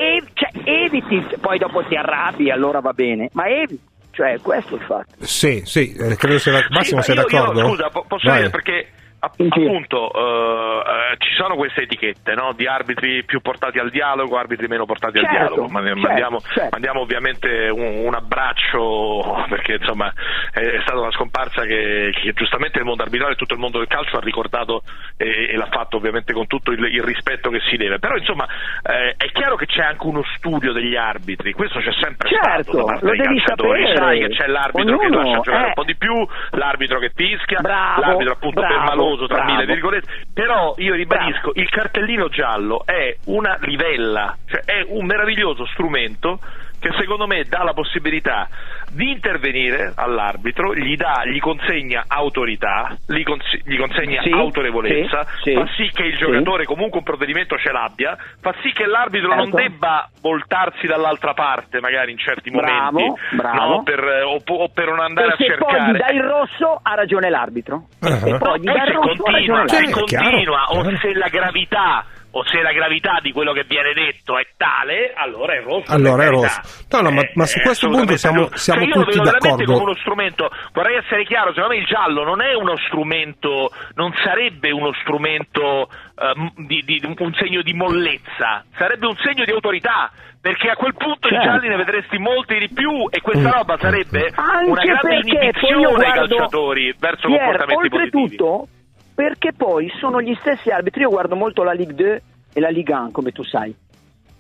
e- 0.03 0.23
cioè, 0.33 0.51
eviti, 0.63 1.25
poi 1.39 1.57
dopo 1.57 1.83
ti 1.85 1.95
arrabbi, 1.95 2.51
allora 2.51 2.79
va 2.79 2.93
bene, 2.93 3.29
ma 3.33 3.47
eviti. 3.47 3.81
Cioè, 4.11 4.39
questo 4.41 4.75
è 4.75 4.79
il 4.79 4.85
fatto. 4.85 5.15
Sì, 5.25 5.61
sì, 5.65 5.91
eh, 5.95 6.15
credo 6.15 6.37
sia 6.37 6.51
Massimo 6.69 7.01
Sì, 7.01 7.11
sei 7.11 7.15
ma 7.15 7.21
io- 7.23 7.27
io, 7.27 7.39
d'accordo? 7.39 7.67
scusa, 7.69 7.89
po- 7.89 8.05
posso 8.07 8.27
Vai. 8.27 8.37
dire 8.37 8.49
perché 8.51 8.87
appunto 9.27 10.11
eh, 10.13 11.13
eh, 11.13 11.15
ci 11.19 11.33
sono 11.35 11.55
queste 11.55 11.83
etichette 11.83 12.33
no? 12.35 12.53
di 12.53 12.67
arbitri 12.67 13.23
più 13.23 13.41
portati 13.41 13.79
al 13.79 13.89
dialogo, 13.89 14.37
arbitri 14.37 14.67
meno 14.67 14.85
portati 14.85 15.19
Certo, 15.19 15.35
al 15.35 15.47
dialogo. 15.47 15.67
Ma- 15.71 15.83
certo, 15.83 15.99
mandiamo, 15.99 16.39
certo. 16.39 16.69
mandiamo 16.71 16.99
ovviamente 17.01 17.69
un, 17.69 18.05
un 18.05 18.13
abbraccio 18.13 19.45
perché 19.49 19.73
insomma 19.75 20.11
è, 20.51 20.59
è 20.59 20.79
stata 20.81 20.99
una 20.99 21.11
scomparsa 21.11 21.63
che, 21.63 22.11
che 22.13 22.33
giustamente 22.33 22.79
il 22.79 22.85
mondo 22.85 23.03
arbitrale 23.03 23.33
e 23.33 23.35
tutto 23.35 23.53
il 23.53 23.59
mondo 23.59 23.77
del 23.79 23.87
calcio 23.87 24.17
ha 24.17 24.21
ricordato 24.21 24.81
e, 25.17 25.49
e 25.51 25.55
l'ha 25.55 25.69
fatto 25.71 25.97
ovviamente 25.97 26.33
con 26.33 26.47
tutto 26.47 26.71
il, 26.71 26.83
il 26.85 27.03
rispetto 27.03 27.49
che 27.49 27.59
si 27.69 27.77
deve. 27.77 27.99
Però 27.99 28.15
insomma 28.15 28.45
eh, 28.83 29.13
è 29.17 29.31
chiaro 29.31 29.55
che 29.55 29.65
c'è 29.65 29.83
anche 29.83 30.05
uno 30.05 30.23
studio 30.35 30.73
degli 30.73 30.95
arbitri, 30.95 31.53
questo 31.53 31.79
c'è 31.79 31.91
sempre 32.01 32.29
Certo, 32.29 32.71
stato 32.71 32.77
da 32.77 32.83
parte 32.83 33.05
lo 33.05 33.11
dei 33.11 33.19
calciatori. 33.25 33.81
sapere. 33.87 33.95
Sai 33.97 34.19
che 34.19 34.29
c'è 34.29 34.47
l'arbitro 34.47 34.97
che 34.97 35.05
Ognuno, 35.05 35.21
lascia 35.23 35.39
giocare 35.41 35.63
eh. 35.63 35.67
un 35.67 35.73
po' 35.73 35.83
di 35.83 35.95
più, 35.95 36.27
l'arbitro 36.51 36.99
che 36.99 37.11
fischia, 37.15 37.59
Bravo, 37.61 38.01
l'arbitro 38.01 38.33
appunto 38.33 38.61
bravo, 38.61 38.75
permaloso 39.13 39.27
tra 39.27 39.37
bravo. 39.37 39.51
mille 39.51 39.65
virgolette. 39.65 40.25
Però 40.33 40.73
io 40.77 40.93
ribadisco, 40.95 41.51
il 41.55 41.69
cartellino 41.69 42.29
giallo 42.29 42.83
è 42.85 43.15
una 43.25 43.57
livella, 43.61 44.35
cioè 44.45 44.61
è 44.65 44.85
un 44.87 45.05
meraviglioso 45.05 45.65
strumento 45.67 46.39
che 46.79 46.91
secondo 46.97 47.27
me 47.27 47.43
dà 47.45 47.63
la 47.63 47.73
possibilità 47.73 48.49
di 48.93 49.09
intervenire 49.11 49.91
all'arbitro, 49.95 50.73
gli, 50.75 50.95
dà, 50.95 51.23
gli 51.25 51.39
consegna 51.39 52.05
autorità, 52.07 52.95
gli, 53.07 53.23
cons- 53.23 53.59
gli 53.63 53.77
consegna 53.77 54.21
Sì, 54.21 54.29
autorevolezza, 54.31 55.25
sì, 55.41 55.51
sì, 55.51 55.53
fa 55.53 55.67
sì 55.75 55.89
che 55.93 56.03
il 56.03 56.13
sì. 56.13 56.19
giocatore 56.19 56.65
comunque 56.65 56.99
un 56.99 57.03
provvedimento 57.03 57.57
ce 57.57 57.71
l'abbia, 57.71 58.17
fa 58.41 58.53
sì 58.61 58.71
che 58.71 58.85
l'arbitro 58.85 59.33
non 59.35 59.51
Certo. 59.51 59.57
debba 59.57 60.09
voltarsi 60.21 60.87
dall'altra 60.87 61.33
parte 61.33 61.79
magari 61.81 62.11
in 62.11 62.17
certi 62.17 62.49
Bravo, 62.51 62.97
momenti 62.99 63.35
bravo. 63.35 63.67
no, 63.75 63.83
per, 63.83 63.99
eh, 63.99 64.21
o, 64.21 64.39
o 64.45 64.69
per 64.69 64.87
non 64.87 64.99
andare 64.99 65.27
a 65.29 65.33
e 65.33 65.35
se 65.37 65.55
poi 65.57 65.69
cercare. 65.71 65.91
gli 65.91 65.97
dai 65.97 66.15
il 66.15 66.23
rosso 66.23 66.79
ha 66.81 66.93
ragione 66.95 67.29
l'arbitro. 67.29 67.87
E 68.01 68.37
poi 68.37 68.59
gli 68.59 68.69
E 68.69 68.73
dai 68.73 68.81
il 68.81 68.87
se 68.87 68.91
rosso 68.93 69.09
ha 69.11 69.15
continua, 69.15 69.57
ragione 69.59 69.67
se 69.67 69.75
l'arbitro. 69.81 70.05
continua 70.05 70.63
o 70.69 70.97
se 70.99 71.13
la 71.13 71.27
gravità 71.27 72.05
o 72.35 72.43
se 72.45 72.61
la 72.61 72.71
gravità 72.71 73.19
di 73.21 73.31
quello 73.31 73.53
che 73.53 73.63
viene 73.67 73.93
detto 73.93 74.37
è 74.39 74.45
tale, 74.57 75.13
allora 75.15 75.53
è 75.53 75.61
rosso. 75.61 75.91
Allora 75.93 76.23
è 76.23 76.29
rosso. 76.29 76.61
No, 76.89 77.01
no, 77.01 77.11
ma, 77.11 77.21
ma 77.35 77.45
su 77.45 77.59
Eh, 77.59 77.61
questo 77.61 77.89
punto 77.89 78.17
siamo, 78.17 78.49
siamo 78.53 78.79
Cioè, 78.81 78.89
io 78.89 78.95
lo 78.95 79.03
tutti 79.05 79.17
vedo 79.19 79.23
veramente 79.31 79.47
d'accordo. 79.63 79.71
come 79.71 79.83
uno 79.91 79.95
strumento, 79.99 80.49
vorrei 80.73 80.97
essere 80.97 81.25
chiaro, 81.25 81.53
secondo 81.53 81.75
me 81.75 81.79
il 81.81 81.85
giallo 81.85 82.23
non 82.23 82.41
è 82.41 82.53
uno 82.55 82.75
strumento, 82.87 83.71
non 83.95 84.11
sarebbe 84.23 84.71
uno 84.71 84.91
strumento, 85.01 85.89
ehm, 86.17 86.53
di, 86.65 86.81
di- 86.85 87.01
un 87.17 87.33
segno 87.35 87.61
di 87.61 87.73
mollezza, 87.73 88.63
sarebbe 88.77 89.05
un 89.05 89.15
segno 89.23 89.43
di 89.45 89.51
autorità. 89.51 90.11
Perché 90.43 90.67
a 90.69 90.75
quel 90.75 90.93
punto 90.97 91.29
i 91.29 91.31
Certo. 91.31 91.45
gialli 91.45 91.69
ne 91.69 91.77
vedresti 91.77 92.17
molti 92.17 92.57
di 92.59 92.67
più 92.67 93.07
e 93.09 93.21
questa 93.21 93.49
roba 93.49 93.77
sarebbe 93.77 94.29
Anche 94.35 94.69
una 94.71 94.81
grande 94.83 95.15
inibizione 95.23 95.85
ai 95.85 95.93
guardo- 95.93 96.35
calciatori 96.35 96.93
verso 96.99 97.27
Pier, 97.27 97.39
comportamenti 97.39 97.87
positivi. 97.89 98.35
Perché 99.13 99.53
poi 99.55 99.91
sono 99.99 100.21
gli 100.21 100.35
stessi 100.39 100.69
arbitri, 100.69 101.01
io 101.01 101.09
guardo 101.09 101.35
molto 101.35 101.63
la 101.63 101.73
Ligue 101.73 101.93
2 101.93 102.21
e 102.53 102.59
la 102.59 102.69
Ligue 102.69 102.93
1, 102.93 103.11
come 103.11 103.31
tu 103.31 103.43
sai. 103.43 103.73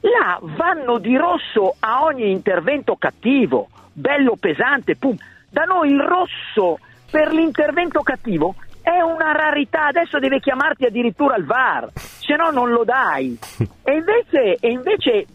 Là 0.01 0.39
vanno 0.41 0.97
di 0.97 1.15
rosso 1.15 1.75
a 1.79 2.03
ogni 2.03 2.29
intervento 2.29 2.95
cattivo, 2.95 3.69
bello 3.93 4.35
pesante, 4.39 4.95
pum. 4.95 5.15
Da 5.49 5.63
noi 5.63 5.91
il 5.91 6.01
rosso 6.01 6.79
per 7.09 7.31
l'intervento 7.31 8.01
cattivo 8.01 8.55
è 8.81 8.99
una 8.99 9.31
rarità, 9.31 9.85
adesso 9.85 10.19
deve 10.19 10.39
chiamarti 10.39 10.85
addirittura 10.85 11.35
al 11.35 11.45
VAR, 11.45 11.89
se 11.93 12.35
no 12.35 12.49
non 12.49 12.69
lo 12.69 12.83
dai. 12.83 13.37
E 13.85 13.95
invece, 13.95 14.55
e 14.59 14.71
invece 14.71 15.25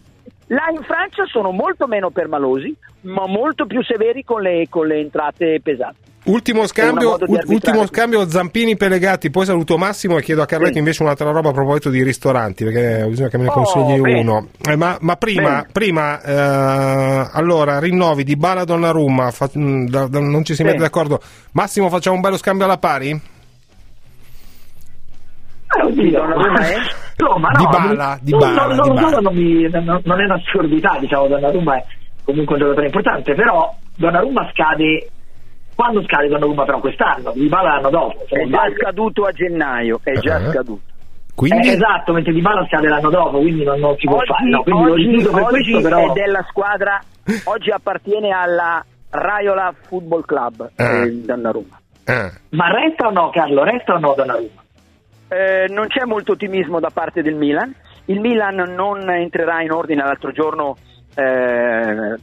là 0.49 0.69
in 0.75 0.83
Francia 0.83 1.25
sono 1.27 1.51
molto 1.51 1.87
meno 1.87 2.11
permalosi, 2.11 2.75
ma 3.03 3.27
molto 3.27 3.67
più 3.67 3.83
severi 3.85 4.25
con 4.25 4.41
le, 4.41 4.67
con 4.69 4.87
le 4.87 4.99
entrate 5.01 5.61
pesanti. 5.63 6.08
Ultimo 6.25 6.67
scambio, 6.67 7.17
di 7.17 7.39
ultimo 7.47 7.87
scambio 7.87 8.29
Zampini 8.29 8.77
Pelegati, 8.77 9.31
poi 9.31 9.47
saluto 9.47 9.79
Massimo 9.79 10.19
e 10.19 10.23
chiedo 10.23 10.43
a 10.43 10.47
Carletto 10.47 10.73
Sì. 10.73 10.79
invece 10.79 11.03
un'altra 11.03 11.31
roba 11.31 11.49
a 11.51 11.53
proposito 11.53 11.89
di 11.89 12.03
ristoranti, 12.03 12.65
perché 12.65 13.07
bisogna 13.09 13.29
che 13.29 13.39
me 13.39 13.45
ne 13.45 13.49
Oh, 13.49 13.53
consigli 13.55 13.99
bene. 14.01 14.21
uno. 14.21 14.49
Eh, 14.69 14.77
ma, 14.77 14.99
ma 15.01 15.17
prima, 15.17 15.49
Bene. 15.63 15.69
prima 15.73 16.21
eh, 16.21 17.29
allora, 17.33 17.79
rinnovi 17.79 18.25
di 18.25 18.37
Bala 18.37 18.65
Donnarumma, 18.65 19.31
fa- 19.31 19.49
mh, 19.51 19.87
da- 19.89 20.07
da- 20.07 20.21
non 20.21 20.45
ci 20.45 20.53
si 20.53 20.57
Sì. 20.57 20.65
mette 20.65 20.79
d'accordo. 20.79 21.19
Massimo, 21.53 21.89
facciamo 21.89 22.17
un 22.17 22.23
bello 22.23 22.37
scambio 22.37 22.67
alla 22.67 22.77
pari? 22.79 23.09
Eh, 23.11 23.21
oddio, 25.85 26.11
Donnarumma 26.11 26.61
è? 26.61 26.75
Insomma, 27.17 27.49
no, 27.53 27.59
Dybala, 27.59 28.15
mi- 28.15 28.19
Dybala, 28.23 28.67
non, 28.75 28.95
non, 29.23 29.35
mi- 29.35 29.69
non- 29.71 30.01
non 30.05 30.21
è 30.21 30.25
un'assurdità, 30.25 30.99
diciamo, 31.01 31.27
Donnarumma 31.29 31.77
è 31.77 31.85
comunque 32.25 32.55
un 32.57 32.61
giocatore 32.61 32.87
importante, 32.87 33.35
però 33.35 33.75
Donnarumma 33.97 34.51
scade 34.53 35.09
quando 35.79 36.03
scade 36.03 36.27
Donnarumma 36.27 36.65
però 36.65 36.81
quest'anno, 36.81 37.31
Dybala 37.37 37.75
l'anno 37.75 37.91
dopo. 37.91 38.25
È 38.27 38.37
già 38.41 38.47
sbaglio. 38.47 38.75
scaduto 38.79 39.23
a 39.27 39.31
gennaio, 39.31 40.01
è 40.03 40.13
già 40.15 40.41
Eh. 40.41 40.51
scaduto. 40.51 40.81
Quindi, 41.37 41.69
Eh, 41.69 41.73
esatto, 41.75 42.13
mentre 42.13 42.33
Dybala 42.33 42.67
scade 42.67 42.89
l'anno 42.89 43.11
dopo, 43.11 43.39
quindi 43.39 43.63
non, 43.63 43.79
non 43.79 43.95
si 43.97 44.07
può 44.07 44.17
Oggi, 44.17 44.27
fare. 44.27 44.49
No, 44.51 44.63
quindi 44.65 44.83
lo 44.85 44.93
oggi- 44.93 45.07
rifiuto 45.07 45.31
per 45.37 45.43
oggi 45.45 45.71
questo, 45.71 45.89
però... 45.89 46.11
è 46.11 46.13
della 46.15 46.45
squadra, 46.49 47.01
oggi 47.45 47.71
appartiene 47.71 48.31
alla 48.33 48.85
Raiola 49.11 49.73
Football 49.83 50.23
Club, 50.25 50.69
Ah. 50.75 51.05
eh, 51.05 51.11
Donnarumma. 51.25 51.81
eh, 52.07 52.33
Ma 52.51 52.67
resta 52.73 53.07
o 53.07 53.11
no, 53.13 53.31
Carlo? 53.31 53.63
Resta 53.63 53.95
o 53.95 53.99
no 54.01 54.15
Donnarumma? 54.17 54.63
Eh, 55.29 55.67
non 55.69 55.87
c'è 55.87 56.05
molto 56.07 56.33
ottimismo 56.33 56.81
da 56.81 56.91
parte 56.93 57.23
del 57.23 57.37
Milan. 57.37 57.73
Il 58.07 58.19
Milan 58.19 58.57
non 58.75 59.09
entrerà 59.11 59.63
in 59.63 59.71
ordine 59.71 60.03
l'altro 60.03 60.33
giorno. 60.33 60.77
eh, 61.15 62.15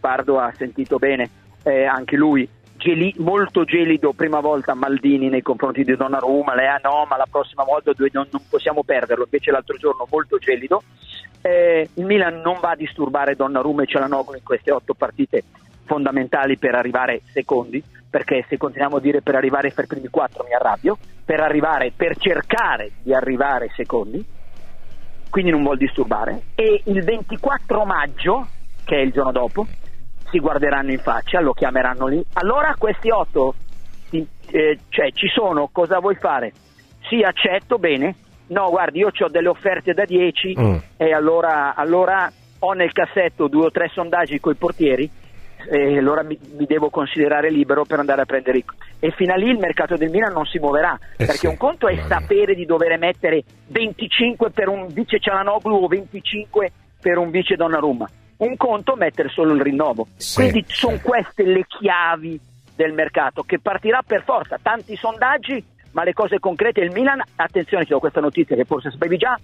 Pardo 0.00 0.38
ha 0.38 0.50
sentito 0.56 0.96
bene, 0.98 1.28
eh, 1.64 1.84
anche 1.84 2.16
lui 2.16 2.48
geli- 2.78 3.14
molto 3.18 3.64
gelido 3.64 4.12
prima 4.12 4.40
volta 4.40 4.72
Maldini 4.72 5.28
nei 5.28 5.42
confronti 5.42 5.84
di 5.84 5.94
Donnarumma. 5.94 6.54
Lei 6.54 6.66
ah 6.66 6.80
no, 6.82 7.04
ma 7.06 7.16
la 7.16 7.26
prossima 7.30 7.64
volta 7.64 7.92
non, 8.12 8.28
non 8.30 8.42
possiamo 8.48 8.82
perderlo. 8.82 9.24
Invece 9.24 9.50
l'altro 9.50 9.76
giorno 9.76 10.06
molto 10.10 10.38
gelido. 10.38 10.82
Eh, 11.42 11.88
il 11.94 12.04
Milan 12.04 12.40
non 12.40 12.58
va 12.60 12.70
a 12.70 12.76
disturbare 12.76 13.36
Donnarumma 13.36 13.82
e 13.82 13.86
Cialanoglu 13.86 14.36
in 14.36 14.42
queste 14.42 14.72
otto 14.72 14.94
partite 14.94 15.44
fondamentali 15.84 16.56
per 16.56 16.74
arrivare 16.74 17.22
secondi, 17.32 17.82
perché 18.08 18.44
se 18.48 18.56
continuiamo 18.56 18.96
a 18.96 19.00
dire 19.00 19.22
per 19.22 19.34
arrivare 19.34 19.70
per 19.70 19.86
primi 19.86 20.08
quattro 20.08 20.44
mi 20.44 20.54
arrabbio, 20.54 20.96
per 21.24 21.40
arrivare, 21.40 21.92
per 21.94 22.16
cercare 22.16 22.92
di 23.02 23.14
arrivare 23.14 23.70
secondi, 23.74 24.24
quindi 25.30 25.50
non 25.50 25.62
vuol 25.62 25.76
disturbare. 25.76 26.42
E 26.54 26.82
il 26.84 27.02
24 27.02 27.84
maggio, 27.84 28.48
che 28.84 28.96
è 28.96 29.00
il 29.00 29.12
giorno 29.12 29.32
dopo, 29.32 29.66
si 30.30 30.38
guarderanno 30.38 30.90
in 30.90 30.98
faccia, 30.98 31.40
lo 31.40 31.52
chiameranno 31.52 32.06
lì. 32.06 32.24
Allora 32.34 32.74
questi 32.78 33.10
otto, 33.10 33.54
eh, 34.10 34.78
cioè 34.88 35.10
ci 35.12 35.28
sono, 35.28 35.68
cosa 35.72 35.98
vuoi 35.98 36.14
fare? 36.16 36.52
Sì, 37.08 37.22
accetto, 37.22 37.78
bene. 37.78 38.14
No, 38.48 38.70
guardi, 38.70 39.00
io 39.00 39.10
ho 39.16 39.28
delle 39.28 39.48
offerte 39.48 39.92
da 39.92 40.04
10 40.04 40.54
Mm. 40.58 40.76
e 40.96 41.12
allora, 41.12 41.74
allora 41.74 42.30
ho 42.60 42.72
nel 42.72 42.92
cassetto 42.92 43.46
due 43.46 43.66
o 43.66 43.70
tre 43.70 43.88
sondaggi 43.92 44.40
con 44.40 44.52
i 44.52 44.56
portieri 44.56 45.08
e 45.70 45.98
allora 45.98 46.22
mi, 46.22 46.38
mi 46.56 46.64
devo 46.66 46.88
considerare 46.88 47.50
libero 47.50 47.84
per 47.84 47.98
andare 47.98 48.22
a 48.22 48.24
prendere 48.24 48.58
i... 48.58 48.64
E 49.00 49.10
fino 49.10 49.32
a 49.34 49.36
lì 49.36 49.48
il 49.50 49.58
mercato 49.58 49.96
del 49.96 50.10
Milan 50.10 50.32
non 50.32 50.46
si 50.46 50.58
muoverà, 50.58 50.98
Eh 51.12 51.26
perché 51.26 51.32
sì, 51.34 51.46
un 51.46 51.56
conto 51.56 51.88
è 51.88 51.96
sapere 52.06 52.54
di 52.54 52.64
dover 52.64 52.96
mettere 52.98 53.42
25 53.66 54.50
per 54.50 54.68
un 54.68 54.86
vice 54.88 55.18
Cialanoglu 55.20 55.74
o 55.74 55.86
25 55.86 56.72
per 57.00 57.18
un 57.18 57.30
vice 57.30 57.54
Donnarumma. 57.56 58.08
Un 58.38 58.56
conto 58.56 58.94
mettere 58.96 59.28
solo 59.28 59.54
il 59.54 59.60
rinnovo. 59.60 60.06
Sì, 60.16 60.36
Quindi 60.36 60.64
sì. 60.68 60.76
sono 60.76 60.98
queste 61.02 61.42
le 61.44 61.64
chiavi 61.66 62.38
del 62.74 62.92
mercato 62.92 63.42
che 63.42 63.58
partirà 63.58 64.00
per 64.06 64.22
forza, 64.24 64.58
tanti 64.62 64.94
sondaggi, 64.96 65.62
ma 65.92 66.04
le 66.04 66.12
cose 66.12 66.38
concrete 66.38 66.80
il 66.80 66.92
Milan, 66.92 67.20
attenzione, 67.36 67.84
ti 67.84 67.90
do 67.90 67.98
questa 67.98 68.20
notizia 68.20 68.54
che 68.54 68.64
forse 68.64 68.90
sapevi 68.90 69.16
già, 69.16 69.36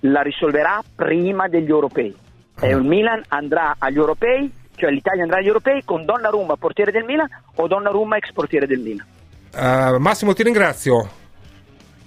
la 0.00 0.20
risolverà 0.20 0.82
prima 0.94 1.48
degli 1.48 1.70
europei. 1.70 2.14
E 2.60 2.68
il 2.68 2.82
Milan 2.82 3.22
andrà 3.28 3.76
agli 3.78 3.96
europei, 3.96 4.52
cioè 4.76 4.90
l'Italia 4.90 5.22
andrà 5.22 5.38
agli 5.38 5.46
europei 5.46 5.82
con 5.84 6.04
Donnarumma 6.04 6.56
portiere 6.56 6.92
del 6.92 7.04
Milan 7.04 7.28
o 7.56 7.66
Donnarumma 7.66 8.16
ex 8.16 8.30
portiere 8.32 8.66
del 8.66 8.80
Milan. 8.80 9.06
eh, 9.54 9.98
Massimo, 9.98 10.34
ti 10.34 10.42
ringrazio. 10.42 11.08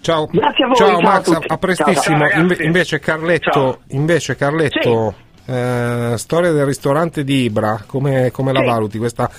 Ciao, 0.02 0.28
Grazie 0.28 0.64
a 0.64 0.68
voi, 0.68 0.76
ciao 0.76 0.88
ciao 0.90 1.02
Max, 1.02 1.32
a, 1.32 1.42
a 1.48 1.58
prestissimo. 1.58 2.20
Ciao, 2.20 2.30
ciao, 2.30 2.40
Inve- 2.42 2.64
invece 2.64 3.00
Carletto, 3.00 3.80
invece 3.90 4.36
Carletto 4.36 5.16
eh, 5.48 6.14
storia 6.18 6.52
del 6.52 6.66
ristorante 6.66 7.24
di 7.24 7.44
Ibra, 7.44 7.82
come, 7.88 8.30
come 8.32 8.52
la 8.54 8.60
Sì. 8.60 8.66
valuti 8.66 8.98
questa, 8.98 9.30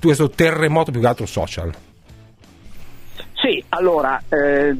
questo 0.00 0.30
terremoto 0.30 0.90
più 0.92 1.00
che 1.00 1.06
altro 1.06 1.26
social? 1.26 1.72
Sì, 3.34 3.62
allora, 3.70 4.20
eh, 4.28 4.74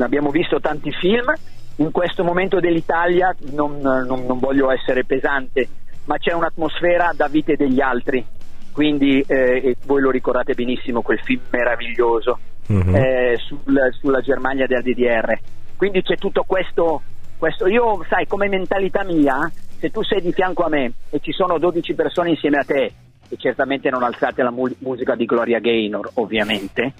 abbiamo 0.00 0.30
visto 0.30 0.60
tanti 0.60 0.90
film, 0.92 1.32
in 1.76 1.90
questo 1.90 2.24
momento 2.24 2.60
dell'Italia 2.60 3.34
non, 3.52 3.78
non- 3.80 4.24
non 4.26 4.38
voglio 4.38 4.70
essere 4.70 5.04
pesante, 5.04 5.68
ma 6.04 6.16
c'è 6.18 6.32
un'atmosfera 6.32 7.12
da 7.14 7.26
vite 7.28 7.56
degli 7.56 7.80
altri, 7.80 8.24
quindi 8.72 9.20
eh, 9.26 9.60
e 9.70 9.76
voi 9.86 10.00
lo 10.00 10.10
ricordate 10.10 10.54
benissimo 10.54 11.02
quel 11.02 11.20
film 11.20 11.40
meraviglioso 11.50 12.38
Mhm. 12.68 12.94
eh, 12.94 13.36
sul- 13.38 13.94
sulla 14.00 14.20
Germania 14.20 14.66
del 14.66 14.82
DDR. 14.82 15.38
Quindi 15.76 16.02
c'è 16.02 16.16
tutto 16.16 16.44
questo, 16.46 17.02
questo, 17.36 17.66
io 17.66 18.04
sai 18.08 18.26
come 18.26 18.48
mentalità 18.48 19.04
mia, 19.04 19.50
se 19.78 19.90
tu 19.90 20.02
sei 20.02 20.20
di 20.20 20.32
fianco 20.32 20.64
a 20.64 20.68
me 20.68 20.92
e 21.10 21.20
ci 21.20 21.32
sono 21.32 21.58
12 21.58 21.94
persone 21.94 22.30
insieme 22.30 22.58
a 22.58 22.64
te, 22.64 22.92
e 23.28 23.36
certamente 23.36 23.90
non 23.90 24.02
alzate 24.02 24.42
la 24.42 24.50
mu- 24.50 24.74
musica 24.78 25.14
di 25.14 25.24
Gloria 25.24 25.58
Gaynor 25.58 26.10
ovviamente, 26.14 26.92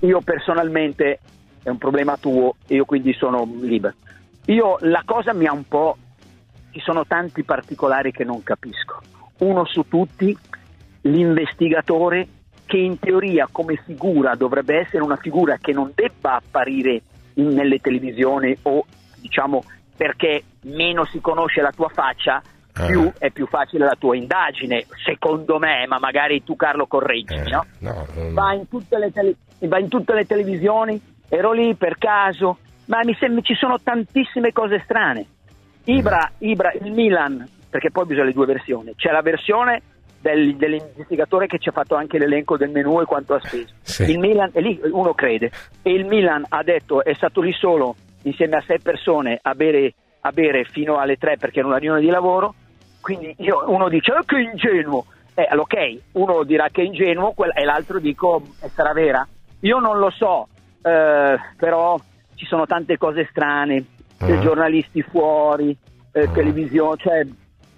io 0.00 0.20
personalmente 0.20 1.20
è 1.62 1.70
un 1.70 1.78
problema 1.78 2.16
tuo 2.16 2.56
e 2.66 2.76
io 2.76 2.84
quindi 2.84 3.12
sono 3.14 3.48
libero. 3.60 3.94
Io 4.46 4.76
la 4.80 5.02
cosa 5.04 5.32
mi 5.32 5.46
ha 5.46 5.52
un 5.52 5.66
po'... 5.66 5.96
ci 6.70 6.80
sono 6.80 7.06
tanti 7.06 7.42
particolari 7.42 8.12
che 8.12 8.24
non 8.24 8.42
capisco. 8.42 9.00
Uno 9.38 9.64
su 9.64 9.86
tutti, 9.88 10.36
l'investigatore 11.02 12.28
che 12.66 12.76
in 12.76 12.98
teoria 12.98 13.48
come 13.50 13.80
figura 13.84 14.34
dovrebbe 14.34 14.78
essere 14.78 15.02
una 15.02 15.16
figura 15.16 15.56
che 15.58 15.72
non 15.72 15.92
debba 15.94 16.36
apparire 16.36 17.02
in- 17.34 17.54
nelle 17.54 17.78
televisioni 17.78 18.56
o 18.62 18.84
diciamo 19.16 19.64
perché 19.96 20.42
meno 20.62 21.04
si 21.04 21.20
conosce 21.20 21.60
la 21.60 21.70
tua 21.70 21.88
faccia, 21.88 22.42
Eh. 22.76 22.86
più 22.86 23.12
è 23.18 23.30
più 23.30 23.46
facile 23.46 23.84
la 23.84 23.96
tua 23.98 24.16
indagine, 24.16 24.84
secondo 25.04 25.58
me, 25.58 25.86
ma 25.86 25.98
magari 25.98 26.42
tu 26.42 26.56
Carlo 26.56 26.86
correggi, 26.86 27.36
no? 27.50 27.64
No, 27.78 28.06
non- 28.14 28.32
va 28.34 28.52
in, 28.52 28.68
tutte 28.68 28.98
le 28.98 29.12
tele- 29.12 29.36
va 29.60 29.78
in 29.78 29.88
tutte 29.88 30.12
le 30.14 30.24
televisioni, 30.26 31.00
ero 31.28 31.52
lì 31.52 31.74
per 31.76 31.98
caso, 31.98 32.58
ma 32.86 32.98
mi 33.04 33.14
sembra 33.18 33.42
ci 33.42 33.54
sono 33.54 33.78
tantissime 33.80 34.52
cose 34.52 34.80
strane. 34.84 35.26
Ibra, 35.84 36.30
Ibra, 36.38 36.72
il 36.72 36.90
Milan, 36.92 37.46
perché 37.70 37.90
poi 37.90 38.06
bisogna 38.06 38.26
le 38.26 38.32
due 38.32 38.46
versioni, 38.46 38.94
c'è 38.96 39.10
la 39.12 39.22
versione 39.22 39.82
del- 40.20 40.56
dell'investigatore 40.56 41.46
che 41.46 41.58
ci 41.58 41.68
ha 41.68 41.72
fatto 41.72 41.94
anche 41.94 42.18
l'elenco 42.18 42.56
del 42.56 42.70
menù 42.70 43.00
e 43.00 43.04
quanto 43.04 43.34
ha 43.34 43.40
speso. 43.40 43.74
Sì. 43.82 44.10
Il 44.10 44.18
Milan, 44.18 44.50
e 44.52 44.60
lì 44.62 44.80
uno 44.90 45.12
crede, 45.14 45.50
e 45.82 45.92
il 45.92 46.06
Milan 46.06 46.44
ha 46.48 46.62
detto, 46.62 47.04
è 47.04 47.12
stato 47.14 47.40
lì 47.42 47.52
solo 47.52 47.94
insieme 48.24 48.56
a 48.56 48.64
sei 48.66 48.80
persone 48.80 49.38
a 49.40 49.54
bere, 49.54 49.94
a 50.20 50.30
bere 50.32 50.64
fino 50.64 50.98
alle 50.98 51.16
tre 51.16 51.36
perché 51.38 51.60
era 51.60 51.68
una 51.68 51.78
riunione 51.78 52.00
di 52.02 52.08
lavoro, 52.10 52.54
quindi 53.00 53.34
io- 53.38 53.64
uno 53.68 53.88
dice, 53.88 54.12
oh, 54.12 54.22
che 54.24 54.38
ingenuo, 54.38 55.04
eh, 55.34 55.48
ok, 55.56 55.98
uno 56.12 56.42
dirà 56.44 56.68
che 56.70 56.82
è 56.82 56.84
ingenuo 56.84 57.34
e 57.54 57.64
l'altro 57.64 57.98
dico, 57.98 58.42
"Eh, 58.62 58.68
sarà 58.68 58.92
vera? 58.92 59.26
Io 59.60 59.78
non 59.78 59.98
lo 59.98 60.10
so, 60.10 60.48
eh, 60.82 61.36
però 61.56 61.98
ci 62.34 62.46
sono 62.46 62.66
tante 62.66 62.98
cose 62.98 63.26
strane, 63.30 63.84
Ah. 64.18 64.38
giornalisti 64.38 65.02
fuori, 65.02 65.76
eh, 66.12 66.30
televisione, 66.32 66.96
cioè 66.98 67.26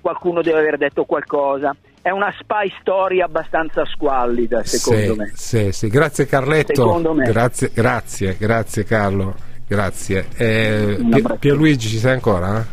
qualcuno 0.01 0.43
deve 0.43 0.59
aver 0.59 0.77
detto 0.77 1.05
qualcosa. 1.05 1.75
È 2.01 2.11
una 2.11 2.33
spy 2.39 2.73
story 2.81 3.21
abbastanza 3.21 3.85
squallida, 3.85 4.63
secondo 4.63 5.13
sì, 5.15 5.19
me. 5.19 5.33
Sì, 5.35 5.73
sì. 5.73 5.89
Grazie 5.89 6.27
Carletto. 6.27 6.75
Secondo 6.75 7.15
me. 7.15 7.25
Grazie, 7.25 7.71
grazie, 7.75 8.37
grazie 8.39 8.85
Carlo. 8.85 9.35
Grazie. 9.69 10.27
Eh. 10.37 10.99
Pierluigi, 11.39 11.89
ci 11.89 11.99
sei 11.99 12.13
ancora? 12.13 12.65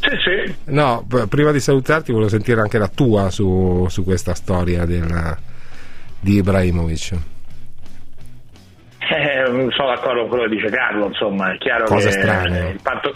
Sì, 0.00 0.10
sì. 0.24 0.54
No, 0.66 1.04
p- 1.08 1.26
prima 1.28 1.50
di 1.52 1.60
salutarti 1.60 2.12
volevo 2.12 2.30
sentire 2.30 2.60
anche 2.60 2.78
la 2.78 2.88
tua 2.88 3.30
su, 3.30 3.86
su 3.88 4.04
questa 4.04 4.34
storia 4.34 4.84
del- 4.84 5.36
di 6.20 6.36
Ibrahimovic. 6.36 7.12
Eh, 9.08 9.44
sono 9.70 9.88
d'accordo 9.94 10.20
con 10.22 10.28
quello 10.30 10.44
che 10.48 10.56
dice 10.56 10.68
Carlo, 10.68 11.06
insomma, 11.06 11.52
è 11.52 11.58
chiaro 11.58 11.84
Cose 11.84 12.06
che 12.08 12.12
strane. 12.12 12.68
il 12.70 12.80
fatto... 12.80 13.14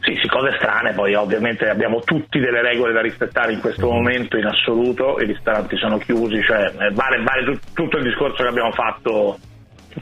Sì, 0.00 0.14
sì, 0.22 0.28
cose 0.28 0.54
strane, 0.56 0.92
poi 0.92 1.14
ovviamente 1.14 1.68
abbiamo 1.68 1.98
tutti 2.00 2.38
delle 2.38 2.62
regole 2.62 2.92
da 2.92 3.00
rispettare 3.00 3.52
in 3.54 3.60
questo 3.60 3.90
momento 3.90 4.36
in 4.36 4.44
assoluto, 4.46 5.18
i 5.20 5.26
ristoranti 5.26 5.76
sono 5.78 5.98
chiusi, 5.98 6.40
cioè 6.42 6.60
eh, 6.78 6.90
vale, 6.92 7.20
vale 7.24 7.44
tut- 7.44 7.72
tutto 7.72 7.96
il 7.96 8.04
discorso 8.04 8.42
che 8.44 8.48
abbiamo 8.48 8.70
fatto 8.70 9.36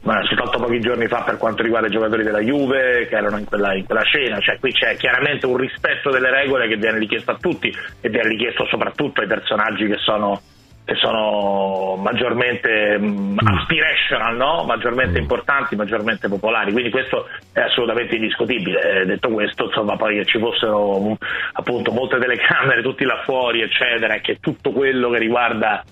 ma 0.03 0.23
soltanto 0.25 0.59
pochi 0.59 0.81
giorni 0.81 1.07
fa 1.07 1.23
per 1.23 1.37
quanto 1.37 1.63
riguarda 1.63 1.87
i 1.87 1.91
giocatori 1.91 2.23
della 2.23 2.41
Juve 2.41 3.07
che 3.09 3.17
erano 3.17 3.39
in 3.39 3.45
quella, 3.45 3.75
in 3.75 3.85
quella 3.85 4.03
scena, 4.03 4.39
cioè 4.41 4.59
qui 4.59 4.73
c'è 4.73 4.97
chiaramente 4.97 5.47
un 5.47 5.57
rispetto 5.57 6.11
delle 6.11 6.31
regole 6.31 6.69
che 6.69 6.77
viene 6.77 6.99
richiesto 6.99 7.31
a 7.31 7.39
tutti 7.41 7.75
e 8.01 8.09
viene 8.09 8.29
richiesto 8.29 8.67
soprattutto 8.67 9.21
ai 9.21 9.27
personaggi 9.27 9.87
che 9.87 9.97
sono, 9.99 10.41
che 10.85 10.95
sono 10.97 11.97
maggiormente 11.97 12.99
mh, 12.99 13.37
aspirational, 13.39 14.37
no? 14.37 14.65
maggiormente 14.65 15.19
importanti, 15.19 15.77
maggiormente 15.77 16.29
popolari, 16.29 16.73
quindi 16.73 16.91
questo 16.91 17.29
è 17.53 17.61
assolutamente 17.61 18.17
indiscutibile. 18.17 18.81
Eh, 18.81 19.07
detto 19.07 19.31
questo, 19.31 19.67
insomma, 19.67 19.97
poi 19.97 20.17
che 20.17 20.25
ci 20.25 20.39
fossero 20.39 20.99
mh, 20.99 21.17
appunto 21.53 21.93
molte 21.93 22.19
telecamere, 22.19 22.83
tutti 22.83 23.05
là 23.05 23.23
fuori, 23.25 23.63
eccetera, 23.63 24.15
e 24.15 24.21
che 24.21 24.39
tutto 24.41 24.73
quello 24.73 25.09
che 25.11 25.19
riguarda 25.19 25.83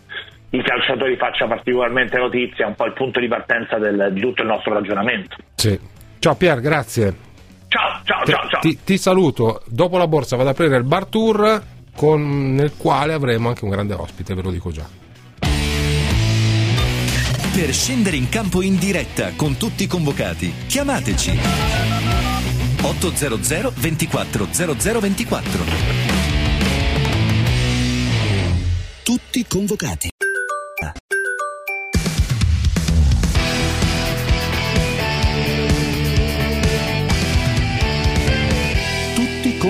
i 0.55 0.63
calciatori 0.63 1.17
faccia 1.17 1.47
particolarmente 1.47 2.19
notizia, 2.19 2.65
è 2.67 2.69
un 2.69 2.75
po' 2.75 2.85
il 2.87 2.93
punto 2.93 3.21
di 3.21 3.29
partenza 3.29 3.79
del- 3.79 4.11
di 4.13 4.21
tutto 4.21 4.43
il 4.43 4.49
nostro 4.49 4.75
ragionamento. 4.75 5.37
Sì. 5.55 5.79
Ciao 6.19 6.35
Pier, 6.35 6.61
grazie. 6.61 7.17
Ciao, 7.69 8.01
ciao, 8.05 8.23
Ti, 8.25 8.33
ciao, 8.33 8.49
ciao. 8.49 8.61
ti- 8.61 8.79
ti 8.85 8.99
saluto. 8.99 9.63
Dopo 9.67 9.97
la 9.97 10.07
borsa 10.07 10.37
vado 10.37 10.51
ad 10.51 10.55
aprire 10.55 10.77
il 10.77 10.85
bar 10.85 11.07
tour 11.07 11.63
con- 11.97 12.55
nel 12.55 12.73
quale 12.77 13.15
avremo 13.15 13.49
anche 13.49 13.65
un 13.65 13.71
grande 13.71 13.95
ospite, 13.95 14.35
ve 14.35 14.43
lo 14.43 14.51
dico 14.51 14.71
già. 14.71 14.87
Per 17.55 17.73
scendere 17.73 18.17
in 18.17 18.29
campo 18.29 18.61
in 18.63 18.79
diretta 18.79 19.33
con 19.37 19.57
tutti 19.57 19.85
i 19.85 19.87
convocati, 19.87 20.53
chiamateci 20.67 21.39
800 22.83 23.73
24 23.77 24.47
0024. 24.51 25.65
Tutti 29.03 29.45
convocati. 29.49 30.09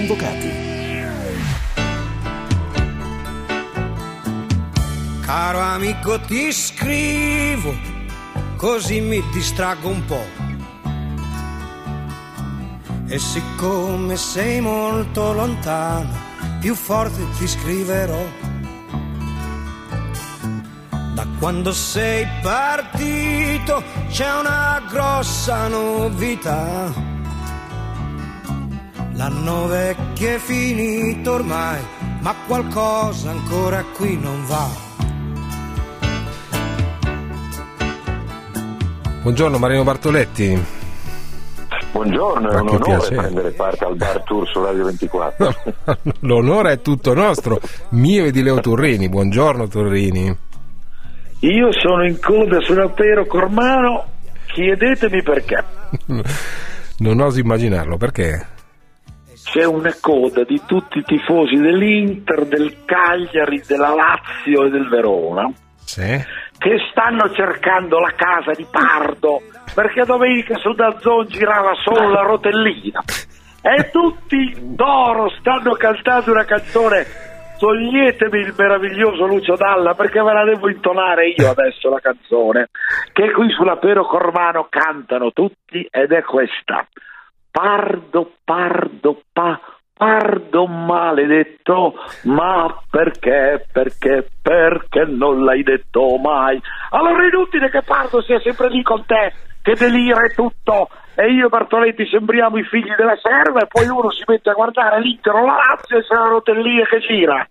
Convocati. 0.02 0.50
Caro 5.20 5.60
amico 5.60 6.20
ti 6.20 6.52
scrivo, 6.52 7.74
così 8.56 9.00
mi 9.00 9.22
distraggo 9.32 9.88
un 9.88 10.04
po'. 10.04 10.40
E 13.06 13.18
siccome 13.18 14.16
sei 14.16 14.60
molto 14.60 15.32
lontano, 15.32 16.10
più 16.60 16.74
forte 16.74 17.22
ti 17.38 17.46
scriverò. 17.46 18.24
Da 21.14 21.26
quando 21.38 21.72
sei 21.72 22.26
partito 22.42 23.82
c'è 24.08 24.32
una 24.32 24.82
grossa 24.88 25.68
novità. 25.68 27.11
L'anno 29.22 29.68
vecchio 29.68 30.30
è 30.30 30.38
finito 30.38 31.34
ormai, 31.34 31.80
ma 32.22 32.34
qualcosa 32.44 33.30
ancora 33.30 33.84
qui 33.96 34.18
non 34.18 34.44
va. 34.46 34.68
Buongiorno 39.22 39.58
Marino 39.58 39.84
Bartoletti. 39.84 40.60
Buongiorno, 41.92 42.50
è 42.50 42.54
un 42.56 42.68
onore 42.68 42.82
piacere. 42.82 43.14
prendere 43.14 43.50
parte 43.52 43.84
al 43.84 43.94
bar 43.94 44.24
tour 44.24 44.48
su 44.48 44.60
Radio 44.60 44.86
24. 44.86 45.54
L'onore 46.26 46.72
è 46.72 46.80
tutto 46.80 47.14
nostro, 47.14 47.60
mio 47.90 48.24
e 48.24 48.32
di 48.32 48.42
Leo 48.42 48.58
Turrini. 48.58 49.08
Buongiorno 49.08 49.68
Turrini. 49.68 50.36
Io 51.38 51.68
sono 51.70 52.04
in 52.04 52.18
coda 52.18 52.58
sull'Altero 52.58 53.24
Cormano, 53.26 54.04
chiedetemi 54.46 55.22
perché. 55.22 55.64
Non 56.98 57.20
oso 57.20 57.38
immaginarlo, 57.38 57.96
perché? 57.96 58.46
C'è 59.52 59.64
una 59.64 59.94
coda 60.00 60.44
di 60.44 60.58
tutti 60.66 60.96
i 60.98 61.02
tifosi 61.02 61.56
dell'Inter, 61.56 62.46
del 62.46 62.84
Cagliari, 62.86 63.60
della 63.66 63.94
Lazio 63.94 64.64
e 64.64 64.70
del 64.70 64.88
Verona 64.88 65.46
Sì. 65.84 66.00
che 66.56 66.78
stanno 66.90 67.30
cercando 67.34 67.98
la 67.98 68.12
casa 68.16 68.52
di 68.56 68.64
Pardo 68.70 69.42
perché 69.74 70.04
domenica 70.06 70.56
su 70.56 70.72
Dazzon 70.72 71.26
girava 71.26 71.72
solo 71.84 72.08
la 72.08 72.22
rotellina 72.22 73.02
e 73.60 73.90
tutti 73.90 74.54
d'oro 74.58 75.28
stanno 75.38 75.74
cantando 75.74 76.30
una 76.30 76.44
canzone 76.44 77.04
toglietemi 77.58 78.38
il 78.40 78.54
meraviglioso 78.56 79.26
Lucio 79.26 79.56
Dalla 79.56 79.92
perché 79.94 80.22
ve 80.22 80.32
la 80.32 80.44
devo 80.44 80.70
intonare 80.70 81.28
io 81.28 81.50
adesso 81.50 81.90
la 81.90 82.00
canzone 82.00 82.68
che 83.12 83.30
qui 83.32 83.50
sulla 83.50 83.76
Pero 83.76 84.06
Cormano 84.06 84.66
cantano 84.70 85.30
tutti 85.32 85.86
ed 85.90 86.12
è 86.12 86.22
questa 86.22 86.86
Pardo, 87.52 88.30
pardo, 88.44 89.20
pa, 89.30 89.60
pardo 89.94 90.66
maledetto, 90.66 91.92
ma 92.24 92.74
perché, 92.90 93.66
perché, 93.70 94.26
perché 94.40 95.04
non 95.06 95.44
l'hai 95.44 95.62
detto 95.62 96.16
mai? 96.16 96.58
Allora 96.92 97.22
è 97.24 97.26
inutile 97.28 97.68
che 97.68 97.82
Pardo 97.82 98.22
sia 98.22 98.40
sempre 98.40 98.70
lì 98.70 98.82
con 98.82 99.04
te, 99.04 99.34
che 99.60 99.74
delira 99.74 100.24
e 100.24 100.34
tutto, 100.34 100.88
e 101.14 101.30
io 101.30 101.44
e 101.44 101.48
Bartoletti 101.50 102.06
sembriamo 102.06 102.56
i 102.56 102.64
figli 102.64 102.94
della 102.96 103.16
serva 103.20 103.60
e 103.60 103.66
poi 103.66 103.86
uno 103.86 104.10
si 104.10 104.24
mette 104.26 104.48
a 104.48 104.54
guardare 104.54 104.98
l'Inter 105.02 105.34
o 105.34 105.44
la 105.44 105.56
Lazio 105.56 105.98
e 105.98 106.02
c'è 106.06 106.14
la 106.14 106.28
rotellina 106.28 106.84
che 106.86 107.00
gira. 107.00 107.46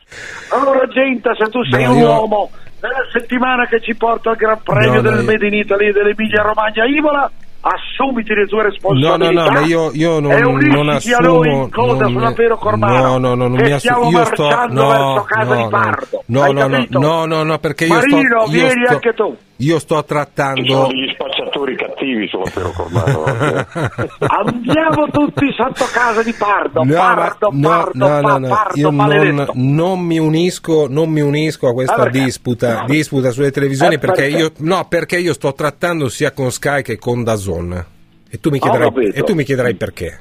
Allora 0.52 0.88
gente, 0.88 1.32
se 1.38 1.48
tu 1.52 1.64
sei 1.66 1.86
No, 1.86 1.92
un 1.92 1.98
io- 2.00 2.08
uomo, 2.10 2.50
nella 2.82 3.06
settimana 3.12 3.68
che 3.68 3.80
ci 3.82 3.96
porta 3.96 4.32
al 4.32 4.36
Gran 4.36 4.64
Premio 4.64 4.94
No, 4.94 4.96
no, 4.96 5.02
del 5.12 5.20
io- 5.20 5.26
Made 5.32 5.46
in 5.48 5.54
Italy 5.54 5.90
e 5.90 5.92
dell'Emilia 5.92 6.42
Romagna 6.42 6.86
Imola, 6.86 7.32
assumiti 7.62 8.34
le 8.34 8.46
tue 8.48 8.58
No, 8.58 8.64
responsabilità. 8.70 9.18
no, 9.32 9.44
no, 9.46 9.52
ma 9.52 9.60
io, 9.66 9.92
io 9.94 10.20
non, 10.20 10.32
e 10.32 10.44
unisci 10.44 10.70
non 10.70 10.90
assumo. 10.90 11.46
in 11.46 11.70
coda 11.70 12.04
non- 12.04 12.12
sulla 12.14 12.32
Pero 12.34 12.58
Cormano, 12.58 12.98
no, 13.02 13.18
no, 13.18 13.36
no, 13.36 13.48
non 13.48 13.60
mi 13.62 13.72
assumo. 13.72 14.10
Io 14.10 14.26
sto. 14.26 14.44
No, 14.70 14.88
verso 14.88 15.24
casa 15.28 15.56
no, 15.56 15.64
di 15.64 15.70
Pardo. 15.70 16.24
no, 16.26 16.52
no, 16.52 16.68
no, 16.68 16.86
no, 16.90 17.26
no, 17.26 17.44
no, 17.44 17.60
perché 17.60 17.86
io 17.86 17.94
Marino, 17.94 18.42
sto. 18.42 18.52
Io 18.52 18.66
vieni 18.66 18.86
sto, 18.86 18.94
anche 18.94 19.14
tu. 19.14 19.38
Io 19.62 19.80
sto 19.80 19.80
Ci 19.80 19.86
sono 19.88 20.04
trattando... 20.04 20.88
degli 20.88 21.10
spacciatori 21.14 21.76
cattivi 21.76 22.28
sulla 22.28 22.50
Piero 22.52 22.72
Cormano. 22.72 23.24
Andiamo 24.20 25.08
tutti 25.12 25.46
sotto 25.56 25.86
casa 25.92 26.22
di 26.24 26.34
Pardo, 26.34 26.84
No, 26.84 26.94
ma- 26.96 27.14
Pardo, 27.16 27.50
no, 27.52 27.68
Pardo, 27.70 27.92
no, 28.08 28.08
no, 28.16 28.22
pa- 28.22 28.38
no, 28.40 28.48
Pardo, 28.48 28.80
io 28.80 28.90
non, 28.92 29.48
non 29.54 30.00
mi 30.00 30.18
unisco, 30.20 30.88
non 30.90 31.10
mi 31.10 31.22
unisco 31.22 31.68
a 31.68 31.74
questa 31.74 31.94
Ah, 31.96 32.04
perché? 32.04 32.24
disputa, 32.24 32.84
disputa 32.88 33.32
sulle 33.32 33.52
televisioni 33.52 33.96
Eh, 33.96 34.00
perché 34.00 34.22
perché? 34.24 34.38
io, 34.38 34.52
no, 34.58 34.86
perché 34.88 35.18
io 35.18 35.34
sto 35.34 35.54
trattando 35.54 36.10
sia 36.10 36.32
con 36.32 36.52
Sky 36.52 36.82
che 36.82 36.98
con 36.98 37.24
Dazon 37.24 37.86
e 38.30 38.40
tu 38.40 38.50
mi 38.50 38.60
chiederai, 38.60 38.88
capito. 38.88 39.18
e 39.18 39.24
tu 39.24 39.34
mi 39.34 39.44
chiederai 39.44 39.76
perché. 39.76 40.20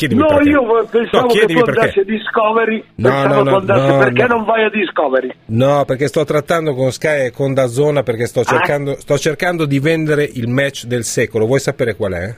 Chiedimi 0.00 0.20
No, 0.22 0.28
perché. 0.28 0.48
io 0.48 0.62
pensavo 0.90 1.26
No, 1.26 1.32
che 1.34 1.44
tu 1.44 1.58
andassi 1.58 1.98
a 1.98 2.04
Discovery, 2.04 2.84
No, 2.94 3.26
no, 3.26 3.42
no, 3.42 3.58
no, 3.58 3.98
perché 3.98 4.22
no. 4.26 4.36
non 4.36 4.44
vai 4.46 4.64
a 4.64 4.70
Discovery? 4.70 5.30
No, 5.46 5.84
perché 5.84 6.06
sto 6.08 6.24
trattando 6.24 6.74
con 6.74 6.90
Sky 6.90 7.26
e 7.26 7.30
con 7.30 7.52
Dazon 7.52 8.00
perché 8.02 8.22
Ah. 8.22 8.26
sto 8.26 8.42
cercando, 8.42 8.96
sto 8.98 9.18
cercando 9.18 9.66
di 9.66 9.78
vendere 9.78 10.24
il 10.24 10.48
match 10.48 10.84
del 10.86 11.04
secolo. 11.04 11.44
Vuoi 11.44 11.60
sapere 11.60 11.96
qual 11.96 12.12
è? 12.14 12.34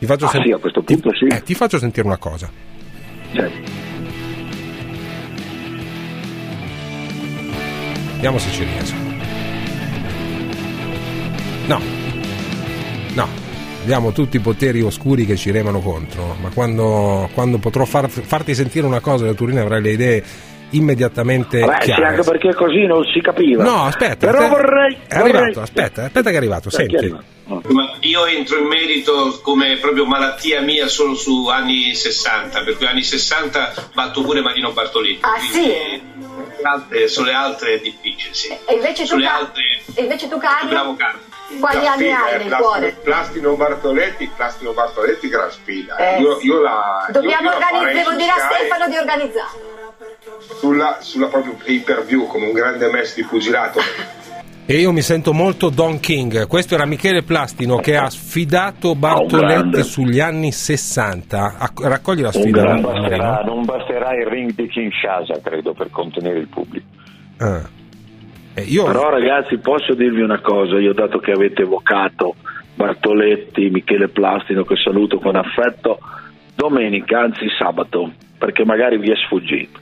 Ti 0.00 0.06
faccio, 0.06 0.24
Ah, 0.24 0.28
sen- 0.30 0.42
sì, 0.42 0.50
a 0.50 0.56
questo 0.58 0.82
punto 0.82 1.14
sì. 1.14 1.26
eh, 1.26 1.40
ti 1.44 1.54
faccio 1.54 1.78
sentire 1.78 2.04
una 2.06 2.18
cosa. 2.18 2.50
Certo. 3.32 3.58
Vediamo 8.14 8.38
se 8.38 8.50
ci 8.50 8.64
riesco. 8.64 8.96
No, 11.68 11.80
no, 13.14 13.28
abbiamo 13.82 14.12
tutti 14.12 14.36
i 14.36 14.40
poteri 14.40 14.82
oscuri 14.82 15.24
che 15.26 15.36
ci 15.36 15.50
remano 15.50 15.80
contro, 15.80 16.36
ma 16.40 16.50
quando, 16.52 17.28
quando 17.34 17.58
potrò 17.58 17.84
far- 17.84 18.08
farti 18.10 18.54
sentire 18.54 18.86
una 18.86 19.00
cosa 19.00 19.24
da 19.24 19.32
Turini 19.34 19.58
avrai 19.60 19.82
le 19.82 19.90
idee 19.90 20.24
immediatamente 20.72 21.58
Vabbè, 21.60 21.78
sì, 21.80 21.86
chiare. 21.86 22.04
anche 22.06 22.22
perché 22.22 22.54
così 22.54 22.86
non 22.86 23.04
si 23.12 23.20
capiva. 23.20 23.62
No, 23.64 23.84
aspetta, 23.86 24.30
Però 24.30 24.48
vorrei... 24.48 24.96
è 25.08 25.16
arrivato, 25.16 25.44
vorrei- 25.44 25.62
aspetta, 25.62 26.04
aspetta 26.04 26.28
che 26.28 26.34
è 26.34 26.38
arrivato, 26.38 26.70
senti. 26.70 27.14
Ma 27.66 27.96
io 28.02 28.26
entro 28.26 28.58
in 28.58 28.66
merito 28.66 29.40
come 29.42 29.76
proprio 29.78 30.04
malattia 30.06 30.60
mia 30.60 30.86
solo 30.86 31.16
su 31.16 31.48
anni 31.48 31.92
60, 31.96 32.62
per 32.62 32.76
cui 32.76 32.86
anni 32.86 33.02
60 33.02 33.88
batto 33.92 34.22
pure 34.22 34.40
Marino 34.40 34.70
Bartolini. 34.70 35.18
Ah, 35.22 35.40
sì? 35.40 35.66
le 35.66 36.00
altre- 36.62 37.08
sulle 37.08 37.32
altre 37.32 37.74
è 37.74 37.80
difficile, 37.80 38.32
sì. 38.32 38.48
E 38.66 38.74
invece 38.74 39.02
tu, 39.02 39.08
Sulle 39.08 39.24
Ca- 39.24 39.34
altre 39.38 39.62
e 39.94 40.02
invece 40.02 40.28
tu 40.28 40.38
Carlo? 40.38 40.68
bravo 40.68 40.94
Carlo. 40.94 41.20
Quali 41.58 41.86
anni 41.86 42.02
sfida, 42.04 42.24
hai 42.24 42.34
eh, 42.34 42.38
nel 42.38 42.46
Plastino- 42.46 42.68
cuore? 42.68 42.96
Plastino 43.02 43.56
Bartoletti, 43.56 44.30
Plastino 44.36 44.72
Bartoletti, 44.72 45.28
gran 45.28 45.50
sfida. 45.50 45.96
Eh, 45.96 46.20
io, 46.20 46.38
io 46.40 46.60
la, 46.60 47.08
Dobbiamo 47.10 47.50
io, 47.50 47.58
la 47.58 47.66
farei 47.66 47.78
organizzare, 47.80 48.04
devo 48.04 48.16
dire 48.16 48.30
a 48.30 48.50
Stefano 48.54 48.88
di 48.88 48.96
organizzare. 48.96 49.48
Sulla, 50.58 50.98
sulla 51.00 51.26
proprio 51.26 51.54
pay 51.62 51.80
per 51.80 52.04
view 52.04 52.26
come 52.26 52.46
un 52.46 52.52
grande 52.52 52.88
maestro 52.90 53.22
di 53.22 53.28
pugilato. 53.28 53.80
E 54.66 54.74
io 54.76 54.92
mi 54.92 55.02
sento 55.02 55.32
molto 55.32 55.68
Don 55.68 55.98
King. 55.98 56.46
Questo 56.46 56.74
era 56.74 56.84
Michele 56.84 57.24
Plastino 57.24 57.78
che 57.78 57.96
ha 57.96 58.08
sfidato 58.08 58.94
Bartoletti 58.94 59.38
grande. 59.46 59.82
sugli 59.82 60.20
anni 60.20 60.52
60. 60.52 61.56
Acc- 61.58 61.80
Raccogli 61.82 62.20
la 62.20 62.30
sfida, 62.30 62.62
Marino. 62.62 62.88
basterà, 62.92 63.42
non 63.44 63.64
basterà 63.64 64.14
il 64.14 64.26
ring 64.26 64.54
di 64.54 64.68
Kinshasa, 64.68 65.40
credo, 65.42 65.72
per 65.72 65.90
contenere 65.90 66.38
il 66.38 66.46
pubblico. 66.48 66.86
Ah. 67.38 67.78
Eh, 68.60 68.64
io... 68.64 68.84
Però 68.84 69.10
ragazzi 69.10 69.58
posso 69.58 69.94
dirvi 69.94 70.20
una 70.20 70.40
cosa, 70.40 70.78
io 70.78 70.92
dato 70.92 71.18
che 71.18 71.32
avete 71.32 71.62
evocato 71.62 72.34
Bartoletti, 72.74 73.70
Michele 73.70 74.08
Plastino 74.08 74.64
che 74.64 74.76
saluto 74.76 75.18
con 75.18 75.36
affetto, 75.36 75.98
domenica, 76.54 77.20
anzi 77.20 77.46
sabato, 77.58 78.12
perché 78.38 78.64
magari 78.64 78.98
vi 78.98 79.10
è 79.10 79.16
sfuggito. 79.26 79.78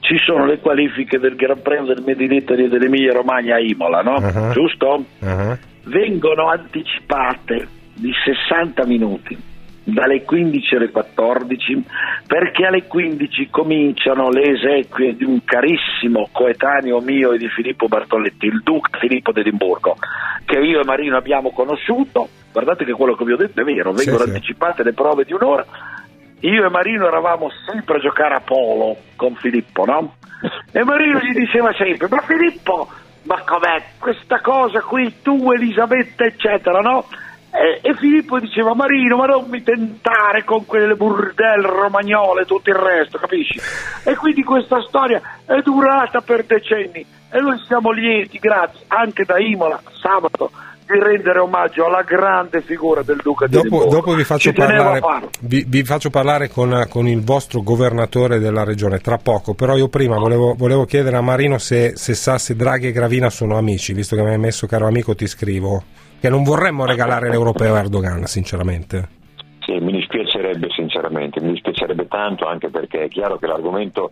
Ci 0.00 0.16
sono 0.24 0.46
le 0.46 0.58
qualifiche 0.58 1.18
del 1.18 1.36
Gran 1.36 1.60
Premio 1.60 1.92
del 1.92 2.02
Made 2.06 2.24
in 2.24 2.32
Italy 2.32 2.68
dell'Emilia 2.68 3.12
Romagna 3.12 3.56
a 3.56 3.60
Imola, 3.60 4.00
no? 4.00 4.14
Uh-huh. 4.14 4.52
Giusto? 4.52 5.04
Ah, 5.20 5.58
Vengono 5.84 6.48
anticipate 6.48 7.66
di 7.94 8.12
60 8.24 8.86
minuti 8.86 9.36
dalle 9.92 10.22
15 10.22 10.74
alle 10.76 10.90
14 10.90 11.84
perché 12.26 12.66
alle 12.66 12.84
15 12.86 13.48
cominciano 13.50 14.28
le 14.28 14.42
esequie 14.42 15.16
di 15.16 15.24
un 15.24 15.42
carissimo 15.44 16.28
coetaneo 16.30 17.00
mio 17.00 17.32
e 17.32 17.38
di 17.38 17.48
Filippo 17.48 17.86
Bartoletti, 17.86 18.46
il 18.46 18.60
duca 18.62 18.98
Filippo 18.98 19.32
d'Edimburgo, 19.32 19.96
che 20.44 20.58
io 20.58 20.80
e 20.80 20.84
Marino 20.84 21.16
abbiamo 21.16 21.50
conosciuto. 21.50 22.28
Guardate 22.52 22.84
che 22.84 22.92
quello 22.92 23.14
che 23.14 23.24
vi 23.24 23.32
ho 23.32 23.36
detto 23.36 23.60
è 23.60 23.64
vero, 23.64 23.96
Sì, 23.96 24.04
vengono 24.04 24.26
sì. 24.28 24.34
anticipate 24.34 24.82
le 24.82 24.92
prove 24.92 25.24
di 25.24 25.32
un'ora. 25.32 25.64
Io 26.40 26.64
e 26.64 26.70
Marino 26.70 27.06
eravamo 27.06 27.48
sempre 27.66 27.96
a 27.96 28.00
giocare 28.00 28.34
a 28.34 28.40
polo 28.40 28.96
con 29.16 29.34
Filippo, 29.36 29.84
no? 29.84 30.14
E 30.70 30.84
Marino 30.84 31.18
gli 31.18 31.32
diceva 31.32 31.72
sempre, 31.72 32.06
ma 32.08 32.20
Filippo, 32.20 32.88
ma 33.22 33.42
com'è 33.44 33.82
questa 33.98 34.40
cosa 34.40 34.80
qui, 34.82 35.14
tu 35.22 35.50
Elisabetta, 35.50 36.24
eccetera, 36.24 36.80
no? 36.80 37.06
E, 37.58 37.80
e 37.82 37.94
Filippo 37.94 38.38
diceva, 38.38 38.72
Marino, 38.72 39.16
ma 39.16 39.26
non 39.26 39.46
mi 39.48 39.60
tentare 39.64 40.44
con 40.44 40.64
quelle 40.64 40.94
burdelle 40.94 41.66
romagnole 41.66 42.42
e 42.42 42.44
tutto 42.44 42.70
il 42.70 42.76
resto, 42.76 43.18
capisci? 43.18 43.60
E 44.04 44.14
quindi 44.14 44.44
questa 44.44 44.80
storia 44.86 45.20
è 45.44 45.60
durata 45.62 46.20
per 46.20 46.44
decenni 46.44 47.04
e 47.30 47.40
noi 47.40 47.58
siamo 47.66 47.90
lieti, 47.90 48.38
grazie, 48.38 48.84
anche 48.86 49.24
da 49.24 49.40
Imola, 49.40 49.82
sabato, 50.00 50.52
di 50.86 51.00
rendere 51.00 51.40
omaggio 51.40 51.84
alla 51.84 52.02
grande 52.02 52.62
figura 52.62 53.02
del 53.02 53.18
Duca 53.22 53.48
di 53.48 53.60
Dopo, 53.60 53.86
dopo 53.86 54.14
vi, 54.14 54.22
faccio 54.22 54.52
parlare, 54.52 55.00
vi, 55.40 55.64
vi 55.66 55.82
faccio 55.82 56.10
parlare 56.10 56.48
con, 56.48 56.86
con 56.88 57.08
il 57.08 57.24
vostro 57.24 57.62
governatore 57.62 58.38
della 58.38 58.62
regione 58.62 58.98
tra 59.00 59.18
poco, 59.18 59.54
però 59.54 59.76
io 59.76 59.88
prima 59.88 60.16
volevo, 60.16 60.54
volevo 60.54 60.84
chiedere 60.84 61.16
a 61.16 61.22
Marino 61.22 61.58
se, 61.58 61.96
se 61.96 62.14
sa 62.14 62.38
se 62.38 62.54
Draghi 62.54 62.86
e 62.86 62.92
Gravina 62.92 63.30
sono 63.30 63.58
amici, 63.58 63.92
visto 63.92 64.14
che 64.14 64.22
mi 64.22 64.30
hai 64.30 64.38
messo 64.38 64.68
caro 64.68 64.86
amico 64.86 65.16
ti 65.16 65.26
scrivo, 65.26 65.82
che 66.20 66.28
non 66.28 66.42
vorremmo 66.42 66.84
regalare 66.84 67.30
l'europeo 67.30 67.74
a 67.74 67.78
Erdogan 67.78 68.24
sinceramente. 68.26 69.16
Sì, 69.60 69.78
mi 69.80 69.92
dispiacerebbe 69.92 70.68
sinceramente, 70.70 71.40
mi 71.40 71.52
dispiacerebbe 71.52 72.08
tanto 72.08 72.46
anche 72.46 72.70
perché 72.70 73.04
è 73.04 73.08
chiaro 73.08 73.38
che 73.38 73.46
l'argomento 73.46 74.10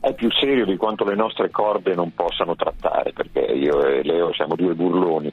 è 0.00 0.14
più 0.14 0.30
serio 0.30 0.64
di 0.64 0.76
quanto 0.76 1.04
le 1.04 1.14
nostre 1.14 1.50
corde 1.50 1.94
non 1.94 2.14
possano 2.14 2.54
trattare, 2.54 3.12
perché 3.12 3.40
io 3.40 3.84
e 3.84 4.02
Leo 4.04 4.32
siamo 4.32 4.54
due 4.54 4.74
burloni, 4.74 5.32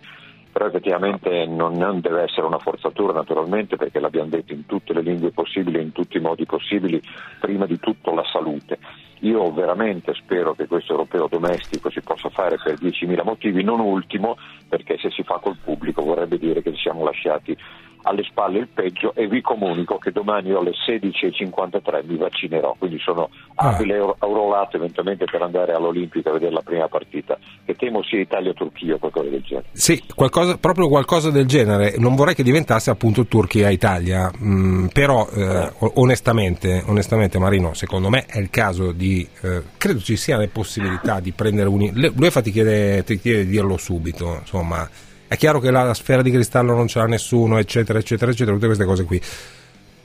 però 0.52 0.68
effettivamente 0.68 1.46
non, 1.46 1.74
non 1.74 2.00
deve 2.00 2.24
essere 2.24 2.48
una 2.48 2.60
forzatura 2.60 3.14
naturalmente 3.14 3.76
perché 3.76 4.00
l'abbiamo 4.00 4.30
detto 4.30 4.54
in 4.54 4.66
tutte 4.66 4.94
le 4.94 5.02
lingue 5.02 5.32
possibili, 5.32 5.82
in 5.82 5.92
tutti 5.92 6.18
i 6.18 6.22
modi 6.22 6.46
possibili, 6.46 7.02
prima 7.40 7.66
di 7.66 7.80
tutto 7.80 8.14
la 8.14 8.24
salute. 8.32 8.80
Io 9.20 9.52
veramente 9.52 10.14
spero 10.14 10.54
che 10.54 10.68
questo 10.68 10.92
europeo 10.92 11.28
domestico 11.28 11.90
si 11.90 12.02
possa 12.02 12.30
fare 12.30 12.58
per 12.62 12.76
10.000 12.76 13.24
motivi, 13.24 13.64
non 13.64 13.80
ultimo 13.80 14.38
perché 14.68 14.98
se 14.98 15.10
si 15.12 15.24
fa 15.24 15.40
col 15.40 15.58
pubblico 15.64 16.04
vorrebbe 16.04 16.38
dire 16.38 16.62
che 16.62 16.74
ci 16.74 16.82
siamo 16.82 17.04
lasciati 17.04 17.58
alle 18.06 18.24
spalle 18.24 18.60
il 18.60 18.68
peggio 18.68 19.14
e 19.16 19.28
vi 19.28 19.42
comunico 19.42 19.98
che 19.98 20.12
domani 20.12 20.52
alle 20.52 20.72
16.53 20.72 22.06
mi 22.06 22.18
vaccinerò, 22.18 22.76
quindi 22.78 23.00
sono 23.00 23.30
abile 23.56 23.98
a 23.98 24.16
Eurolato 24.22 24.78
eventualmente 24.78 25.26
per 25.26 25.42
andare 25.42 25.74
all'Olimpica 25.74 26.30
a 26.30 26.34
vedere 26.34 26.52
la 26.52 26.62
prima 26.62 26.88
partita, 26.88 27.38
che 27.66 27.76
temo 27.76 28.04
sia 28.04 28.20
Italia-Turchia 28.20 28.96
o 28.96 28.98
qualcosa 29.00 29.30
del 29.30 29.42
genere. 29.42 29.68
Sì, 29.72 30.04
qualcosa, 30.14 30.58
proprio 30.58 30.88
qualcosa 30.88 31.32
del 31.32 31.46
genere. 31.48 31.96
Non 31.98 32.16
vorrei 32.16 32.36
che 32.36 32.44
diventasse 32.44 32.92
appunto 32.92 33.26
Turchia-Italia, 33.26 34.32
mm, 34.38 34.88
però 34.88 35.28
eh, 35.34 35.72
onestamente, 35.96 36.84
onestamente 36.86 37.40
Marino, 37.40 37.74
secondo 37.74 38.10
me 38.10 38.26
è 38.26 38.40
il 38.40 38.50
caso 38.50 38.92
di... 38.92 39.28
eh, 39.42 39.64
credo 39.78 40.00
ci 40.00 40.16
sia 40.16 40.38
le 40.38 40.48
possibilità 40.48 41.20
di 41.20 41.32
prendere 41.32 41.70
un... 41.70 41.90
Lui 41.94 42.26
infatti 42.26 42.52
chiede, 42.52 43.04
ti 43.04 43.20
chiede 43.20 43.46
di 43.46 43.52
dirlo 43.52 43.78
subito, 43.78 44.38
insomma... 44.42 44.88
È 45.28 45.38
chiaro 45.38 45.60
che 45.60 45.72
la 45.72 45.94
sfera 45.94 46.22
di 46.22 46.32
cristallo 46.32 46.76
non 46.76 46.88
ce 46.88 47.00
l'ha 47.00 47.06
nessuno, 47.06 47.58
eccetera, 47.58 47.98
eccetera, 48.00 48.32
eccetera, 48.32 48.54
tutte 48.56 48.68
queste 48.68 48.86
cose 48.86 49.04
qui. 49.04 49.22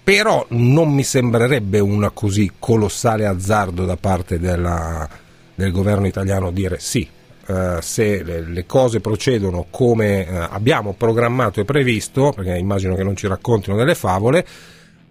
Però 0.03 0.45
non 0.51 0.93
mi 0.93 1.03
sembrerebbe 1.05 1.79
un 1.79 2.11
così 2.15 2.53
colossale 2.59 3.27
azzardo 3.27 3.85
da 3.85 3.97
parte 3.97 4.39
della- 4.39 5.09
del 5.55 5.73
governo 5.73 6.07
italiano 6.07 6.51
dire 6.51 6.79
sì, 6.79 7.07
eh, 7.47 7.79
se 7.81 8.23
le, 8.23 8.41
le 8.41 8.67
cose 8.67 9.01
procedono 9.01 9.67
come 9.71 10.27
eh, 10.27 10.35
abbiamo 10.51 10.95
programmato 10.95 11.61
e 11.61 11.65
previsto, 11.65 12.33
perché 12.35 12.57
immagino 12.57 12.95
che 12.95 13.03
non 13.03 13.15
ci 13.15 13.27
raccontino 13.27 13.77
delle 13.77 13.95
favole, 13.95 14.47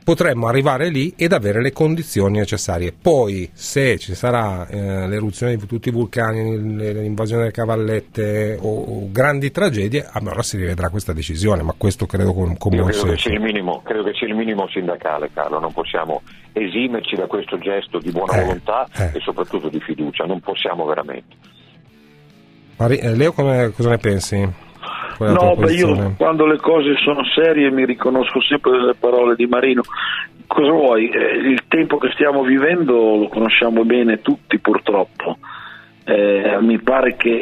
potremmo 0.10 0.48
arrivare 0.48 0.90
lì 0.90 1.14
ed 1.16 1.34
avere 1.34 1.62
le 1.62 1.72
condizioni 1.72 2.40
necessarie. 2.40 2.92
Poi, 3.00 3.48
se 3.54 4.00
ci 4.00 4.16
sarà 4.16 4.68
eh, 4.68 5.08
l'eruzione 5.08 5.56
di 5.56 5.68
tutti 5.68 5.90
i 5.90 5.92
vulcani, 5.92 6.58
l'invasione 6.58 7.42
delle 7.42 7.54
cavallette 7.54 8.58
o, 8.60 8.86
o 8.86 9.12
grandi 9.12 9.52
tragedie, 9.52 10.10
allora 10.12 10.42
si 10.42 10.58
rivedrà 10.58 10.90
questa 10.90 11.14
decisione, 11.14 11.62
ma 11.62 11.76
questo 11.78 12.08
credo 12.08 12.34
con, 12.34 12.58
con 12.58 12.74
Io 12.74 12.86
credo 12.86 13.04
che, 13.04 13.18
sia 13.18 13.34
il 13.34 13.40
minimo, 13.40 13.84
credo 13.84 14.02
che 14.02 14.14
sia 14.16 14.26
il 14.26 14.34
minimo 14.34 14.68
sindacale, 14.70 15.30
Carlo, 15.32 15.60
non 15.60 15.74
possiamo 15.74 16.24
esimerci 16.54 17.16
da 17.16 17.28
questo 17.28 17.60
gesto 17.60 18.00
di 18.00 18.10
buona 18.10 18.34
Eh, 18.34 18.42
volontà 18.42 18.88
eh. 18.98 19.12
e 19.14 19.20
soprattutto 19.20 19.70
di 19.70 19.80
fiducia, 19.80 20.24
non 20.24 20.40
possiamo 20.40 20.86
veramente. 20.86 21.36
Mari- 22.78 22.98
eh, 22.98 23.16
Leo, 23.16 23.32
come- 23.32 23.72
cosa 23.76 23.90
ne 23.90 23.98
pensi? 24.00 24.68
Qual 25.20 25.34
No, 25.34 25.54
beh, 25.54 25.74
io 25.74 26.14
quando 26.16 26.46
le 26.46 26.56
cose 26.60 26.96
sono 27.04 27.26
serie 27.36 27.70
mi 27.72 27.86
riconosco 27.86 28.42
sempre 28.42 28.72
delle 28.72 28.96
parole 28.98 29.36
di 29.36 29.48
Marino. 29.48 29.82
Cosa 30.48 30.72
vuoi? 30.72 31.10
Eh, 31.10 31.40
il 31.40 31.64
tempo 31.68 31.98
che 31.98 32.10
stiamo 32.14 32.42
vivendo 32.44 33.18
lo 33.18 33.28
conosciamo 33.28 33.84
bene 33.84 34.22
tutti 34.22 34.58
purtroppo. 34.60 35.38
Eh, 36.06 36.58
mi 36.62 36.80
pare 36.80 37.18
che 37.18 37.42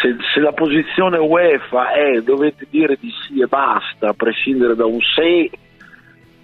se, 0.00 0.16
se 0.32 0.38
la 0.38 0.52
posizione 0.52 1.18
UEFA 1.18 1.94
è 1.94 2.20
dovete 2.22 2.68
dire 2.70 2.96
di 3.00 3.10
sì 3.26 3.40
e 3.40 3.46
basta, 3.46 4.10
a 4.10 4.14
prescindere 4.14 4.76
da 4.76 4.86
un 4.86 5.00
se, 5.00 5.50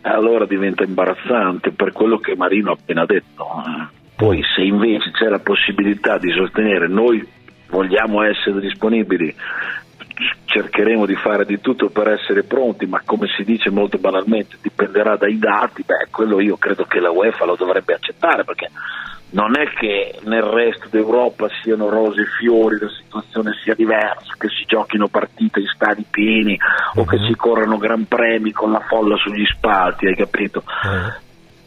allora 0.00 0.46
diventa 0.46 0.82
imbarazzante 0.82 1.70
per 1.70 1.92
quello 1.92 2.18
che 2.18 2.34
Marino 2.34 2.72
ha 2.72 2.76
appena 2.78 3.06
detto. 3.06 3.46
eh. 3.64 4.00
Poi 4.16 4.42
se 4.54 4.62
invece 4.62 5.12
c'è 5.12 5.28
la 5.28 5.38
possibilità 5.38 6.18
di 6.18 6.32
sostenere 6.32 6.88
noi 6.88 7.24
vogliamo 7.72 8.22
essere 8.22 8.60
disponibili, 8.60 9.34
cercheremo 10.44 11.06
di 11.06 11.16
fare 11.16 11.44
di 11.44 11.60
tutto 11.60 11.88
per 11.88 12.08
essere 12.08 12.42
pronti, 12.42 12.86
ma 12.86 13.00
come 13.04 13.26
si 13.36 13.44
dice 13.44 13.70
molto 13.70 13.98
banalmente 13.98 14.56
dipenderà 14.60 15.16
dai 15.16 15.38
dati, 15.38 15.82
beh 15.84 16.08
quello 16.10 16.40
io 16.40 16.56
credo 16.56 16.84
che 16.84 17.00
la 17.00 17.10
UEFA 17.10 17.44
lo 17.44 17.56
dovrebbe 17.56 17.94
accettare 17.94 18.44
perché 18.44 18.70
non 19.32 19.58
è 19.58 19.64
che 19.72 20.18
nel 20.24 20.42
resto 20.42 20.88
d'Europa 20.90 21.48
siano 21.62 21.88
rose 21.88 22.20
e 22.20 22.26
fiori, 22.38 22.78
la 22.78 22.90
situazione 22.90 23.52
sia 23.62 23.74
diversa, 23.74 24.34
che 24.36 24.48
si 24.48 24.64
giochino 24.66 25.08
partite 25.08 25.60
in 25.60 25.66
stadi 25.66 26.04
pieni 26.08 26.58
o 26.96 27.04
che 27.04 27.16
si 27.26 27.34
corrano 27.34 27.78
gran 27.78 28.06
premi 28.06 28.52
con 28.52 28.70
la 28.70 28.80
folla 28.80 29.16
sugli 29.16 29.46
spalti, 29.46 30.06
hai 30.06 30.16
capito? 30.16 30.62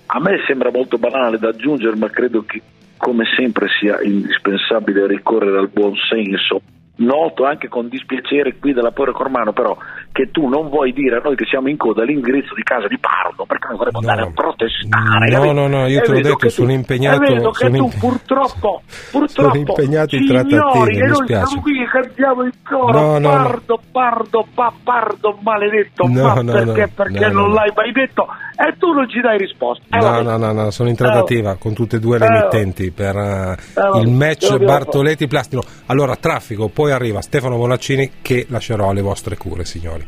A 0.08 0.20
me 0.20 0.43
sembra 0.46 0.70
molto 0.70 1.00
banale 1.00 1.39
da 1.39 1.50
aggiungere, 1.50 1.96
ma 1.96 2.10
credo 2.10 2.43
che 2.46 2.62
come 2.98 3.26
sempre 3.36 3.68
sia 3.80 4.00
indispensabile 4.02 5.08
ricorrere 5.08 5.58
al 5.58 5.70
buon 5.70 5.96
senso. 5.96 6.62
Noto 6.98 7.43
anche 7.43 7.68
con 7.68 7.89
dispiacere 7.89 8.56
qui 8.58 8.72
dalla 8.72 8.91
Porre 8.91 9.12
Cormano 9.12 9.52
però 9.52 9.76
che 10.14 10.32
tu 10.32 10.48
non 10.48 10.70
vuoi 10.70 10.93
dire 10.93 11.18
a 11.18 11.22
noi 11.22 11.36
che 11.36 11.43
siamo 11.46 11.68
in 11.68 11.76
coda 11.76 12.04
all'indirizzo 12.04 12.54
di 12.56 12.64
casa 12.64 12.88
di 12.88 12.98
Pardo 12.98 13.43
perché 13.46 13.68
noi 13.68 13.78
vorremmo 13.78 14.00
andare 14.00 14.22
a 14.22 14.32
protestare. 14.34 15.30
No, 15.30 15.52
no, 15.52 15.68
no, 15.68 15.88
io 15.88 16.00
E 16.00 16.02
te 16.04 16.12
l'ho 16.14 16.22
detto, 16.22 16.48
sono 16.48 16.72
impegnato- 16.72 17.22
e 17.24 17.34
vedo 17.36 17.52
che 17.52 17.66
sono 17.66 17.78
tu 17.78 17.84
impe- 17.84 17.98
purtroppo, 18.00 18.82
Sono 18.86 19.26
purtroppo 19.26 19.58
impegnato 19.58 20.16
in 20.16 20.26
trattative, 20.26 20.86
che 20.86 21.02
mi 21.02 21.08
noi 21.08 21.16
spiace. 21.16 21.46
siamo 21.48 21.62
qui 21.62 21.74
che 21.80 21.86
cantiamo 21.86 22.41
il 22.43 22.54
coro 22.64 22.91
No, 23.00 23.08
no, 23.12 23.20
no. 23.20 23.30
Pardo, 23.30 23.80
Pardo, 23.91 24.48
pa, 24.54 24.74
Pardo, 24.82 25.38
maledetto, 25.41 26.08
No, 26.08 26.24
ma 26.24 26.41
no, 26.41 26.52
perché, 26.54 26.82
no, 26.82 26.89
perché 26.96 27.28
no, 27.28 27.34
non 27.34 27.48
no. 27.50 27.54
l'hai 27.56 27.74
mai 27.76 27.91
detto 27.91 28.26
e 28.58 28.74
tu 28.78 28.93
non 28.93 29.10
ci 29.10 29.20
dai 29.20 29.38
risposta. 29.38 29.84
Eh, 29.98 30.00
No, 30.00 30.22
no, 30.22 30.38
no, 30.38 30.52
no, 30.54 30.72
sono 30.72 30.88
in 30.88 30.96
trattativa 30.96 31.58
con 31.60 31.74
tutte 31.74 31.98
e 31.98 32.00
due 32.00 32.20
le 32.20 32.26
Eh, 32.26 32.30
emittenti 32.38 32.91
per 32.91 33.18
eh, 33.18 33.56
il 34.00 34.08
match 34.10 34.46
ce 34.46 34.52
l'abbiamo 34.52 34.72
Bartoletti-Plastino. 34.78 35.62
Allora, 35.88 36.16
traffico, 36.16 36.70
poi 36.70 36.85
arriva 36.92 37.22
Stefano 37.22 37.58
Bonaccini 37.58 38.14
che 38.22 38.46
lascerò 38.50 38.90
alle 38.90 39.02
vostre 39.02 39.38
cure, 39.38 39.66
signori. 39.66 40.06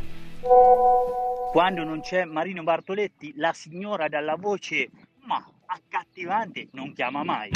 Quando 1.51 1.83
non 1.83 2.01
c'è 2.01 2.25
Marino 2.25 2.63
Bartoletti, 2.63 3.33
la 3.37 3.53
signora 3.53 4.07
dalla 4.07 4.35
voce 4.35 4.89
ma 5.25 5.43
accattivante 5.65 6.67
non 6.71 6.93
chiama 6.93 7.23
mai. 7.23 7.51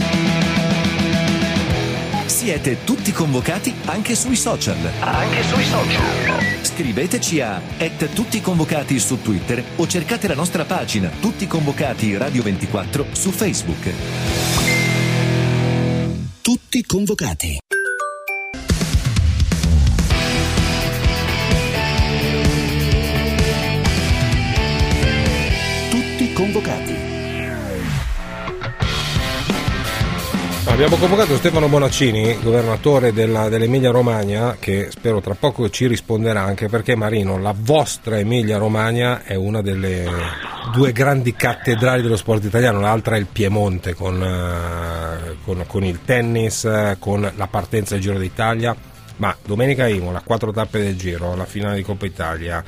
Siete 2.26 2.84
tutti 2.86 3.12
convocati 3.12 3.74
anche 3.86 4.16
sui 4.16 4.36
social. 4.36 4.78
Anche 5.02 5.44
sui 5.44 5.64
social. 5.64 6.64
Scriveteci 6.64 7.42
a 7.42 7.62
et 7.78 8.14
tutti 8.14 8.42
convocati 8.42 9.00
su 9.00 9.22
Twitter 9.22 9.64
o 9.76 9.86
cercate 9.86 10.28
la 10.28 10.36
nostra 10.36 10.64
pagina 10.64 11.10
Tutti 11.10 11.46
convocati 11.46 12.16
Radio 12.16 12.42
24 12.42 13.08
su 13.12 13.32
Facebook. 13.32 13.94
Tutti 16.42 16.84
convocati. 16.84 17.60
Abbiamo 30.84 31.00
convocato 31.00 31.38
Stefano 31.38 31.68
Bonaccini, 31.68 32.40
governatore 32.42 33.14
della- 33.14 33.50
dell'Emilia 33.50 33.92
Romagna, 33.92 34.58
che 34.60 34.88
spero 34.90 35.22
tra 35.22 35.36
poco 35.36 35.70
ci 35.70 35.86
risponderà 35.86 36.42
anche 36.42 36.70
perché 36.70 36.96
Marino, 36.96 37.38
la 37.38 37.54
vostra 37.56 38.18
Emilia 38.18 38.58
Romagna 38.58 39.22
è 39.24 39.36
una 39.36 39.62
delle 39.62 40.10
due 40.74 40.92
grandi 40.92 41.36
cattedrali 41.36 42.02
dello 42.02 42.18
sport 42.18 42.46
italiano, 42.46 42.80
l'altra 42.80 43.16
è 43.16 43.20
il 43.20 43.28
Piemonte 43.28 43.94
con, 43.94 44.24
eh, 44.24 45.36
con- 45.44 45.64
con 45.68 45.84
il 45.84 46.00
tennis, 46.04 46.68
con 46.98 47.32
la 47.36 47.48
partenza 47.48 47.94
del 47.94 48.02
Giro 48.02 48.18
d'Italia, 48.18 48.76
ma 49.18 49.38
domenica 49.46 49.88
Imola, 49.88 50.24
quattro 50.26 50.52
tappe 50.52 50.82
del 50.82 50.98
Giro, 50.98 51.36
la 51.36 51.46
finale 51.46 51.76
di 51.76 51.84
Coppa 51.84 52.08
Italia, 52.08 52.64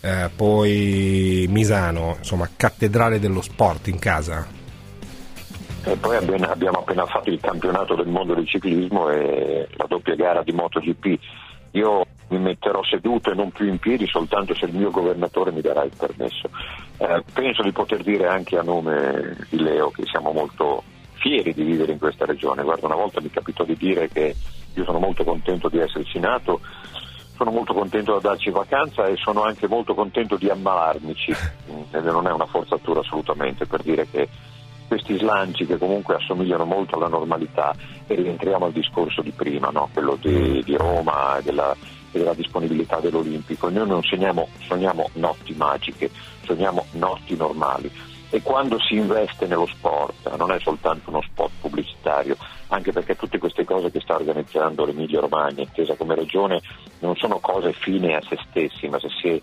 eh, 0.00 0.30
poi 0.34 1.44
Misano, 1.50 2.16
insomma 2.16 2.48
cattedrale 2.56 3.20
dello 3.20 3.42
sport 3.42 3.88
in 3.88 3.98
casa. 3.98 4.56
E 5.88 5.96
poi 5.96 6.16
abbiamo 6.16 6.80
appena 6.80 7.06
fatto 7.06 7.30
il 7.30 7.40
campionato 7.40 7.94
del 7.94 8.08
mondo 8.08 8.34
del 8.34 8.46
ciclismo 8.46 9.08
e 9.08 9.66
la 9.70 9.86
doppia 9.88 10.14
gara 10.16 10.42
di 10.42 10.52
MotoGP. 10.52 11.18
Io 11.70 12.04
mi 12.28 12.38
metterò 12.38 12.82
seduto 12.84 13.30
e 13.30 13.34
non 13.34 13.50
più 13.50 13.66
in 13.66 13.78
piedi 13.78 14.06
soltanto 14.06 14.54
se 14.54 14.66
il 14.66 14.74
mio 14.74 14.90
governatore 14.90 15.50
mi 15.50 15.62
darà 15.62 15.84
il 15.84 15.92
permesso. 15.96 16.50
Eh, 16.98 17.24
penso 17.32 17.62
di 17.62 17.72
poter 17.72 18.02
dire 18.02 18.26
anche 18.26 18.58
a 18.58 18.62
nome 18.62 19.34
di 19.48 19.62
Leo 19.62 19.90
che 19.90 20.04
siamo 20.04 20.30
molto 20.32 20.82
fieri 21.14 21.54
di 21.54 21.62
vivere 21.62 21.92
in 21.92 21.98
questa 21.98 22.26
regione. 22.26 22.62
Guarda, 22.62 22.84
una 22.84 22.96
volta 22.96 23.22
mi 23.22 23.30
capitò 23.30 23.64
di 23.64 23.76
dire 23.76 24.08
che 24.08 24.36
io 24.74 24.84
sono 24.84 24.98
molto 24.98 25.24
contento 25.24 25.70
di 25.70 25.78
esserci 25.78 26.18
nato, 26.18 26.60
sono 27.34 27.50
molto 27.50 27.72
contento 27.72 28.14
di 28.14 28.20
darci 28.20 28.50
vacanza 28.50 29.06
e 29.06 29.16
sono 29.16 29.42
anche 29.42 29.66
molto 29.66 29.94
contento 29.94 30.36
di 30.36 30.50
ammalarmici. 30.50 31.34
Mm, 31.70 31.76
E 31.96 32.00
non 32.00 32.26
è 32.26 32.30
una 32.30 32.44
forzatura 32.44 33.00
assolutamente 33.00 33.64
per 33.64 33.80
dire 33.82 34.06
che 34.10 34.28
questi 34.88 35.16
slanci 35.18 35.66
che 35.66 35.78
comunque 35.78 36.16
assomigliano 36.16 36.64
molto 36.64 36.96
alla 36.96 37.08
normalità 37.08 37.74
e 38.06 38.14
rientriamo 38.14 38.64
al 38.64 38.72
discorso 38.72 39.22
di 39.22 39.30
prima, 39.30 39.68
no? 39.68 39.88
quello 39.92 40.16
di, 40.20 40.62
di 40.64 40.74
Roma 40.76 41.38
e 41.38 41.42
della, 41.42 41.76
della 42.10 42.34
disponibilità 42.34 42.98
dell'Olimpico. 42.98 43.68
Noi 43.68 43.86
non 43.86 44.02
sogniamo, 44.02 44.48
sogniamo 44.66 45.10
notti 45.14 45.54
magiche, 45.54 46.10
sogniamo 46.42 46.86
notti 46.92 47.36
normali 47.36 47.90
e 48.30 48.42
quando 48.42 48.78
si 48.78 48.94
investe 48.96 49.46
nello 49.46 49.66
sport 49.66 50.34
non 50.36 50.52
è 50.52 50.58
soltanto 50.60 51.08
uno 51.10 51.22
spot 51.22 51.50
pubblicitario, 51.60 52.36
anche 52.68 52.92
perché 52.92 53.16
tutte 53.16 53.38
queste 53.38 53.64
cose 53.64 53.90
che 53.90 54.00
sta 54.00 54.16
organizzando 54.16 54.84
l'Emilia 54.84 55.20
Romagna, 55.20 55.62
intesa 55.62 55.94
come 55.94 56.14
regione, 56.14 56.60
non 57.00 57.16
sono 57.16 57.38
cose 57.38 57.72
fine 57.72 58.16
a 58.16 58.22
se 58.28 58.38
stessi, 58.48 58.88
ma 58.88 58.98
se 58.98 59.08
si 59.20 59.42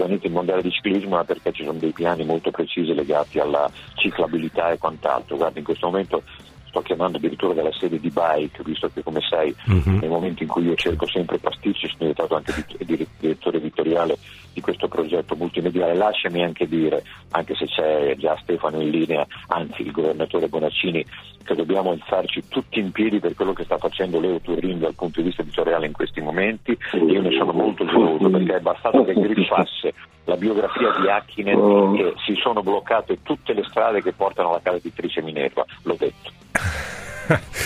organizza 0.00 0.26
il 0.26 0.32
mondiale 0.32 0.62
di 0.62 0.70
ciclismo 0.70 1.20
è 1.20 1.24
perché 1.24 1.52
ci 1.52 1.64
sono 1.64 1.78
dei 1.78 1.92
piani 1.92 2.24
molto 2.24 2.50
precisi 2.50 2.94
legati 2.94 3.38
alla 3.38 3.70
ciclabilità 3.94 4.70
e 4.70 4.78
quant'altro. 4.78 5.36
Guarda, 5.36 5.58
in 5.58 5.64
questo 5.64 5.86
momento 5.86 6.22
sto 6.68 6.80
chiamando 6.82 7.16
addirittura 7.16 7.54
dalla 7.54 7.72
sede 7.72 7.98
di 7.98 8.10
Bike, 8.10 8.62
visto 8.62 8.90
che 8.92 9.02
come 9.02 9.20
sai 9.28 9.54
Mhm. 9.66 9.98
nei 10.00 10.08
momenti 10.08 10.42
in 10.42 10.48
cui 10.48 10.64
io 10.64 10.74
cerco 10.74 11.06
sempre 11.06 11.38
pasticci 11.38 11.86
sono 11.86 11.96
diventato 12.10 12.36
anche 12.36 12.52
di- 12.54 12.84
di- 12.96 13.08
direttore 13.18 13.56
editoriale 13.56 14.18
di 14.58 14.60
questo 14.60 14.88
progetto 14.88 15.36
multimediale. 15.36 15.94
Lasciami 15.94 16.42
anche 16.42 16.66
dire, 16.66 17.04
anche 17.30 17.54
se 17.54 17.66
c'è 17.66 18.16
già 18.16 18.36
Stefano 18.42 18.80
in 18.80 18.90
linea, 18.90 19.24
anzi 19.48 19.82
il 19.82 19.92
governatore 19.92 20.48
Bonaccini, 20.48 21.04
che 21.44 21.54
dobbiamo 21.54 21.92
alzarci 21.92 22.42
tutti 22.48 22.80
in 22.80 22.90
piedi 22.90 23.20
per 23.20 23.34
quello 23.34 23.52
che 23.52 23.64
sta 23.64 23.78
facendo 23.78 24.20
Leo 24.20 24.40
Turrin 24.40 24.80
dal 24.80 24.94
punto 24.94 25.20
di 25.20 25.28
vista 25.28 25.42
editoriale 25.42 25.86
in 25.86 25.92
questi 25.92 26.20
momenti. 26.20 26.76
Io 26.92 27.22
ne 27.22 27.30
sono 27.36 27.52
molto 27.52 27.86
geloso 27.86 28.28
perché 28.28 28.56
è 28.56 28.60
bastato 28.60 29.04
che 29.04 29.14
griffasse 29.14 29.94
la 30.24 30.36
biografia 30.36 30.92
di 31.00 31.08
Hakkinen 31.08 31.94
e 31.96 32.12
si 32.26 32.34
sono 32.34 32.62
bloccate 32.62 33.22
tutte 33.22 33.54
le 33.54 33.62
strade 33.64 34.02
che 34.02 34.12
portano 34.12 34.50
alla 34.50 34.60
casa 34.62 34.76
editrice 34.76 35.22
Minerva, 35.22 35.64
l'ho 35.84 35.96
detto. 35.96 36.36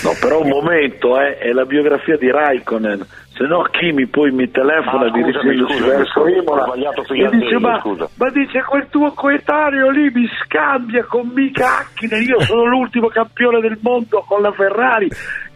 No, 0.03 0.11
però 0.21 0.41
un 0.43 0.49
momento, 0.49 1.19
eh, 1.21 1.39
è 1.39 1.53
la 1.53 1.65
biografia 1.65 2.17
di 2.17 2.29
Raikkonen, 2.31 3.07
se 3.43 3.49
no 3.49 3.63
Kimi 3.73 4.07
poi 4.07 4.31
mi 4.31 4.49
telefona 4.51 5.07
Ah, 5.07 5.11
dirigendosi 5.11 5.83
verso 5.83 6.29
Imola 6.29 6.73
e 6.75 7.29
dice 7.31 7.59
ma, 7.59 7.81
scusa. 7.81 8.09
ma 8.17 8.31
dice 8.31 8.63
quel 8.63 8.87
tuo 8.89 9.11
coetaneo 9.13 9.91
lì 9.91 10.11
mi 10.15 10.29
scambia 10.45 11.05
con 11.05 11.29
Mika 11.35 11.79
Hakkinen, 11.81 12.23
io 12.23 12.41
sono 12.41 12.65
l'ultimo 12.67 13.09
campione 13.09 13.61
del 13.61 13.79
mondo 13.81 14.25
con 14.27 14.43
la 14.43 14.53
Ferrari. 14.53 15.09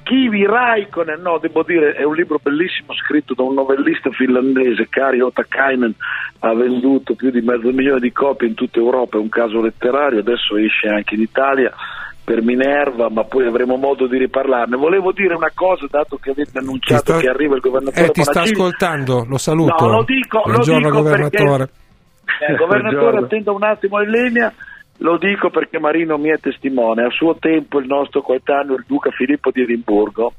Kimi 0.03 0.47
Raikkonen, 0.47 1.21
no, 1.21 1.39
devo 1.39 1.65
dire, 1.65 1.95
è 1.95 2.05
un 2.05 2.15
libro 2.15 2.39
bellissimo 2.41 2.95
scritto 2.95 3.35
da 3.35 3.43
un 3.43 3.55
novellista 3.55 4.09
finlandese, 4.11 4.87
Kari 4.89 5.21
Otakainen, 5.21 5.93
ha 6.41 6.55
venduto 6.55 7.15
più 7.17 7.31
di 7.31 7.41
mezzo 7.41 7.71
milione 7.73 7.99
di 7.99 8.13
copie 8.13 8.47
in 8.47 8.55
tutta 8.55 8.79
Europa, 8.79 9.17
è 9.17 9.21
un 9.21 9.29
caso 9.29 9.61
letterario, 9.61 10.21
adesso 10.21 10.57
esce 10.57 10.87
anche 10.89 11.17
in 11.17 11.23
Italia 11.23 11.73
per 12.27 12.43
Minerva, 12.43 13.09
ma 13.09 13.23
poi 13.23 13.47
avremo 13.47 13.77
modo 13.77 14.09
di 14.09 14.19
riparlarne. 14.19 14.77
Volevo 14.77 15.13
dire 15.13 15.35
una 15.37 15.53
cosa, 15.55 15.87
dato 15.89 16.17
che 16.17 16.31
avete 16.31 16.59
annunciato 16.59 17.13
sta- 17.13 17.19
che 17.21 17.29
arriva 17.29 17.55
il 17.55 17.61
governatore 17.61 18.07
Eh, 18.07 18.11
ti 18.11 18.23
sta 18.23 18.33
Bonaccini. 18.33 18.59
ascoltando, 18.59 19.25
lo 19.29 19.39
saluto. 19.39 19.87
No, 19.87 19.93
lo 19.93 20.03
dico, 20.03 20.39
lo 20.39 20.51
Buongiorno 20.55 20.89
dico 20.91 21.03
governatore. 21.03 21.69
Eh, 22.49 22.57
governatore, 22.57 23.19
attenda 23.19 23.53
un 23.53 23.63
attimo 23.63 24.03
in 24.03 24.11
linea. 24.11 24.53
Lo 24.99 25.19
dico 25.19 25.51
perché 25.51 25.79
Marino 25.79 26.19
mi 26.19 26.31
è 26.31 26.39
testimone. 26.41 27.05
A 27.05 27.11
suo 27.11 27.37
tempo 27.39 27.79
il 27.79 27.87
nostro 27.87 28.23
coetaneo, 28.23 28.75
il 28.75 28.85
duca 28.89 29.11
Filippo 29.13 29.53
di 29.53 29.63
Edimburgo, 29.63 30.33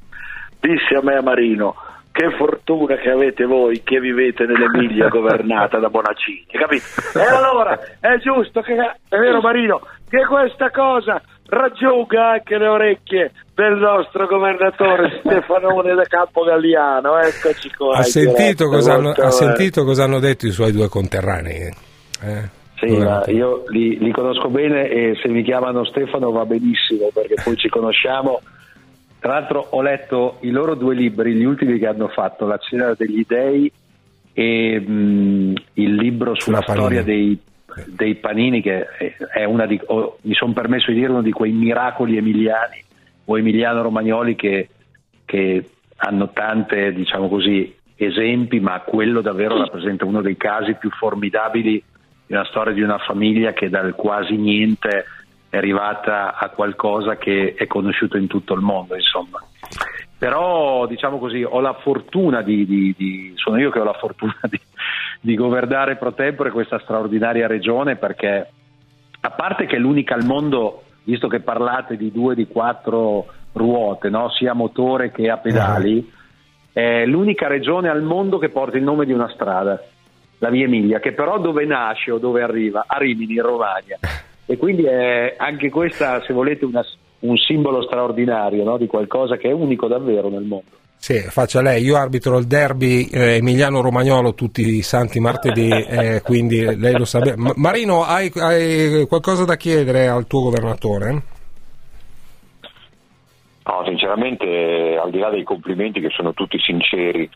disse 0.60 0.94
a 0.94 1.02
me 1.02 1.16
a 1.16 1.22
Marino 1.22 1.74
che 2.12 2.32
fortuna 2.36 2.96
che 2.96 3.12
avete 3.12 3.46
voi 3.46 3.82
che 3.84 4.00
vivete 4.02 4.46
nell'Emilia 4.46 5.08
governata 5.14 5.78
da 5.80 5.88
Bonaccini, 5.90 6.48
capito? 6.52 6.84
E 7.16 7.22
allora 7.22 7.80
è 8.02 8.18
giusto 8.18 8.60
che, 8.62 8.74
è 8.74 9.16
vero 9.18 9.40
Marino, 9.40 9.80
che 10.10 10.26
questa 10.26 10.72
cosa 10.72 11.22
raggiunga 11.48 12.32
anche 12.32 12.58
le 12.58 12.68
orecchie 12.68 13.32
del 13.56 13.78
nostro 13.78 14.28
governatore 14.28 15.20
Stefanone 15.24 15.96
da 15.96 16.04
Campogalliano. 16.04 17.18
Eccoci 17.20 17.72
qua. 17.76 17.98
Ha 17.98 18.04
sentito, 18.04 18.68
cosa 18.68 18.94
hanno, 18.94 19.12
ha 19.12 19.32
sentito 19.32 19.84
cosa 19.84 20.04
hanno 20.04 20.20
detto 20.20 20.46
i 20.46 20.52
suoi 20.52 20.72
due 20.72 20.90
conterranei? 20.90 21.74
Eh? 22.24 22.56
Sì, 22.80 22.96
ma 22.96 23.24
io 23.28 23.64
li, 23.70 23.98
li 23.98 24.12
conosco 24.12 24.50
bene 24.50 24.88
e 24.90 25.18
se 25.22 25.30
mi 25.30 25.42
chiamano 25.42 25.84
Stefano 25.86 26.32
va 26.32 26.46
benissimo 26.46 27.10
perché 27.14 27.36
poi 27.44 27.56
ci 27.58 27.70
conosciamo. 27.70 28.42
Tra 29.20 29.34
l'altro 29.34 29.66
ho 29.72 29.82
letto 29.82 30.38
i 30.42 30.52
loro 30.52 30.76
due 30.76 30.94
libri, 30.94 31.34
gli 31.34 31.44
ultimi 31.44 31.80
che 31.80 31.88
hanno 31.88 32.08
fatto, 32.08 32.46
La 32.46 32.58
cena 32.58 32.94
degli 32.96 33.26
dei 33.28 33.72
e 34.32 34.80
mh, 34.80 35.54
il 35.74 35.96
libro 35.96 36.36
sulla 36.36 36.62
Panini. 36.62 36.86
storia 36.86 37.04
dei, 37.04 37.40
dei 37.86 38.16
panini 38.16 38.62
che 38.62 38.86
è- 39.34 39.44
una 39.46 39.66
di, 39.66 39.80
oh, 39.86 40.18
mi 40.22 40.34
sono 40.34 40.54
permesso 40.54 40.92
di 40.92 40.98
dire 40.98 41.12
uno 41.12 41.22
di 41.22 41.32
quei 41.32 41.52
miracoli 41.52 42.18
emiliani 42.18 42.84
o 43.26 43.38
emiliano-romagnoli 43.38 44.36
che, 44.36 44.70
che 45.26 45.70
hanno 45.98 46.30
tante, 46.32 46.94
diciamo 46.94 47.28
così, 47.28 47.76
esempi, 47.96 48.60
ma 48.60 48.80
quello 48.82 49.22
davvero 49.22 49.58
rappresenta 49.58 50.06
uno 50.06 50.22
dei 50.22 50.38
casi 50.38 50.76
più 50.76 50.90
formidabili 50.92 51.84
di 52.26 52.34
una 52.34 52.46
storia 52.46 52.74
di 52.74 52.82
una 52.82 52.98
famiglia 53.00 53.54
che 53.54 53.70
dal 53.70 53.96
quasi 53.96 54.36
niente 54.36 55.06
è 55.50 55.58
arrivata 55.58 56.36
a 56.36 56.50
qualcosa 56.50 57.18
che 57.18 57.54
è 57.56 57.66
conosciuto 57.68 58.18
in 58.18 58.28
tutto 58.28 58.54
il 58.54 58.62
mondo, 58.62 58.96
insomma. 58.96 59.42
Però, 60.18 60.88
diciamo 60.88 61.20
così, 61.20 61.44
ho 61.44 61.60
la 61.60 61.74
fortuna 61.74 62.42
di, 62.42 62.66
di- 62.66 62.94
di- 62.98 63.34
sono 63.36 63.60
io 63.60 63.70
che 63.70 63.80
ho 63.80 63.84
la 63.84 63.94
fortuna 63.94 64.36
di, 64.50 64.60
di 65.22 65.36
governare 65.36 65.96
pro 65.96 66.14
tempore 66.14 66.52
questa 66.52 66.80
straordinaria 66.80 67.48
regione 67.48 67.96
perché 67.96 68.50
a 69.20 69.30
parte 69.32 69.66
che 69.66 69.76
è 69.76 69.80
l'unica 69.80 70.16
al 70.16 70.26
mondo, 70.26 70.84
visto 71.04 71.28
che 71.28 71.40
parlate 71.40 71.98
di 71.98 72.12
due 72.12 72.36
di 72.36 72.48
quattro 72.48 73.28
ruote, 73.54 74.10
no? 74.10 74.30
sia 74.30 74.52
a 74.52 74.56
motore 74.56 75.12
che 75.12 75.30
a 75.30 75.38
pedali, 75.38 76.12
è 76.72 77.06
l'unica 77.06 77.48
regione 77.48 77.90
al 77.90 78.04
mondo 78.04 78.38
che 78.38 78.50
porta 78.50 78.78
il 78.78 78.84
nome 78.84 79.06
di 79.06 79.12
una 79.12 79.30
strada, 79.30 79.82
la 80.38 80.50
Via 80.50 80.66
Emilia, 80.66 81.00
che 81.00 81.14
però 81.14 81.40
dove 81.40 81.66
nasce 81.66 82.12
o 82.12 82.20
dove 82.20 82.44
arriva? 82.44 82.86
A 82.88 82.98
Rimini, 82.98 83.34
in 83.34 83.42
Romagna. 83.42 83.98
E 84.46 84.58
quindi 84.58 84.84
è 84.84 85.34
anche 85.38 85.70
questa, 85.70 86.22
se 86.22 86.34
volete, 86.34 86.64
una- 86.66 86.86
un 87.20 87.36
simbolo 87.38 87.82
straordinario 87.82 88.64
no? 88.64 88.78
di 88.78 88.86
qualcosa 88.86 89.38
che 89.38 89.50
è 89.50 89.52
unico 89.52 89.88
davvero 89.88 90.30
nel 90.30 90.44
mondo. 90.44 90.70
Sì, 91.00 91.20
faccia 91.20 91.62
lei, 91.62 91.84
io 91.84 91.96
arbitro 91.96 92.38
il 92.38 92.48
derby 92.48 93.08
eh, 93.08 93.36
emiliano-romagnolo 93.36 94.34
tutti 94.34 94.62
i 94.62 94.82
santi 94.82 95.20
martedì, 95.20 95.70
eh, 95.72 96.22
quindi 96.22 96.76
lei 96.76 96.98
lo 96.98 97.06
sa 97.06 97.20
bene. 97.20 97.38
Ma- 97.38 97.54
Marino, 97.56 98.04
hai, 98.04 98.32
hai 98.36 99.06
qualcosa 99.08 99.46
da 99.46 99.56
chiedere 99.56 100.08
al 100.08 100.28
tuo 100.28 100.42
governatore? 100.42 101.12
No, 103.64 103.84
sinceramente, 103.86 104.98
al 105.02 105.12
di 105.12 105.20
là 105.20 105.30
dei 105.30 105.44
complimenti 105.44 106.02
che 106.02 106.10
sono 106.10 106.34
tutti 106.34 106.58
sinceri, 106.60 107.30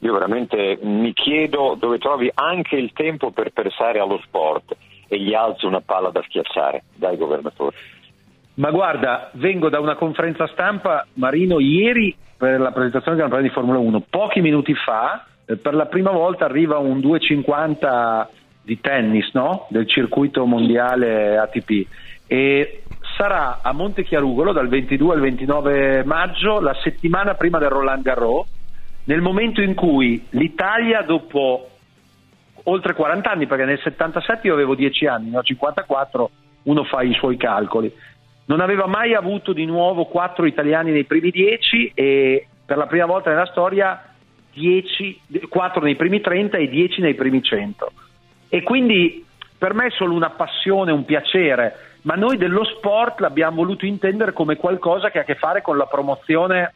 io 0.00 0.12
veramente 0.12 0.78
mi 0.82 1.12
chiedo 1.12 1.76
dove 1.78 1.98
trovi 1.98 2.30
anche 2.32 2.76
il 2.76 2.92
tempo 2.92 3.30
per 3.30 3.50
pensare 3.50 3.98
allo 3.98 4.20
sport 4.24 4.76
e 5.08 5.18
gli 5.20 5.34
alzo 5.34 5.66
una 5.66 5.80
palla 5.80 6.10
da 6.10 6.22
schiacciare. 6.22 6.84
Dai, 6.94 7.16
governatore. 7.16 7.74
Ma 8.54 8.70
guarda, 8.70 9.30
vengo 9.34 9.68
da 9.68 9.80
una 9.80 9.96
conferenza 9.96 10.46
stampa, 10.48 11.06
Marino, 11.14 11.58
ieri 11.58 12.14
per 12.38 12.60
la 12.60 12.70
presentazione 12.70 13.18
del 13.18 13.26
Gran 13.26 13.30
Premio 13.30 13.48
di 13.48 13.54
Formula 13.54 13.78
1. 13.78 14.04
Pochi 14.08 14.40
minuti 14.40 14.72
fa, 14.74 15.26
eh, 15.44 15.56
per 15.56 15.74
la 15.74 15.86
prima 15.86 16.12
volta 16.12 16.44
arriva 16.44 16.78
un 16.78 17.00
250 17.00 18.30
di 18.62 18.80
tennis 18.80 19.30
no? 19.32 19.66
del 19.70 19.88
circuito 19.88 20.46
mondiale 20.46 21.36
ATP 21.38 21.86
e 22.26 22.82
sarà 23.16 23.60
a 23.62 23.72
Montechiarugolo 23.72 24.52
dal 24.52 24.68
22 24.68 25.14
al 25.14 25.20
29 25.20 26.04
maggio, 26.04 26.60
la 26.60 26.74
settimana 26.82 27.34
prima 27.34 27.58
del 27.58 27.70
Roland 27.70 28.02
Garros, 28.02 28.46
nel 29.04 29.22
momento 29.22 29.62
in 29.62 29.74
cui 29.74 30.24
l'Italia 30.30 31.02
dopo 31.02 31.68
oltre 32.64 32.92
40 32.92 33.30
anni, 33.30 33.46
perché 33.46 33.64
nel 33.64 33.80
77 33.80 34.46
io 34.46 34.52
avevo 34.52 34.74
10 34.74 35.06
anni, 35.06 35.30
ne 35.30 35.38
ho 35.38 35.42
54, 35.42 36.30
uno 36.64 36.84
fa 36.84 37.02
i 37.02 37.14
suoi 37.14 37.38
calcoli. 37.38 37.90
Non 38.48 38.60
aveva 38.60 38.86
mai 38.86 39.14
avuto 39.14 39.52
di 39.52 39.66
nuovo 39.66 40.06
4 40.06 40.46
italiani 40.46 40.90
nei 40.90 41.04
primi 41.04 41.30
10 41.30 41.92
e 41.94 42.46
per 42.64 42.78
la 42.78 42.86
prima 42.86 43.04
volta 43.04 43.28
nella 43.28 43.44
storia 43.44 44.02
10, 44.54 45.20
4 45.48 45.82
nei 45.82 45.96
primi 45.96 46.22
30 46.22 46.56
e 46.56 46.68
10 46.68 47.02
nei 47.02 47.14
primi 47.14 47.42
100. 47.42 47.92
E 48.48 48.62
quindi 48.62 49.22
per 49.56 49.74
me 49.74 49.86
è 49.86 49.90
solo 49.90 50.14
una 50.14 50.30
passione, 50.30 50.92
un 50.92 51.04
piacere, 51.04 51.98
ma 52.02 52.14
noi 52.14 52.38
dello 52.38 52.64
sport 52.64 53.20
l'abbiamo 53.20 53.56
voluto 53.56 53.84
intendere 53.84 54.32
come 54.32 54.56
qualcosa 54.56 55.10
che 55.10 55.18
ha 55.18 55.22
a 55.22 55.24
che 55.24 55.34
fare 55.34 55.60
con 55.60 55.76
la 55.76 55.86
promozione 55.86 56.72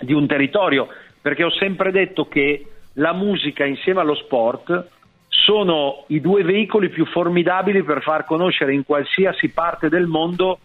di 0.00 0.12
un 0.12 0.26
territorio, 0.28 0.86
perché 1.20 1.42
ho 1.42 1.50
sempre 1.50 1.90
detto 1.90 2.26
che 2.26 2.66
la 2.94 3.12
musica 3.12 3.64
insieme 3.64 4.00
allo 4.00 4.14
sport 4.14 4.88
sono 5.28 6.04
i 6.08 6.20
due 6.20 6.44
veicoli 6.44 6.90
più 6.90 7.06
formidabili 7.06 7.82
per 7.82 8.02
far 8.02 8.24
conoscere 8.24 8.72
in 8.72 8.84
qualsiasi 8.84 9.48
parte 9.48 9.88
del 9.88 10.06
mondo, 10.06 10.58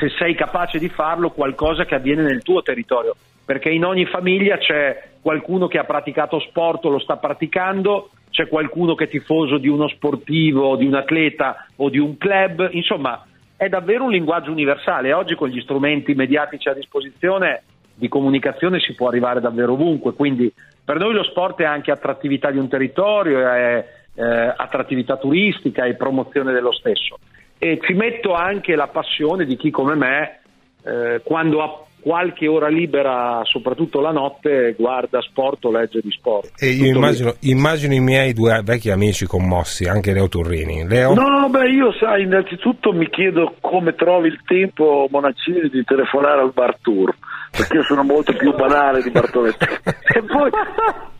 se 0.00 0.08
sei 0.18 0.34
capace 0.34 0.78
di 0.78 0.88
farlo, 0.88 1.30
qualcosa 1.30 1.84
che 1.84 1.94
avviene 1.94 2.22
nel 2.22 2.42
tuo 2.42 2.62
territorio, 2.62 3.14
perché 3.44 3.68
in 3.68 3.84
ogni 3.84 4.06
famiglia 4.06 4.56
c'è 4.56 5.10
qualcuno 5.20 5.68
che 5.68 5.76
ha 5.76 5.84
praticato 5.84 6.40
sport 6.40 6.86
o 6.86 6.88
lo 6.88 6.98
sta 6.98 7.18
praticando, 7.18 8.08
c'è 8.30 8.48
qualcuno 8.48 8.94
che 8.94 9.04
è 9.04 9.08
tifoso 9.08 9.58
di 9.58 9.68
uno 9.68 9.88
sportivo, 9.88 10.76
di 10.76 10.86
un 10.86 10.94
atleta 10.94 11.66
o 11.76 11.90
di 11.90 11.98
un 11.98 12.16
club, 12.16 12.70
insomma 12.72 13.26
è 13.56 13.68
davvero 13.68 14.04
un 14.04 14.12
linguaggio 14.12 14.50
universale. 14.50 15.12
Oggi 15.12 15.34
con 15.34 15.48
gli 15.48 15.60
strumenti 15.60 16.14
mediatici 16.14 16.70
a 16.70 16.74
disposizione 16.74 17.62
di 17.94 18.08
comunicazione 18.08 18.80
si 18.80 18.94
può 18.94 19.08
arrivare 19.08 19.40
davvero 19.40 19.74
ovunque, 19.74 20.14
quindi 20.14 20.50
per 20.82 20.96
noi 20.98 21.12
lo 21.12 21.24
sport 21.24 21.60
è 21.60 21.64
anche 21.64 21.90
attrattività 21.90 22.50
di 22.50 22.56
un 22.56 22.68
territorio, 22.68 23.46
è 23.46 23.84
eh, 24.14 24.54
attrattività 24.56 25.18
turistica 25.18 25.84
e 25.84 25.94
promozione 25.94 26.52
dello 26.52 26.72
stesso. 26.72 27.18
E 27.62 27.78
ci 27.82 27.92
metto 27.92 28.32
anche 28.32 28.74
la 28.74 28.86
passione 28.88 29.44
di 29.44 29.56
chi 29.56 29.70
come 29.70 29.94
me, 29.94 30.40
eh, 30.82 31.20
quando 31.22 31.62
ha 31.62 31.84
qualche 32.00 32.48
ora 32.48 32.68
libera, 32.68 33.42
soprattutto 33.44 34.00
la 34.00 34.10
notte, 34.10 34.74
guarda 34.76 35.20
sport 35.20 35.64
o 35.66 35.70
legge 35.70 36.00
di 36.02 36.10
sport. 36.10 36.52
E 36.58 36.70
io 36.70 36.94
immagino, 36.94 37.34
immagino 37.40 37.94
i 37.94 38.00
miei 38.00 38.32
due 38.32 38.60
vecchi 38.64 38.90
amici 38.90 39.26
commossi, 39.26 39.84
anche 39.84 40.12
Leo 40.12 40.28
Turrini. 40.28 40.88
Leo? 40.88 41.14
No, 41.14 41.48
beh, 41.48 41.68
io 41.68 41.92
sai, 41.92 42.22
innanzitutto 42.22 42.92
mi 42.92 43.08
chiedo 43.08 43.54
come 43.60 43.94
trovi 43.94 44.28
il 44.28 44.40
tempo, 44.44 45.06
Bonaccini, 45.08 45.68
di 45.68 45.84
telefonare 45.84 46.40
al 46.40 46.52
Bar 46.52 46.78
Tour, 46.80 47.14
perché 47.50 47.76
io 47.76 47.82
sono 47.82 48.02
molto 48.02 48.32
più 48.32 48.54
banale 48.54 49.02
di 49.02 49.10
Bartoletti. 49.10 49.66
e, 49.84 50.22
poi, 50.22 50.50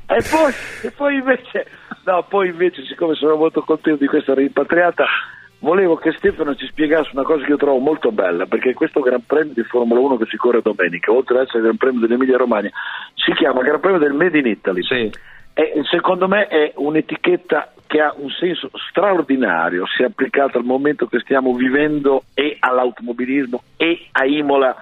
e, 0.07 0.23
poi, 0.31 0.53
e 0.83 0.91
poi 0.93 1.15
invece, 1.17 1.67
no, 2.05 2.25
poi 2.27 2.49
invece, 2.49 2.85
siccome 2.87 3.15
sono 3.15 3.37
molto 3.37 3.61
contento 3.61 4.01
di 4.01 4.07
questa 4.07 4.35
rimpatriata, 4.35 5.05
volevo 5.61 5.97
che 5.97 6.13
Stefano 6.13 6.55
ci 6.55 6.67
spiegasse 6.67 7.11
una 7.13 7.23
cosa 7.23 7.45
che 7.45 7.51
io 7.51 7.57
trovo 7.57 7.79
molto 7.79 8.13
bella, 8.13 8.47
perché 8.47 8.75
questo 8.75 9.01
Gran 9.01 9.25
Premio 9.25 9.55
di 9.55 9.63
Formula 9.63 10.01
1 10.01 10.17
che 10.19 10.27
si 10.27 10.37
corre 10.37 10.61
domenica, 10.63 11.13
oltre 11.13 11.37
ad 11.37 11.43
essere 11.45 11.59
il 11.59 11.65
Gran 11.65 11.77
Premio 11.77 12.01
dell'Emilia 12.01 12.37
Romagna, 12.37 12.71
si 13.15 13.33
chiama 13.33 13.63
Gran 13.63 13.81
Premio 13.81 13.99
del 13.99 14.13
Made 14.13 14.39
in 14.39 14.47
Italy. 14.47 14.83
E 15.53 15.83
secondo 15.91 16.29
me 16.29 16.47
è 16.47 16.73
un'etichetta 16.77 17.73
che 17.87 18.01
ha 18.01 18.15
un 18.17 18.31
senso 18.31 18.71
straordinario 18.89 19.85
se 19.87 20.05
applicata 20.05 20.59
al 20.59 20.65
momento 20.65 21.07
che 21.07 21.19
stiamo 21.21 21.55
vivendo 21.55 22.23
e 22.35 22.57
all'automobilismo 22.59 23.63
e 23.77 24.07
a 24.13 24.25
Imola 24.25 24.77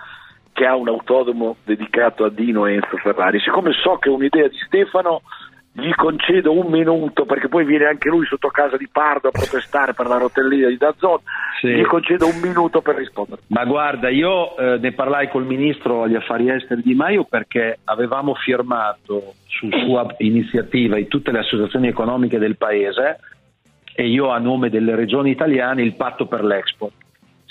che 0.52 0.66
ha 0.66 0.76
un 0.76 0.88
autodromo 0.88 1.56
dedicato 1.64 2.24
a 2.24 2.30
Dino 2.30 2.66
e 2.66 2.74
Enzo 2.74 2.96
Ferrari. 2.98 3.40
Siccome 3.40 3.72
so 3.72 3.96
che 3.96 4.10
è 4.10 4.12
un'idea 4.12 4.48
di 4.48 4.58
Stefano, 4.66 5.22
gli 5.78 5.94
concedo 5.94 6.52
un 6.52 6.70
minuto 6.70 7.24
perché 7.24 7.48
poi 7.48 7.64
viene 7.64 7.86
anche 7.86 8.08
lui 8.08 8.26
sotto 8.26 8.48
casa 8.48 8.76
di 8.76 8.88
Pardo 8.90 9.28
a 9.28 9.30
protestare 9.30 9.94
per 9.94 10.06
la 10.06 10.18
rotellina 10.18 10.68
di 10.68 10.76
Dazzon. 10.76 11.20
Sì. 11.60 11.68
Gli 11.68 11.84
concedo 11.84 12.26
un 12.26 12.40
minuto 12.40 12.80
per 12.80 12.96
rispondere. 12.96 13.42
Ma 13.48 13.64
guarda, 13.64 14.08
io 14.08 14.56
eh, 14.56 14.78
ne 14.78 14.92
parlai 14.92 15.28
col 15.28 15.46
ministro 15.46 16.02
agli 16.02 16.16
affari 16.16 16.50
esteri 16.50 16.82
Di 16.82 16.94
Maio 16.94 17.24
perché 17.24 17.78
avevamo 17.84 18.34
firmato 18.34 19.34
su 19.46 19.68
sua 19.70 20.06
iniziativa 20.18 20.98
in 20.98 21.08
tutte 21.08 21.30
le 21.30 21.40
associazioni 21.40 21.86
economiche 21.86 22.38
del 22.38 22.56
paese 22.56 23.20
e 23.94 24.06
io 24.06 24.30
a 24.30 24.38
nome 24.38 24.70
delle 24.70 24.96
regioni 24.96 25.30
italiane 25.30 25.82
il 25.82 25.94
patto 25.94 26.26
per 26.26 26.42
l'export. 26.42 26.94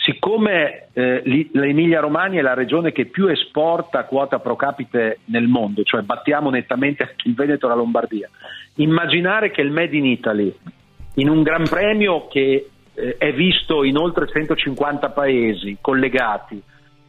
Siccome 0.08 0.88
eh, 0.94 1.22
l'Emilia 1.52 2.00
Romagna 2.00 2.40
è 2.40 2.42
la 2.42 2.54
regione 2.54 2.94
che 2.94 3.08
più 3.08 3.28
esporta 3.28 4.06
quota 4.06 4.40
pro 4.40 4.56
capite 4.56 5.20
nel 5.26 5.48
mondo, 5.48 5.84
cioè 5.84 6.02
battiamo 6.02 6.50
nettamente 6.50 7.16
il 7.26 7.36
Veneto 7.36 7.66
e 7.66 7.70
la 7.70 7.76
Lombardia, 7.76 8.30
immaginare 8.76 9.52
che 9.52 9.60
il 9.60 9.70
Made 9.70 9.98
in 9.98 10.06
Italy 10.06 10.56
in 11.16 11.28
un 11.28 11.44
gran 11.44 11.68
premio 11.68 12.30
che 12.30 12.70
eh, 12.94 13.16
è 13.18 13.34
visto 13.34 13.84
in 13.84 13.98
oltre 13.98 14.28
150 14.28 15.10
paesi 15.10 15.78
collegati, 15.82 16.62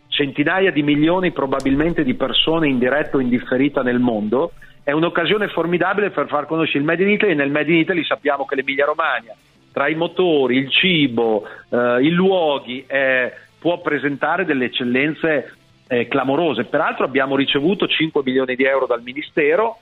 centinaia 0.09 0.73
di 0.73 0.83
milioni 0.83 1.31
probabilmente 1.31 2.03
di 2.03 2.15
persone 2.15 2.67
in 2.67 2.81
diretta 2.81 3.19
o 3.19 3.21
in 3.21 3.29
differita 3.29 3.83
nel 3.83 4.01
mondo, 4.01 4.55
è 4.83 4.91
un'occasione 4.91 5.47
formidabile 5.47 6.11
per 6.11 6.27
far 6.27 6.47
conoscere 6.47 6.81
il 6.81 6.85
Made 6.85 7.05
in 7.05 7.11
Italy 7.11 7.31
e 7.31 7.37
nel 7.37 7.53
Made 7.53 7.71
in 7.71 7.79
Italy 7.79 8.03
sappiamo 8.03 8.45
che 8.45 8.57
l'Emilia 8.57 8.87
Romagna 8.87 9.37
tra 9.73 9.89
i 9.89 9.95
motori, 9.95 10.57
il 10.57 10.71
cibo, 10.71 11.45
eh, 11.71 12.03
i 12.03 12.11
luoghi 12.11 12.85
è 12.87 13.33
può 13.59 13.81
presentare 13.81 14.45
delle 14.45 14.67
eccellenze 14.67 15.53
eh, 15.89 16.07
clamorose. 16.07 16.65
Peraltro 16.65 17.05
abbiamo 17.05 17.37
ricevuto 17.37 17.87
5 17.87 18.23
milioni 18.25 18.55
di 18.55 18.65
euro 18.65 18.87
dal 18.87 19.03
Ministero 19.03 19.79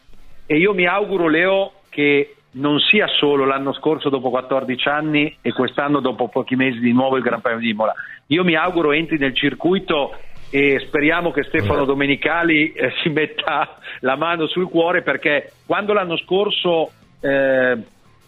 e 0.47 0.57
io 0.57 0.73
mi 0.73 0.87
auguro, 0.87 1.29
Leo, 1.29 1.73
che 1.91 2.37
non 2.53 2.79
sia 2.79 3.07
solo 3.07 3.45
l'anno 3.45 3.75
scorso 3.75 4.09
dopo 4.09 4.31
14 4.31 4.89
anni 4.89 5.37
e 5.43 5.53
quest'anno 5.53 6.01
dopo 6.01 6.29
pochi 6.29 6.57
mesi 6.57 6.79
di 6.79 6.93
nuovo 6.93 7.17
il 7.17 7.23
Gran 7.23 7.41
Premio 7.41 7.61
di 7.61 7.71
Imola. 7.71 7.95
Io 8.29 8.45
mi 8.45 8.55
auguro 8.55 8.93
entri 8.93 9.19
nel 9.19 9.35
circuito 9.35 10.17
e 10.49 10.83
speriamo 10.87 11.33
che 11.33 11.43
Stefano 11.43 11.85
Domenicali 11.85 12.73
eh, 12.73 12.93
si 13.03 13.09
metta 13.11 13.79
la 14.01 14.17
mano 14.17 14.47
sul 14.47 14.69
cuore 14.69 15.03
perché 15.03 15.53
quando 15.67 15.93
l'anno 15.93 16.17
scorso 16.17 16.93
eh, 17.21 17.77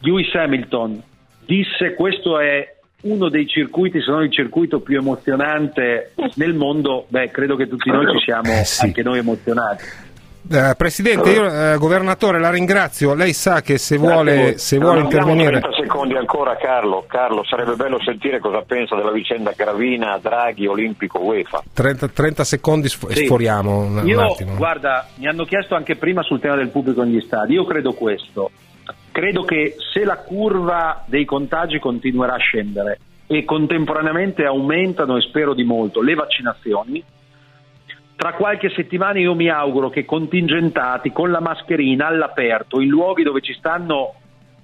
Lewis 0.00 0.34
Hamilton 0.34 1.02
disse 1.48 1.94
questo 1.94 2.38
è 2.38 2.76
uno 3.02 3.30
dei 3.30 3.46
circuiti, 3.46 4.02
se 4.02 4.10
non 4.10 4.22
il 4.24 4.30
circuito 4.32 4.80
più 4.80 4.98
emozionante 4.98 6.12
nel 6.34 6.52
mondo, 6.54 7.06
beh, 7.08 7.30
credo 7.30 7.56
che 7.56 7.66
tutti 7.68 7.90
noi 7.90 8.06
ci 8.12 8.22
siamo 8.24 8.50
Eh, 8.52 8.64
sì. 8.64 8.84
anche 8.84 9.02
noi 9.02 9.18
emozionati. 9.18 9.84
Eh, 10.50 10.74
Presidente, 10.76 11.30
io, 11.30 11.44
eh, 11.46 11.76
governatore, 11.76 12.38
la 12.40 12.48
ringrazio. 12.50 13.14
Lei 13.14 13.32
sa 13.34 13.60
che 13.60 13.76
se 13.76 13.98
vuole, 13.98 14.56
se 14.56 14.78
vuole 14.78 15.00
Abbiamo 15.00 15.10
intervenire. 15.32 15.60
30 15.60 15.76
secondi 15.82 16.14
ancora 16.16 16.56
Carlo. 16.56 17.04
Carlo, 17.06 17.44
sarebbe 17.44 17.74
bello 17.76 17.98
sentire 18.02 18.38
cosa 18.40 18.62
pensa 18.62 18.96
della 18.96 19.10
vicenda 19.12 19.52
Gravina, 19.54 20.18
Draghi, 20.20 20.66
Olimpico, 20.66 21.20
UEFA. 21.22 21.62
30, 21.74 22.08
30 22.08 22.44
secondi 22.44 22.88
sf- 22.88 23.08
Sì. 23.12 23.24
sforiamo 23.26 23.78
un, 23.78 23.96
un 23.98 24.06
Io, 24.06 24.20
attimo. 24.22 24.54
guarda, 24.56 25.06
mi 25.16 25.26
hanno 25.28 25.44
chiesto 25.44 25.74
anche 25.74 25.96
prima 25.96 26.22
sul 26.22 26.40
tema 26.40 26.56
del 26.56 26.68
pubblico 26.70 27.02
negli 27.02 27.20
stadi. 27.20 27.52
Io 27.54 27.64
credo 27.64 27.92
questo. 27.92 28.50
Credo 29.18 29.42
che 29.42 29.74
se 29.92 30.04
la 30.04 30.18
curva 30.18 31.02
dei 31.06 31.24
contagi 31.24 31.80
continuerà 31.80 32.34
a 32.34 32.38
scendere 32.38 33.00
e 33.26 33.44
contemporaneamente 33.44 34.44
aumentano, 34.44 35.16
e 35.16 35.22
spero 35.22 35.54
di 35.54 35.64
molto, 35.64 36.00
le 36.00 36.14
vaccinazioni, 36.14 37.02
tra 38.14 38.34
qualche 38.34 38.70
settimana 38.70 39.18
io 39.18 39.34
mi 39.34 39.48
auguro 39.48 39.90
che 39.90 40.04
contingentati 40.04 41.10
con 41.10 41.32
la 41.32 41.40
mascherina 41.40 42.06
all'aperto, 42.06 42.80
in 42.80 42.90
luoghi 42.90 43.24
dove 43.24 43.40
ci 43.40 43.54
stanno 43.54 44.14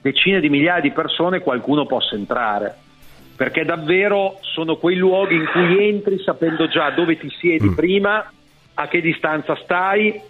decine 0.00 0.38
di 0.38 0.48
migliaia 0.48 0.80
di 0.80 0.92
persone, 0.92 1.40
qualcuno 1.40 1.84
possa 1.84 2.14
entrare. 2.14 2.76
Perché 3.34 3.64
davvero 3.64 4.38
sono 4.42 4.76
quei 4.76 4.94
luoghi 4.94 5.34
in 5.34 5.46
cui 5.50 5.84
entri 5.88 6.20
sapendo 6.20 6.68
già 6.68 6.90
dove 6.90 7.18
ti 7.18 7.28
siedi 7.40 7.74
prima, 7.74 8.24
a 8.74 8.86
che 8.86 9.00
distanza 9.00 9.56
stai, 9.56 10.20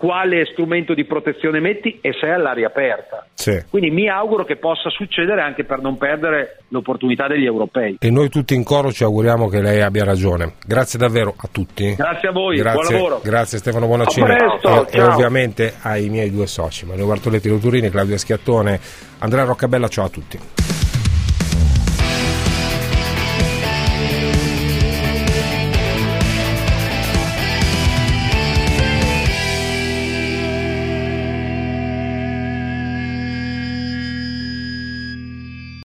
quale 0.00 0.46
strumento 0.46 0.94
di 0.94 1.04
protezione 1.04 1.60
metti 1.60 1.98
e 2.00 2.14
sei 2.18 2.30
all'aria 2.32 2.68
aperta. 2.68 3.26
Sì. 3.34 3.62
Quindi 3.68 3.90
mi 3.90 4.08
auguro 4.08 4.44
che 4.44 4.56
possa 4.56 4.88
succedere 4.88 5.42
anche 5.42 5.64
per 5.64 5.82
non 5.82 5.98
perdere 5.98 6.60
l'opportunità 6.68 7.26
degli 7.28 7.44
europei. 7.44 7.98
E 8.00 8.10
noi 8.10 8.30
tutti 8.30 8.54
in 8.54 8.64
coro 8.64 8.92
ci 8.92 9.04
auguriamo 9.04 9.48
che 9.48 9.60
lei 9.60 9.82
abbia 9.82 10.04
ragione. 10.04 10.54
Grazie 10.66 10.98
davvero 10.98 11.34
a 11.36 11.48
tutti. 11.52 11.94
Grazie 11.96 12.28
a 12.28 12.32
voi, 12.32 12.56
Grazie, 12.56 12.80
buon 12.80 12.92
lavoro. 12.94 13.20
grazie 13.22 13.58
Stefano 13.58 13.86
Bonaccini 13.86 14.26
e, 14.30 14.86
e 14.90 15.02
ovviamente 15.02 15.74
ai 15.82 16.08
miei 16.08 16.30
due 16.30 16.46
soci, 16.46 16.86
Mario 16.86 17.06
Bartoletti 17.06 17.50
Luturini, 17.50 17.90
Claudio 17.90 18.16
Schiattone, 18.16 18.80
Andrea 19.18 19.44
Roccabella, 19.44 19.88
ciao 19.88 20.06
a 20.06 20.08
tutti. 20.08 20.69